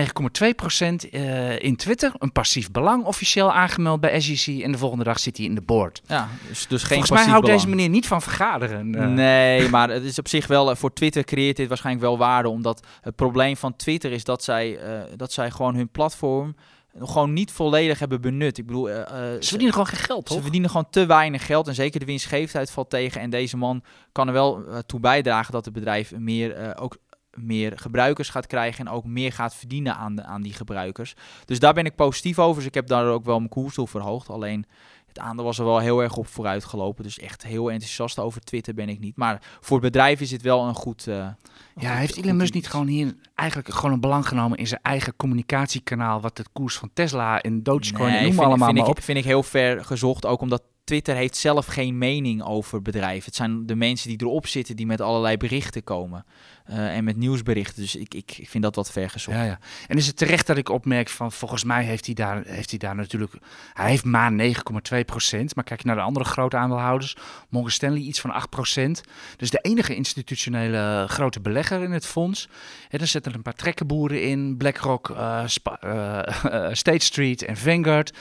9,2% 1.05 1.11
eh, 1.11 1.62
in 1.62 1.76
Twitter. 1.76 2.12
Een 2.18 2.32
passief 2.32 2.70
belang, 2.70 3.05
officieel 3.05 3.53
aangemeld 3.53 4.01
bij 4.01 4.20
SEC. 4.20 4.62
En 4.62 4.72
de 4.72 4.78
volgende 4.78 5.05
dag 5.05 5.18
zit 5.18 5.36
hij 5.36 5.47
in 5.47 5.55
de 5.55 5.61
board. 5.61 6.03
Ja, 6.07 6.28
dus, 6.49 6.66
dus 6.66 6.82
geen 6.82 6.97
Volgens 6.97 7.11
mij 7.11 7.28
houdt 7.28 7.41
belang. 7.41 7.61
deze 7.62 7.74
meneer 7.74 7.88
niet 7.88 8.07
van 8.07 8.22
vergaderen. 8.22 8.95
eh. 8.95 9.07
Nee, 9.07 9.68
maar 9.74 9.91
het 9.91 10.03
is 10.03 10.18
op 10.18 10.28
zich 10.28 10.47
wel, 10.47 10.70
eh, 10.70 10.76
voor 10.76 10.93
Twitter 10.93 11.24
creëert 11.24 11.57
dit 11.57 11.68
waarschijnlijk 11.68 12.07
wel 12.07 12.18
waarde, 12.18 12.49
omdat 12.49 12.86
het 13.01 13.16
probleem 13.16 13.57
van 13.57 13.76
Twitter 13.76 14.12
is 14.12 14.24
dat 14.24 14.45
zij, 14.45 14.78
dat 15.16 15.32
zij 15.32 15.51
gewoon 15.51 15.74
hun 15.74 15.91
platform 15.91 16.55
gewoon 17.01 17.32
niet 17.32 17.51
volledig 17.53 17.99
hebben 17.99 18.20
benut. 18.20 18.59
Ik 18.59 18.66
bedoel, 18.66 18.86
Ze 18.86 19.36
verdienen 19.41 19.72
gewoon 19.72 19.86
geen 19.86 19.99
geld, 20.05 20.28
ze 20.28 20.43
verdienen 20.43 20.70
gewoon 20.70 20.91
te 20.91 21.07
weinig 21.07 21.47
geld 21.47 21.68
en 21.68 21.74
zeker 21.74 22.01
de 22.01 22.07
winstgevendheid 22.07 22.70
valt 22.70 22.91
tegen. 22.91 23.20
En 23.20 23.30
deze 23.30 23.57
man 23.57 23.82
kan 24.12 24.26
er 24.26 24.32
wel 24.32 24.64
toe 24.86 25.01
bijdragen 25.01 25.53
dat 25.53 25.64
het 25.64 25.74
bedrijf 25.74 26.12
meer, 26.16 26.78
ook 26.78 26.97
meer 27.35 27.78
gebruikers 27.78 28.28
gaat 28.28 28.47
krijgen 28.47 28.87
en 28.87 28.93
ook 28.93 29.05
meer 29.05 29.33
gaat 29.33 29.55
verdienen 29.55 29.97
aan, 29.97 30.14
de, 30.14 30.24
aan 30.24 30.43
die 30.43 30.53
gebruikers. 30.53 31.14
Dus 31.45 31.59
daar 31.59 31.74
ben 31.74 31.85
ik 31.85 31.95
positief 31.95 32.39
over. 32.39 32.57
Dus 32.57 32.66
ik 32.66 32.74
heb 32.74 32.87
daar 32.87 33.07
ook 33.07 33.24
wel 33.24 33.39
mijn 33.39 33.49
koers 33.49 33.74
toe 33.74 33.89
verhoogd. 33.89 34.28
Alleen 34.28 34.66
het 35.07 35.18
aandeel 35.18 35.45
was 35.45 35.59
er 35.59 35.64
wel 35.64 35.78
heel 35.78 36.03
erg 36.03 36.16
op 36.16 36.26
vooruit 36.26 36.64
gelopen. 36.64 37.05
Dus 37.05 37.18
echt 37.18 37.43
heel 37.43 37.70
enthousiast 37.70 38.18
over 38.18 38.41
Twitter 38.41 38.74
ben 38.74 38.89
ik 38.89 38.99
niet. 38.99 39.16
Maar 39.16 39.43
voor 39.61 39.76
het 39.76 39.93
bedrijf 39.93 40.20
is 40.20 40.31
het 40.31 40.43
wel 40.43 40.66
een 40.66 40.74
goed. 40.74 41.07
Uh, 41.07 41.28
ja, 41.76 41.95
heeft 41.95 42.16
Elon 42.16 42.37
Musk 42.37 42.55
niet 42.55 42.68
gewoon 42.68 42.87
hier 42.87 43.14
eigenlijk 43.35 43.74
gewoon 43.74 43.93
een 43.93 44.01
belang 44.01 44.28
genomen 44.28 44.59
in 44.59 44.66
zijn 44.66 44.81
eigen 44.83 45.16
communicatiekanaal, 45.16 46.20
wat 46.20 46.39
het 46.39 46.49
koers 46.53 46.76
van 46.76 46.91
Tesla 46.93 47.41
en 47.41 47.62
Dogecoin 47.62 48.12
en 48.12 48.22
noem 48.22 48.33
vind, 48.33 48.39
allemaal 48.39 48.66
vind 48.66 48.78
maar 48.78 48.89
ik, 48.89 48.97
op? 48.97 49.03
vind 49.03 49.18
ik 49.18 49.24
heel 49.24 49.43
ver 49.43 49.85
gezocht, 49.85 50.26
ook 50.26 50.41
omdat 50.41 50.62
Twitter 50.85 51.16
heeft 51.16 51.37
zelf 51.37 51.66
geen 51.66 51.99
mening 51.99 52.43
over 52.43 52.83
bedrijven. 52.83 53.24
Het 53.24 53.35
zijn 53.35 53.66
de 53.66 53.74
mensen 53.74 54.09
die 54.09 54.20
erop 54.20 54.47
zitten 54.47 54.76
die 54.76 54.87
met 54.87 55.01
allerlei 55.01 55.37
berichten 55.37 55.85
komen. 55.85 56.24
Uh, 56.70 56.96
en 56.96 57.04
met 57.04 57.16
nieuwsberichten. 57.16 57.82
Dus 57.82 57.96
ik, 57.96 58.14
ik, 58.14 58.34
ik 58.38 58.48
vind 58.48 58.62
dat 58.62 58.74
wat 58.74 58.92
ver 58.92 59.10
gezocht. 59.10 59.36
Ja, 59.36 59.44
ja. 59.44 59.58
En 59.86 59.96
is 59.96 60.06
het 60.06 60.16
terecht 60.16 60.46
dat 60.46 60.56
ik 60.56 60.68
opmerk 60.68 61.08
van 61.08 61.32
volgens 61.32 61.64
mij 61.64 61.84
heeft 61.84 62.06
hij 62.06 62.14
daar, 62.14 62.42
heeft 62.46 62.70
hij 62.70 62.78
daar 62.78 62.94
natuurlijk. 62.94 63.32
Hij 63.72 63.90
heeft 63.90 64.04
maar 64.04 64.32
9,2 64.32 65.04
procent. 65.06 65.54
Maar 65.54 65.64
kijk 65.64 65.80
je 65.80 65.86
naar 65.86 65.96
de 65.96 66.02
andere 66.02 66.24
grote 66.24 66.56
aandeelhouders. 66.56 67.16
Morgan 67.48 67.70
Stanley 67.70 68.00
iets 68.00 68.20
van 68.20 68.30
8 68.30 68.50
procent. 68.50 69.00
Dus 69.36 69.50
de 69.50 69.58
enige 69.58 69.94
institutionele 69.94 71.04
grote 71.08 71.40
belegger 71.40 71.82
in 71.82 71.92
het 71.92 72.06
fonds. 72.06 72.48
En 72.88 72.98
dan 72.98 73.06
zitten 73.06 73.30
er 73.30 73.36
een 73.36 73.44
paar 73.44 73.54
trekkenboeren 73.54 74.22
in. 74.22 74.56
BlackRock, 74.56 75.08
uh, 75.08 75.42
State 76.72 77.04
Street 77.04 77.42
en 77.42 77.56
Vanguard. 77.56 78.12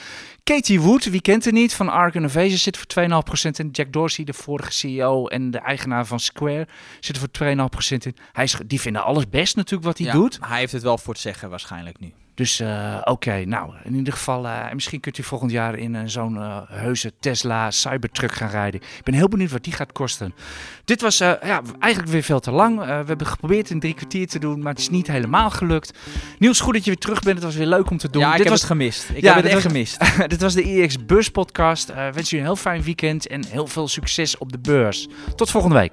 Katie 0.44 0.80
Wood, 0.80 1.04
wie 1.04 1.20
kent 1.20 1.46
er 1.46 1.52
niet, 1.52 1.74
van 1.74 1.88
Ark 1.88 2.14
Innovation 2.14 2.58
zit 2.58 2.76
voor 2.76 3.22
2,5% 3.48 3.50
in. 3.56 3.68
Jack 3.72 3.92
Dorsey, 3.92 4.24
de 4.24 4.32
vorige 4.32 4.72
CEO 4.72 5.26
en 5.26 5.50
de 5.50 5.58
eigenaar 5.58 6.06
van 6.06 6.20
Square, 6.20 6.68
zit 7.00 7.16
er 7.16 7.28
voor 7.32 7.48
2,5% 7.92 7.96
in. 7.96 8.16
Is, 8.42 8.56
die 8.66 8.80
vinden 8.80 9.04
alles 9.04 9.28
best 9.28 9.56
natuurlijk 9.56 9.84
wat 9.84 9.98
hij 9.98 10.06
ja, 10.06 10.12
doet. 10.12 10.38
Hij 10.40 10.58
heeft 10.58 10.72
het 10.72 10.82
wel 10.82 10.98
voor 10.98 11.12
het 11.12 11.22
zeggen 11.22 11.50
waarschijnlijk 11.50 12.00
nu. 12.00 12.12
Dus 12.40 12.60
uh, 12.60 12.96
oké, 13.00 13.10
okay, 13.10 13.42
nou 13.42 13.72
in 13.84 13.94
ieder 13.94 14.12
geval, 14.12 14.44
uh, 14.44 14.72
misschien 14.72 15.00
kunt 15.00 15.18
u 15.18 15.22
volgend 15.22 15.50
jaar 15.50 15.78
in 15.78 15.94
uh, 15.94 16.00
zo'n 16.04 16.38
heuse 16.68 17.12
Tesla 17.20 17.70
Cybertruck 17.70 18.32
gaan 18.32 18.50
rijden. 18.50 18.80
Ik 18.80 19.04
ben 19.04 19.14
heel 19.14 19.28
benieuwd 19.28 19.50
wat 19.50 19.64
die 19.64 19.72
gaat 19.72 19.92
kosten. 19.92 20.34
Dit 20.84 21.00
was 21.00 21.18
ja, 21.18 21.62
eigenlijk 21.78 22.12
weer 22.12 22.22
veel 22.22 22.40
te 22.40 22.50
lang. 22.50 22.78
we 22.78 22.84
hebben 22.84 23.26
geprobeerd 23.26 23.70
in 23.70 23.80
drie 23.80 23.94
kwartier 23.94 24.28
te 24.28 24.38
doen, 24.38 24.62
maar 24.62 24.72
het 24.72 24.80
is 24.80 24.90
niet 24.90 25.06
helemaal 25.06 25.50
gelukt. 25.50 25.98
Niels, 26.38 26.60
goed 26.60 26.74
dat 26.74 26.84
je 26.84 26.90
weer 26.90 27.00
terug 27.00 27.22
bent. 27.22 27.36
Het 27.36 27.44
was 27.44 27.54
weer 27.54 27.66
leuk 27.66 27.90
om 27.90 27.98
te 27.98 28.10
doen. 28.10 28.22
Ja, 28.22 28.28
ik 28.30 28.32
dit 28.32 28.42
heb 28.42 28.52
was 28.52 28.60
het 28.60 28.70
gemist. 28.70 29.10
Ik 29.14 29.22
ja, 29.22 29.34
heb 29.34 29.42
het 29.42 29.52
echt 29.52 29.62
was, 29.62 29.72
gemist. 29.72 29.98
dit 30.30 30.40
was 30.40 30.54
de 30.54 30.62
EX 30.62 31.06
Bus 31.06 31.28
podcast. 31.28 31.94
wens 31.94 32.32
u 32.32 32.36
een 32.36 32.42
heel 32.42 32.56
fijn 32.56 32.82
weekend 32.82 33.26
en 33.26 33.44
heel 33.46 33.66
veel 33.66 33.88
succes 33.88 34.38
op 34.38 34.52
de 34.52 34.58
beurs. 34.58 35.08
Tot 35.34 35.50
volgende 35.50 35.76
week. 35.76 35.92